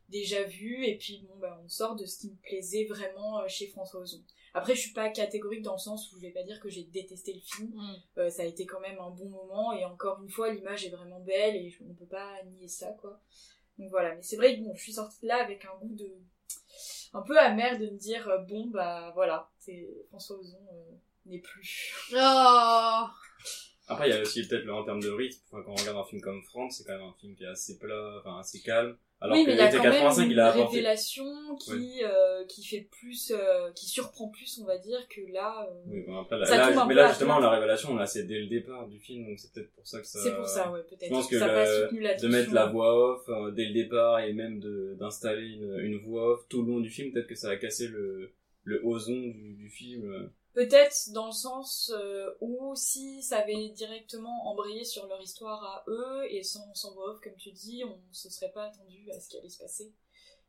déjà 0.09 0.43
vu. 0.43 0.85
Et 0.85 0.97
puis 0.97 1.25
bon 1.27 1.35
bah 1.37 1.59
on 1.63 1.67
sort 1.69 1.95
de 1.95 2.05
ce 2.05 2.19
qui 2.19 2.29
me 2.31 2.35
plaisait 2.37 2.85
vraiment 2.85 3.47
chez 3.47 3.67
François 3.67 4.01
Ozon 4.01 4.23
après 4.53 4.75
je 4.75 4.81
suis 4.81 4.93
pas 4.93 5.09
catégorique 5.09 5.61
dans 5.61 5.73
le 5.73 5.79
sens 5.79 6.11
où 6.11 6.15
je 6.17 6.21
vais 6.21 6.31
pas 6.31 6.43
dire 6.43 6.59
que 6.59 6.69
j'ai 6.69 6.83
détesté 6.83 7.33
le 7.33 7.39
film. 7.41 7.73
Euh, 8.17 8.29
ça 8.29 8.43
a 8.43 8.45
été 8.45 8.65
quand 8.65 8.79
même 8.79 8.99
un 8.99 9.09
bon 9.09 9.29
moment 9.29 9.73
et 9.73 9.85
encore 9.85 10.21
une 10.23 10.29
fois 10.29 10.51
l'image 10.51 10.85
est 10.85 10.89
vraiment 10.89 11.19
belle 11.19 11.55
et 11.55 11.75
on 11.89 11.93
peut 11.93 12.05
pas 12.07 12.41
nier 12.43 12.67
ça 12.67 12.91
quoi. 12.99 13.19
Donc 13.77 13.89
voilà. 13.89 14.15
Mais 14.15 14.21
c'est 14.21 14.37
vrai 14.37 14.55
que 14.57 14.61
bon 14.63 14.73
je 14.75 14.81
suis 14.83 14.93
sortie 14.93 15.21
de 15.23 15.27
là 15.27 15.43
avec 15.43 15.65
un 15.65 15.77
goût 15.79 15.93
de 15.95 16.09
un 17.13 17.21
peu 17.21 17.37
amer 17.39 17.79
de 17.79 17.85
me 17.87 17.97
dire 17.97 18.27
euh, 18.29 18.37
bon 18.39 18.67
bah 18.67 19.11
voilà. 19.15 19.49
C'est 19.59 19.87
François 20.09 20.37
Ozon 20.37 20.59
euh, 20.73 20.91
n'est 21.25 21.39
plus. 21.39 21.93
Oh. 22.13 23.05
Après, 23.91 24.07
il 24.07 24.13
y 24.13 24.17
a 24.17 24.21
aussi 24.21 24.47
peut-être 24.47 24.65
le- 24.65 24.73
en 24.75 24.83
termes 24.83 25.01
de 25.01 25.09
rythme, 25.09 25.41
enfin, 25.51 25.63
quand 25.63 25.71
on 25.71 25.75
regarde 25.75 25.97
un 25.97 26.03
film 26.03 26.21
comme 26.21 26.43
France, 26.43 26.75
c'est 26.77 26.83
quand 26.83 26.93
même 26.93 27.07
un 27.07 27.13
film 27.19 27.35
qui 27.35 27.43
est 27.43 27.47
assez 27.47 27.79
plat, 27.79 28.17
enfin, 28.19 28.37
assez 28.39 28.61
calme. 28.61 28.95
Alors 29.21 29.35
oui 29.35 29.43
que 29.43 29.49
mais 29.49 29.55
il 29.55 29.59
y 29.59 29.61
a 29.61 29.71
quand 29.71 29.83
85, 29.83 30.21
même 30.21 30.29
il 30.29 30.33
une 30.33 30.39
a 30.39 30.47
apporté. 30.47 30.75
révélation 30.77 31.55
qui 31.57 32.03
euh, 32.03 32.45
qui 32.45 32.63
fait 32.65 32.87
plus 32.89 33.31
euh, 33.35 33.69
qui 33.73 33.85
surprend 33.87 34.29
plus 34.29 34.59
on 34.61 34.65
va 34.65 34.77
dire 34.77 35.07
que 35.09 35.21
là 35.31 35.67
euh, 35.69 35.73
Oui, 35.87 36.03
bon, 36.07 36.19
après, 36.21 36.37
là, 36.37 36.45
Ça 36.45 36.57
là, 36.57 36.67
tombe 36.69 36.77
un 36.79 36.85
mais 36.85 36.93
là, 36.93 37.09
justement, 37.09 37.39
la 37.39 37.49
révélation, 37.49 37.95
là, 37.95 38.05
c'est 38.05 38.23
dès 38.23 38.39
le 38.39 38.47
départ 38.47 38.87
du 38.87 38.97
film, 38.99 39.27
donc 39.27 39.37
c'est 39.39 39.51
peut-être 39.51 39.71
pour 39.73 39.85
ça 39.85 39.99
que 39.99 40.07
ça. 40.07 40.19
c'est 40.23 40.35
pour 40.35 40.47
ça 40.47 40.71
ouais 40.71 40.83
peut-être 40.83 41.03
Je 41.05 41.09
pense 41.09 41.27
que 41.27 41.37
ça 41.37 41.47
le- 41.47 42.21
de 42.21 42.27
mettre 42.27 42.53
la 42.53 42.67
voix 42.67 43.13
off 43.15 43.27
euh, 43.29 43.51
dès 43.51 43.65
le 43.65 43.73
départ 43.73 44.19
et 44.21 44.31
même 44.33 44.59
de 44.59 44.95
d'installer 44.99 45.47
une, 45.47 45.79
une 45.79 45.97
voix 45.97 46.33
off 46.33 46.47
tout 46.47 46.61
le 46.63 46.71
long 46.71 46.79
du 46.79 46.89
film, 46.89 47.11
peut-être 47.11 47.27
que 47.27 47.35
ça 47.35 47.49
a 47.49 47.57
cassé 47.57 47.87
le 47.87 48.31
le 48.63 48.81
ozon 48.85 49.19
du, 49.19 49.55
du 49.55 49.69
film. 49.69 50.29
Peut-être 50.53 51.11
dans 51.11 51.27
le 51.27 51.31
sens 51.31 51.91
euh, 51.93 52.31
où 52.41 52.75
si 52.75 53.21
ça 53.21 53.39
avait 53.39 53.69
directement 53.69 54.47
embrayé 54.47 54.83
sur 54.83 55.05
leur 55.07 55.21
histoire 55.21 55.63
à 55.63 55.83
eux 55.87 56.25
et 56.29 56.43
sans, 56.43 56.73
sans 56.73 56.93
voix 56.93 57.19
comme 57.23 57.35
tu 57.35 57.51
dis, 57.51 57.83
on 57.83 58.01
se 58.11 58.29
serait 58.29 58.51
pas 58.51 58.65
attendu 58.65 59.09
à 59.11 59.19
ce 59.19 59.29
qui 59.29 59.37
allait 59.37 59.49
se 59.49 59.59
passer. 59.59 59.93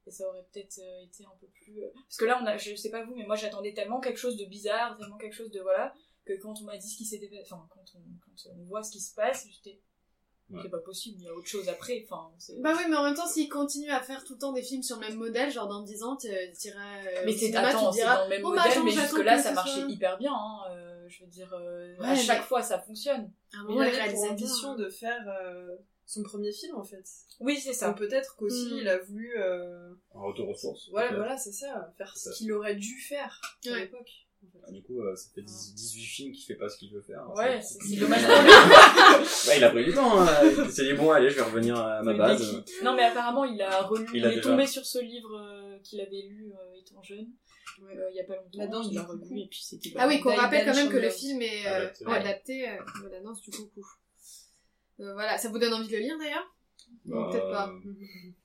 Et 0.07 0.11
ça 0.11 0.27
aurait 0.29 0.47
peut-être 0.51 0.79
euh, 0.79 1.05
été 1.05 1.25
un 1.25 1.37
peu 1.39 1.47
plus... 1.49 1.85
euh, 1.85 1.91
Parce 1.95 2.17
que 2.17 2.25
là, 2.25 2.41
on 2.43 2.47
a, 2.47 2.57
je 2.57 2.75
sais 2.75 2.91
pas 2.91 3.05
vous, 3.05 3.15
mais 3.15 3.27
moi 3.27 3.37
j'attendais 3.37 3.75
tellement 3.75 4.01
quelque 4.01 4.17
chose 4.17 4.37
de 4.37 4.47
bizarre, 4.47 4.97
tellement 4.97 5.19
quelque 5.19 5.35
chose 5.37 5.51
de... 5.51 5.61
Voilà, 5.61 5.93
que 6.25 6.33
quand 6.41 6.55
on 6.61 6.65
m'a 6.65 6.79
dit 6.79 6.89
ce 6.89 6.97
qui 6.97 7.05
s'était 7.05 7.29
fait... 7.29 7.43
Enfin, 7.43 7.69
quand 7.71 7.85
on, 7.95 8.03
quand 8.25 8.51
on 8.51 8.65
voit 8.65 8.83
ce 8.83 8.91
qui 8.91 9.01
se 9.01 9.15
passe, 9.15 9.47
j'étais... 9.51 9.81
Ouais. 10.51 10.61
C'est 10.65 10.69
pas 10.69 10.79
possible, 10.79 11.17
il 11.21 11.25
y 11.25 11.29
a 11.29 11.33
autre 11.35 11.47
chose 11.47 11.69
après. 11.69 12.05
Enfin, 12.05 12.29
Bah 12.61 12.73
oui, 12.77 12.83
mais 12.89 12.97
en 12.97 13.05
même 13.05 13.15
temps, 13.15 13.27
s'ils 13.27 13.49
continuent 13.49 13.91
à 13.93 14.01
faire 14.01 14.25
tout 14.25 14.33
le 14.35 14.39
temps 14.41 14.53
des 14.53 14.63
films 14.63 14.83
sur 14.83 14.97
le 14.99 15.07
même 15.07 15.17
modèle, 15.17 15.51
genre 15.51 15.69
dans 15.69 15.83
10 15.83 16.03
ans, 16.03 16.17
tu 16.17 16.27
iras 16.27 16.41
euh, 17.07 17.23
Mais 17.25 17.33
c'est 17.33 17.55
attends, 17.55 17.91
te 17.91 17.97
c'est 17.97 18.05
dans 18.05 18.25
le 18.25 18.29
même 18.31 18.43
bah, 18.43 18.49
modèle, 18.49 18.73
attends, 18.73 18.85
mais 18.85 18.91
jusque-là 18.91 19.37
que 19.37 19.43
ça 19.43 19.53
marchait 19.53 19.81
soit- 19.81 19.89
hyper 19.91 20.19
bien. 20.19 20.33
Hein. 20.35 20.59
euh, 20.73 21.07
je 21.09 21.23
veux 21.25 21.31
dire, 21.31 21.53
euh, 21.55 21.95
à 22.01 22.15
chaque 22.17 22.41
mais- 22.41 22.45
fois 22.47 22.63
ça 22.63 22.79
fonctionne. 22.81 23.31
Mais 23.53 23.59
moment, 23.63 23.83
il 23.83 23.91
les 23.93 23.99
avait 23.99 24.13
pour 24.13 24.31
ambition 24.31 24.75
de 24.77 24.89
faire 24.91 25.25
euh, 25.43 25.69
son 26.07 26.23
premier 26.25 26.53
film 26.53 26.77
en 26.77 26.85
fait. 26.85 27.05
Oui, 27.39 27.59
c'est 27.61 27.73
ça. 27.73 27.93
Peut-être 27.93 28.35
qu'aussi 28.37 28.67
Mm. 28.75 28.79
il 28.79 28.89
a 28.89 28.99
voulu. 28.99 29.33
euh, 29.39 29.91
Un 30.15 30.21
retour 30.21 30.49
aux 30.49 30.55
sources. 30.57 30.89
Voilà, 30.91 31.15
voilà, 31.17 31.37
c'est 31.39 31.53
ça, 31.53 31.93
faire 31.97 32.17
ce 32.17 32.31
qu'il 32.37 32.53
aurait 32.53 32.75
dû 32.75 32.99
faire 33.01 33.41
à 33.67 33.71
Ouais. 33.71 33.81
l'époque. 33.83 34.11
En 34.47 34.51
fait. 34.53 34.59
Ah, 34.67 34.71
Du 34.73 34.83
coup, 34.83 35.01
euh, 35.01 35.15
ça 35.17 35.29
fait 35.35 35.43
10 35.43 35.75
18 35.75 36.03
films 36.05 36.33
qu'il 36.33 36.45
fait 36.45 36.55
pas 36.55 36.69
ce 36.69 36.79
qu'il 36.79 36.93
veut 36.93 37.01
faire. 37.03 37.29
Ouais, 37.35 37.61
C'est- 37.63 37.97
dommage 37.97 38.23
pour 38.23 38.31
lui. 38.43 38.51
Ouais, 39.49 39.57
il 39.59 39.65
a 39.65 39.71
pris 39.71 39.85
du 39.85 39.93
temps. 39.93 40.21
Hein. 40.21 40.27
Il 40.65 40.71
s'est 40.71 40.85
dit 40.85 40.93
bon, 40.95 41.11
allez, 41.11 41.31
je 41.31 41.37
vais 41.37 41.43
revenir 41.43 41.77
à 41.77 42.03
ma 42.03 42.15
base. 42.15 42.63
Non, 42.83 42.95
mais 42.95 43.05
apparemment, 43.05 43.45
il 43.45 43.61
a 43.63 43.83
relu, 43.83 44.07
Il 44.13 44.19
il, 44.19 44.25
a 44.27 44.33
est 44.33 44.37
déjà. 44.37 44.51
tombé 44.51 44.67
sur 44.67 44.85
ce 44.85 44.99
livre 44.99 45.37
euh, 45.37 45.79
qu'il 45.83 46.01
avait 46.01 46.23
lu 46.29 46.53
euh, 46.53 46.79
étant 46.81 47.03
jeune, 47.03 47.29
Ouais. 47.83 47.97
euh, 47.97 48.11
il 48.11 48.17
y 48.17 48.21
a 48.21 48.25
pas 48.25 48.35
longtemps. 48.37 48.59
La 48.59 48.67
danse 48.67 48.87
il 48.91 48.95
l'a 48.97 49.03
du 49.03 49.07
relu 49.07 49.21
coucou. 49.21 49.37
et 49.39 49.47
puis 49.51 49.63
c'était. 49.63 49.93
Ah 49.97 50.07
oui, 50.09 50.21
qu'on 50.21 50.35
rappelle 50.35 50.65
quand 50.67 50.75
même 50.75 50.89
que 50.91 50.97
le 50.99 51.11
film 51.11 51.41
est 51.43 51.67
euh, 51.67 51.87
Adapté. 51.87 52.05
adapté 52.07 52.69
euh, 52.69 52.77
de 53.05 53.09
la 53.09 53.21
danse 53.21 53.41
du 53.43 53.51
coucou. 53.51 53.87
Euh, 55.01 55.13
voilà, 55.15 55.39
ça 55.39 55.49
vous 55.49 55.59
donne 55.59 55.73
envie 55.73 55.89
de 55.89 55.93
le 55.93 55.99
lire 56.03 56.19
d'ailleurs? 56.19 56.55
Non, 57.07 57.23
Bah, 57.23 57.29
peut-être 57.31 57.51
pas? 57.51 57.73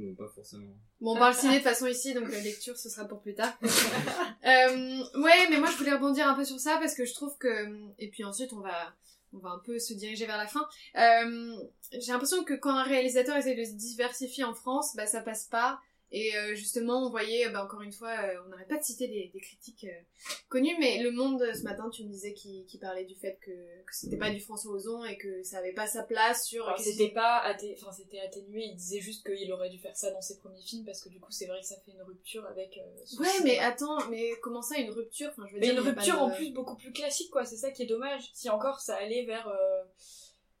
euh, 0.00 0.06
non, 0.06 0.14
pas 0.14 0.28
forcément. 0.28 0.72
Bon, 1.00 1.14
on 1.14 1.18
parle 1.18 1.34
ciné 1.34 1.58
de 1.58 1.62
façon 1.62 1.86
ici, 1.86 2.14
donc 2.14 2.30
la 2.30 2.40
lecture 2.40 2.76
ce 2.76 2.88
sera 2.88 3.06
pour 3.06 3.20
plus 3.20 3.34
tard. 3.34 3.52
euh, 3.62 5.04
ouais, 5.20 5.48
mais 5.50 5.58
moi 5.58 5.68
je 5.70 5.76
voulais 5.76 5.92
rebondir 5.92 6.28
un 6.28 6.34
peu 6.34 6.44
sur 6.44 6.58
ça 6.58 6.78
parce 6.78 6.94
que 6.94 7.04
je 7.04 7.14
trouve 7.14 7.36
que 7.38 7.68
et 7.98 8.08
puis 8.10 8.24
ensuite 8.24 8.52
on 8.52 8.60
va 8.60 8.94
on 9.32 9.38
va 9.38 9.50
un 9.50 9.60
peu 9.64 9.78
se 9.78 9.94
diriger 9.94 10.26
vers 10.26 10.38
la 10.38 10.46
fin. 10.46 10.66
Euh, 10.96 11.54
J'ai 11.92 12.12
l'impression 12.12 12.42
que 12.44 12.54
quand 12.54 12.76
un 12.76 12.82
réalisateur 12.82 13.36
essaie 13.36 13.54
de 13.54 13.64
se 13.64 13.72
diversifier 13.72 14.44
en 14.44 14.54
France, 14.54 14.94
bah 14.96 15.06
ça 15.06 15.20
passe 15.20 15.44
pas. 15.44 15.80
Et 16.12 16.36
euh, 16.36 16.56
justement, 16.56 17.06
on 17.06 17.10
voyait, 17.10 17.48
bah, 17.50 17.64
encore 17.64 17.82
une 17.82 17.92
fois, 17.92 18.10
euh, 18.10 18.42
on 18.44 18.48
n'arrête 18.48 18.66
pas 18.66 18.78
de 18.78 18.82
citer 18.82 19.06
des, 19.06 19.30
des 19.32 19.40
critiques 19.40 19.84
euh, 19.84 20.00
connues, 20.48 20.76
mais 20.80 21.00
Le 21.02 21.12
Monde, 21.12 21.40
ce 21.54 21.62
matin, 21.62 21.88
tu 21.88 22.02
me 22.04 22.10
disais 22.10 22.34
qu'il 22.34 22.66
parlait 22.80 23.04
du 23.04 23.14
fait 23.14 23.38
que, 23.40 23.52
que 23.52 23.94
c'était 23.94 24.16
pas 24.16 24.30
du 24.30 24.40
François 24.40 24.72
Ozon 24.72 25.04
et 25.04 25.16
que 25.16 25.44
ça 25.44 25.58
avait 25.58 25.72
pas 25.72 25.86
sa 25.86 26.02
place 26.02 26.44
sur... 26.46 26.66
Alors, 26.66 26.80
c'était 26.80 27.10
pas 27.10 27.40
atté- 27.48 27.76
enfin 27.80 27.92
c'était 27.92 28.18
atténué. 28.18 28.64
Il 28.64 28.74
disait 28.74 29.00
juste 29.00 29.24
qu'il 29.24 29.52
aurait 29.52 29.70
dû 29.70 29.78
faire 29.78 29.96
ça 29.96 30.10
dans 30.10 30.20
ses 30.20 30.36
premiers 30.38 30.60
films 30.62 30.84
parce 30.84 31.00
que 31.00 31.08
du 31.10 31.20
coup 31.20 31.30
c'est 31.30 31.46
vrai 31.46 31.60
que 31.60 31.66
ça 31.66 31.76
fait 31.84 31.92
une 31.92 32.02
rupture 32.02 32.44
avec 32.46 32.76
euh, 32.78 33.20
Ouais, 33.20 33.28
mais 33.44 33.58
attends, 33.60 34.08
mais 34.08 34.32
comment 34.42 34.62
ça, 34.62 34.78
une 34.78 34.90
rupture? 34.90 35.28
Enfin, 35.30 35.44
je 35.46 35.54
veux 35.54 35.60
mais 35.60 35.68
dire, 35.68 35.76
une 35.76 35.82
il 35.82 35.86
y 35.86 35.90
a 35.90 35.92
pas 35.94 36.00
rupture 36.00 36.16
de- 36.26 36.32
en 36.32 36.34
plus 36.34 36.50
beaucoup 36.52 36.76
plus 36.76 36.92
classique 36.92 37.30
quoi. 37.30 37.44
C'est 37.44 37.56
ça 37.56 37.70
qui 37.70 37.84
est 37.84 37.86
dommage. 37.86 38.30
Si 38.34 38.50
encore 38.50 38.80
ça 38.80 38.96
allait 38.96 39.24
vers 39.26 39.46
euh, 39.46 39.82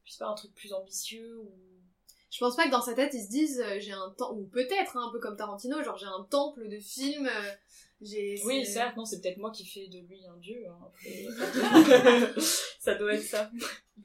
je 0.04 0.12
sais 0.12 0.18
pas 0.18 0.28
un 0.28 0.34
truc 0.34 0.54
plus 0.54 0.72
ambitieux 0.72 1.38
ou 1.40 1.50
Je 2.30 2.38
pense 2.38 2.54
pas 2.56 2.66
que 2.66 2.70
dans 2.70 2.80
sa 2.80 2.94
tête, 2.94 3.12
ils 3.14 3.24
se 3.24 3.28
disent, 3.30 3.60
euh, 3.60 3.78
j'ai 3.80 3.92
un 3.92 4.10
temps, 4.16 4.32
ou 4.34 4.44
peut-être, 4.46 4.96
hein, 4.96 5.06
un 5.08 5.12
peu 5.12 5.18
comme 5.18 5.36
Tarantino, 5.36 5.82
genre 5.82 5.96
j'ai 5.96 6.06
un 6.06 6.24
temple 6.30 6.68
de 6.68 6.78
films, 6.78 7.26
euh, 7.26 7.50
j'ai... 8.00 8.40
oui 8.44 8.64
certes 8.64 8.96
non 8.96 9.04
c'est 9.04 9.20
peut-être 9.20 9.36
moi 9.38 9.50
qui 9.50 9.66
fais 9.66 9.88
de 9.88 9.98
lui 9.98 10.24
un 10.26 10.36
dieu 10.38 10.64
hein, 10.68 10.78
après. 10.86 12.30
ça 12.78 12.94
doit 12.94 13.14
être 13.14 13.22
ça 13.24 13.50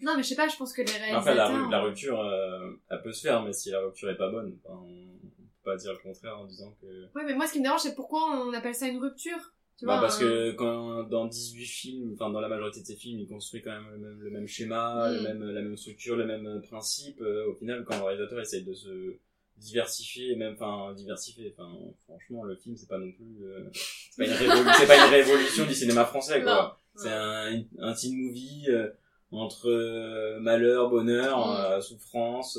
Non, 0.02 0.18
mais 0.18 0.24
je 0.24 0.30
sais 0.30 0.36
pas, 0.36 0.48
je 0.48 0.58
pense 0.58 0.74
que 0.74 0.82
les 0.82 0.92
réalisateurs... 0.92 1.20
Après, 1.22 1.36
la, 1.36 1.48
ru- 1.48 1.72
la 1.72 1.82
rupture, 1.82 2.20
euh, 2.20 2.72
elle 2.90 3.02
peut 3.02 3.12
se 3.14 3.22
faire, 3.22 3.42
mais 3.44 3.54
si 3.54 3.70
la 3.70 3.80
rupture 3.80 4.10
est 4.10 4.18
pas 4.18 4.30
bonne, 4.30 4.58
on 4.66 4.84
peut 4.84 5.72
pas 5.72 5.76
dire 5.78 5.94
le 5.94 6.00
contraire 6.00 6.38
en 6.40 6.46
disant 6.46 6.76
que. 6.82 6.86
Ouais, 7.16 7.24
mais 7.26 7.34
moi, 7.36 7.48
ce 7.48 7.54
qui 7.54 7.60
me 7.60 7.64
dérange, 7.64 7.82
c'est 7.82 7.96
pourquoi 7.96 8.22
on 8.32 8.54
appelle 8.54 8.76
ça 8.76 8.88
une 8.88 9.00
rupture? 9.00 9.54
Tu 9.78 9.86
Bah, 9.86 9.94
vois, 9.94 10.02
parce 10.02 10.18
que 10.18 10.52
quand 10.52 11.04
dans 11.04 11.26
18 11.26 11.66
films, 11.66 12.12
enfin 12.14 12.30
dans 12.30 12.40
la 12.40 12.48
majorité 12.48 12.80
de 12.82 12.86
ces 12.86 12.96
films, 12.96 13.20
il 13.20 13.28
construit 13.28 13.62
quand 13.62 13.72
même 13.72 13.90
le 13.92 13.98
même, 13.98 14.20
le 14.22 14.30
même 14.32 14.48
schéma, 14.48 15.10
Mm. 15.12 15.16
le 15.16 15.22
même, 15.22 15.44
la 15.44 15.62
même 15.62 15.76
structure, 15.78 16.16
le 16.16 16.26
même 16.26 16.62
principe. 16.62 17.20
euh, 17.22 17.50
au 17.52 17.56
final, 17.56 17.84
quand 17.86 17.98
le 17.98 18.04
réalisateur 18.04 18.40
essaye 18.40 18.64
de 18.64 18.74
se 18.74 19.16
diversifier, 19.58 20.32
et 20.32 20.36
même 20.36 20.54
enfin 20.60 20.94
diversifier, 20.94 21.54
enfin 21.58 21.70
franchement, 22.06 22.44
le 22.44 22.56
film 22.56 22.76
c'est 22.78 22.88
pas 22.90 22.98
non 22.98 23.12
plus, 23.12 23.44
euh, 23.46 23.70
c'est 23.74 24.18
pas 24.18 24.26
une 24.26 24.34
révolution, 24.34 24.72
c'est 24.80 24.88
pas 24.88 25.08
une 25.08 25.14
révolution 25.14 25.66
du 25.66 25.74
cinéma 25.74 26.06
français 26.06 26.42
quoi. 26.42 26.80
C'est 26.96 27.12
un, 27.12 27.62
un 27.80 27.94
teen 27.94 28.16
movie 28.16 28.66
euh, 28.70 28.90
entre 29.32 29.70
euh, 29.70 30.40
malheur, 30.40 30.90
bonheur, 30.90 31.38
Mm. 31.48 31.56
euh, 31.74 31.82
souffrance 31.82 32.58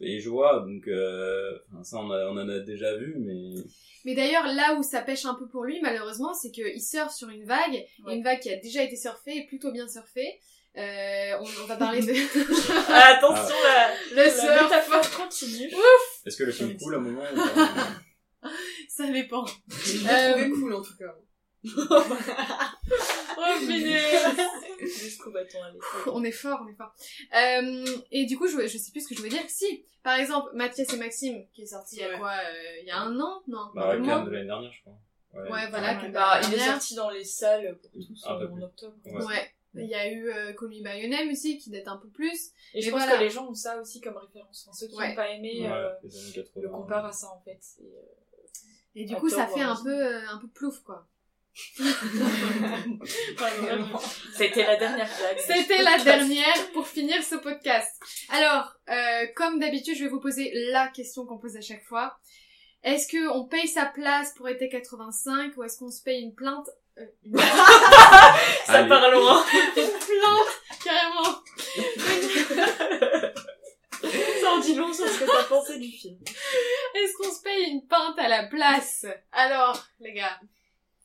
et 0.00 0.20
joie. 0.20 0.60
Donc 0.60 0.86
euh, 0.88 1.58
ça, 1.82 1.98
on, 1.98 2.10
a- 2.10 2.26
on 2.26 2.36
en 2.36 2.48
a 2.48 2.58
déjà 2.60 2.96
vu, 2.96 3.14
mais 3.18 3.62
Mais 4.04 4.14
d'ailleurs, 4.14 4.46
là 4.46 4.74
où 4.78 4.82
ça 4.82 5.02
pêche 5.02 5.24
un 5.24 5.34
peu 5.34 5.48
pour 5.48 5.64
lui, 5.64 5.80
malheureusement, 5.82 6.32
c'est 6.34 6.50
qu'il 6.50 6.80
surfe 6.80 7.12
sur 7.14 7.28
une 7.28 7.44
vague, 7.44 7.84
Ouais. 8.04 8.16
une 8.16 8.22
vague 8.22 8.40
qui 8.40 8.50
a 8.50 8.56
déjà 8.56 8.82
été 8.82 8.96
surfée, 8.96 9.36
et 9.38 9.46
plutôt 9.46 9.72
bien 9.72 9.88
surfée. 9.88 10.38
Euh, 10.76 11.32
on, 11.40 11.44
on 11.62 11.66
va 11.66 11.76
parler 11.76 12.00
de 12.02 12.12
Ah, 12.88 13.14
attention, 13.16 13.54
la, 13.64 13.94
le 14.10 14.16
la 14.26 14.30
surf. 14.30 14.62
métaphore 14.64 15.10
continue. 15.24 15.70
est-ce 16.26 16.36
que 16.36 16.44
le 16.44 16.52
film 16.52 16.76
coule 16.76 16.94
à 16.94 16.98
un 16.98 17.00
moment 17.00 17.22
ou 17.32 17.36
pas? 17.36 18.50
Ça 18.88 19.10
dépend. 19.10 19.46
Je 19.68 19.98
l'ai 20.04 20.08
Euh, 20.10 20.32
trouvé 20.32 20.50
cool 20.50 20.74
en 20.74 20.82
tout 20.82 20.96
cas. 20.98 21.14
Oh, 23.38 23.60
à. 23.68 23.76
On 26.12 26.24
est 26.24 26.32
fort, 26.32 26.60
on 26.64 26.68
est 26.68 26.74
fort. 26.74 26.92
Euh, 27.34 27.84
et 28.10 28.26
du 28.26 28.38
coup, 28.38 28.46
je, 28.46 28.66
je 28.66 28.78
sais 28.78 28.90
plus 28.92 29.02
ce 29.02 29.08
que 29.08 29.14
je 29.14 29.18
voulais 29.20 29.30
dire. 29.30 29.42
Si, 29.48 29.84
par 30.02 30.18
exemple, 30.18 30.50
Mathias 30.54 30.92
et 30.92 30.96
Maxime, 30.96 31.46
qui 31.52 31.62
est 31.62 31.66
sorti 31.66 31.96
il 31.96 32.02
y 32.02 32.04
a 32.04 32.18
quoi 32.18 32.32
euh, 32.32 32.80
Il 32.82 32.88
y 32.88 32.90
a 32.90 32.98
un 33.00 33.18
an? 33.20 33.42
Non 33.48 33.70
Bah, 33.74 33.96
de 33.96 34.30
l'année 34.30 34.46
dernière, 34.46 34.72
je 34.72 34.80
crois. 34.82 34.98
Ouais, 35.34 35.68
voilà, 35.68 35.94
bah, 36.08 36.40
la 36.40 36.48
il 36.48 36.54
est 36.54 36.58
sorti 36.58 36.94
dans 36.94 37.10
les 37.10 37.24
salles 37.24 37.78
pour 37.82 37.90
tous 37.90 38.06
peu 38.38 38.44
euh, 38.44 38.48
en 38.48 38.54
plus. 38.54 38.64
octobre. 38.64 38.96
Ouais. 39.04 39.24
Ouais. 39.24 39.52
Il 39.78 39.84
y 39.90 39.94
a 39.94 40.10
eu 40.10 40.30
euh, 40.30 40.54
Call 40.54 40.68
Me 40.68 40.82
By 40.82 41.00
Your 41.02 41.10
Name 41.10 41.30
aussi, 41.30 41.58
qui 41.58 41.68
date 41.68 41.86
un 41.88 41.98
peu 41.98 42.08
plus. 42.08 42.52
Et 42.72 42.80
je 42.80 42.86
Mais 42.86 42.92
pense 42.92 43.02
voilà. 43.02 43.18
que 43.18 43.24
les 43.24 43.28
gens 43.28 43.46
ont 43.46 43.52
ça 43.54 43.78
aussi 43.78 44.00
comme 44.00 44.16
référence. 44.16 44.64
Enfin, 44.66 44.74
ceux 44.74 44.86
qui 44.86 44.94
n'ont 44.94 45.00
Ouais. 45.00 45.14
pas 45.14 45.28
aimé 45.28 45.60
Ouais, 45.60 45.70
euh, 45.70 45.90
les 46.02 46.16
années 46.16 46.32
80. 46.32 46.62
le 46.62 46.68
comparent 46.70 47.04
à 47.04 47.12
ça 47.12 47.26
en 47.30 47.40
fait. 47.44 47.60
Euh, 47.82 47.84
Et 48.94 49.04
du 49.04 49.14
coup, 49.16 49.28
ça 49.28 49.46
fait 49.46 49.60
un 49.60 49.76
peu, 49.76 49.90
euh, 49.92 50.26
un 50.30 50.38
peu 50.38 50.48
plouf, 50.48 50.78
quoi. 50.80 51.06
C'était 54.36 54.64
la 54.64 54.76
dernière 54.76 55.08
blague. 55.18 55.38
C'était 55.38 55.82
la 55.82 55.98
dernière 55.98 56.70
pour 56.72 56.86
finir 56.86 57.22
ce 57.24 57.36
podcast. 57.36 57.90
Alors, 58.30 58.74
euh, 58.90 59.26
comme 59.34 59.58
d'habitude, 59.58 59.96
je 59.96 60.04
vais 60.04 60.10
vous 60.10 60.20
poser 60.20 60.52
la 60.70 60.88
question 60.88 61.24
qu'on 61.26 61.38
pose 61.38 61.56
à 61.56 61.60
chaque 61.60 61.84
fois. 61.84 62.16
Est-ce 62.84 63.08
que 63.08 63.28
on 63.30 63.44
paye 63.44 63.66
sa 63.68 63.86
place 63.86 64.32
pour 64.36 64.48
été 64.48 64.68
85 64.68 65.56
ou 65.56 65.64
est-ce 65.64 65.78
qu'on 65.78 65.90
se 65.90 66.02
paye 66.02 66.22
une 66.22 66.34
plainte 66.34 66.68
euh, 66.98 67.04
une 67.24 67.36
Ça 67.38 68.34
Allez. 68.68 68.88
part 68.88 69.10
loin. 69.10 69.44
plainte 69.74 70.60
carrément 70.84 71.42
Ça 74.02 74.52
en 74.52 74.58
dit 74.58 74.74
long 74.74 74.92
sur 74.92 75.08
ce 75.08 75.18
que 75.18 75.24
t'as 75.24 75.44
pensé 75.44 75.78
du 75.78 75.88
film. 75.90 76.18
Est-ce 76.94 77.14
qu'on 77.16 77.34
se 77.34 77.42
paye 77.42 77.70
une 77.70 77.86
pinte 77.86 78.18
à 78.18 78.28
la 78.28 78.44
place? 78.44 79.04
Alors, 79.32 79.82
les 80.00 80.12
gars, 80.12 80.38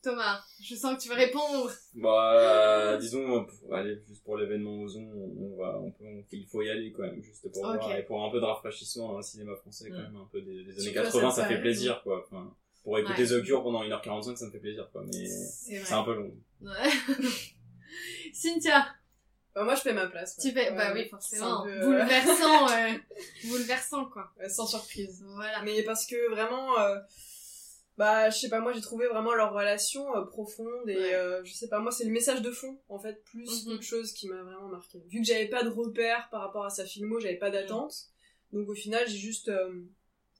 Thomas, 0.02 0.42
je 0.62 0.76
sens 0.76 0.98
que 0.98 1.02
tu 1.04 1.10
veux 1.10 1.16
répondre. 1.16 1.72
Bah, 1.94 2.34
euh, 2.34 2.98
disons, 2.98 3.46
pour- 3.46 3.76
allez, 3.76 4.00
juste 4.08 4.24
pour 4.24 4.38
l'événement 4.38 4.82
Ozon, 4.82 5.02
on 5.40 5.58
va, 5.62 5.78
on 5.80 5.92
peut, 5.92 6.04
on- 6.06 6.24
il 6.32 6.48
faut 6.48 6.62
y 6.64 6.70
aller 6.70 6.92
quand 6.92 7.04
même, 7.04 7.22
juste 7.22 7.42
pour 7.52 7.64
Ok. 7.64 7.76
voir, 7.76 7.96
et 7.96 8.04
pour 8.04 8.24
un 8.26 8.32
peu 8.32 8.40
de 8.40 8.46
rafraîchissement 8.46 9.10
dans 9.10 9.18
le 9.18 9.24
cinéma 9.24 9.56
français, 9.56 9.90
quand 9.90 9.98
Mm. 9.98 10.02
même, 10.02 10.16
un 10.16 10.28
peu 10.32 10.42
des, 10.42 10.64
des 10.64 10.72
années 10.72 10.82
Surtout 10.82 11.00
à 11.00 11.04
80, 11.04 11.32
cette 11.32 11.44
ça 11.44 11.50
fait 11.50 11.62
plaisir, 11.62 12.02
quoi. 12.04 12.26
Enfin, 12.26 12.52
pour 12.84 12.98
écouter 12.98 13.24
Ouais. 13.32 13.42
The 13.42 13.44
Cure 13.44 13.62
pendant 13.64 13.84
1h45, 13.84 14.38
ça 14.38 14.46
me 14.48 14.52
fait 14.52 14.60
plaisir, 14.60 14.90
quoi, 14.92 15.04
mais 15.14 15.26
C'est 15.28 15.94
un 15.94 16.04
peu 16.04 16.16
long. 16.16 16.34
Ouais. 16.62 16.70
Cynthia, 18.34 18.88
Bah, 19.54 19.64
moi 19.66 19.76
je 19.76 19.82
fais 19.82 19.94
ma 19.94 20.08
place. 20.08 20.38
tu 20.42 20.52
fais... 20.52 20.70
Ouais, 20.72 20.76
bah 20.78 20.92
oui, 20.94 21.08
forcément. 21.10 21.64
C'est 21.66 21.72
un 21.72 21.74
peu, 21.76 21.82
euh, 21.84 21.86
Bouleversant, 21.86 22.70
euh, 22.72 22.98
bouleversant, 23.50 24.06
quoi. 24.06 24.32
sans 24.50 24.66
surprise. 24.66 25.24
Voilà. 25.36 25.62
Mais 25.64 25.84
parce 25.84 26.06
que 26.06 26.32
vraiment, 26.32 26.80
euh, 26.80 26.98
bah 28.02 28.30
je 28.32 28.38
sais 28.40 28.50
pas, 28.50 28.60
moi 28.60 28.74
j'ai 28.74 28.82
trouvé 28.82 29.08
vraiment 29.08 29.34
leur 29.36 29.54
relation 29.54 30.04
euh, 30.18 30.26
profonde 30.26 30.90
et 30.90 30.98
Ouais. 30.98 31.14
euh, 31.14 31.44
je 31.44 31.54
sais 31.54 31.68
pas, 31.70 31.80
moi 31.80 31.92
c'est 31.92 32.04
le 32.06 32.12
message 32.12 32.42
de 32.42 32.52
fond 32.52 32.80
en 32.90 33.00
fait, 33.00 33.24
plus 33.24 33.50
Mhm. 33.66 33.74
qu'autre 33.74 33.84
chose 33.84 34.12
qui 34.14 34.28
m'a 34.28 34.42
vraiment 34.42 34.68
marqué. 34.70 35.00
Vu 35.08 35.20
que 35.22 35.28
j'avais 35.28 35.48
pas 35.50 35.64
de 35.64 35.70
repères 35.70 36.28
par 36.32 36.42
rapport 36.42 36.66
à 36.66 36.70
sa 36.72 36.86
filmo, 36.86 37.20
j'avais 37.20 37.38
pas 37.38 37.52
d'attente, 37.52 37.94
donc 38.54 38.68
au 38.70 38.74
final 38.76 39.08
j'ai 39.08 39.18
juste 39.18 39.50
euh, 39.50 39.84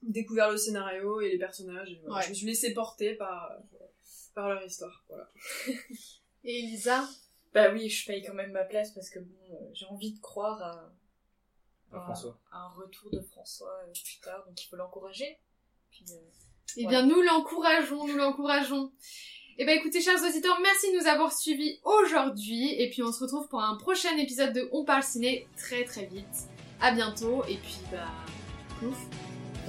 découvert 0.02 0.50
le 0.50 0.56
scénario 0.56 1.20
et 1.20 1.30
les 1.30 1.38
personnages 1.38 1.90
et 1.92 2.00
voilà. 2.00 2.16
Ouais. 2.16 2.22
je 2.24 2.30
me 2.30 2.34
suis 2.34 2.46
laissée 2.46 2.72
porter 2.74 3.14
par, 3.14 3.52
euh, 3.52 3.84
par 4.34 4.48
leur 4.48 4.62
histoire. 4.64 5.04
Voilà. 5.08 5.28
Et 6.44 6.58
Elisa? 6.58 7.08
Bah 7.54 7.70
oui, 7.72 7.88
je 7.88 8.04
paye 8.06 8.20
quand 8.24 8.34
même 8.34 8.50
ma 8.50 8.64
place 8.64 8.90
parce 8.92 9.08
que 9.10 9.20
bon, 9.20 9.36
euh, 9.52 9.70
j'ai 9.74 9.86
envie 9.86 10.12
de 10.14 10.20
croire 10.20 10.60
à, 10.60 10.92
François. 12.00 12.40
à 12.50 12.58
un 12.64 12.68
retour 12.70 13.10
de 13.10 13.20
François 13.20 13.72
euh, 13.86 13.92
plus 13.92 14.18
tard, 14.20 14.44
donc 14.46 14.60
il 14.60 14.66
faut 14.68 14.74
l'encourager. 14.76 15.38
Puis, 15.90 16.04
euh, 16.10 16.16
Eh 16.76 16.86
bien, 16.86 17.04
nous 17.04 17.20
l'encourageons, 17.20 18.06
nous 18.06 18.16
l'encourageons. 18.16 18.90
Eh 19.58 19.64
ben, 19.64 19.76
écoutez, 19.76 20.00
chers 20.00 20.22
auditeurs, 20.22 20.58
merci 20.62 20.92
de 20.92 20.98
nous 20.98 21.06
avoir 21.06 21.32
suivis 21.32 21.78
aujourd'hui. 21.84 22.74
Et 22.80 22.88
puis, 22.90 23.02
on 23.02 23.12
se 23.12 23.20
retrouve 23.20 23.48
pour 23.48 23.62
un 23.62 23.76
prochain 23.76 24.16
épisode 24.16 24.52
de 24.52 24.68
On 24.72 24.84
parle 24.84 25.02
ciné 25.02 25.46
très 25.56 25.84
très 25.84 26.06
vite. 26.06 26.48
À 26.80 26.92
bientôt. 26.92 27.44
Et 27.48 27.56
puis, 27.56 27.76
bah, 27.90 28.08
plouf. 28.78 28.96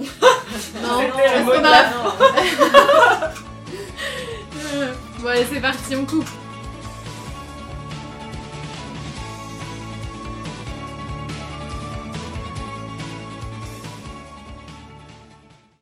non, 0.82 1.00
la 1.60 1.84
fin. 1.84 3.34
Bon, 5.20 5.28
allez, 5.28 5.46
c'est 5.50 5.60
parti, 5.60 5.96
on 5.96 6.04
coupe. 6.04 6.28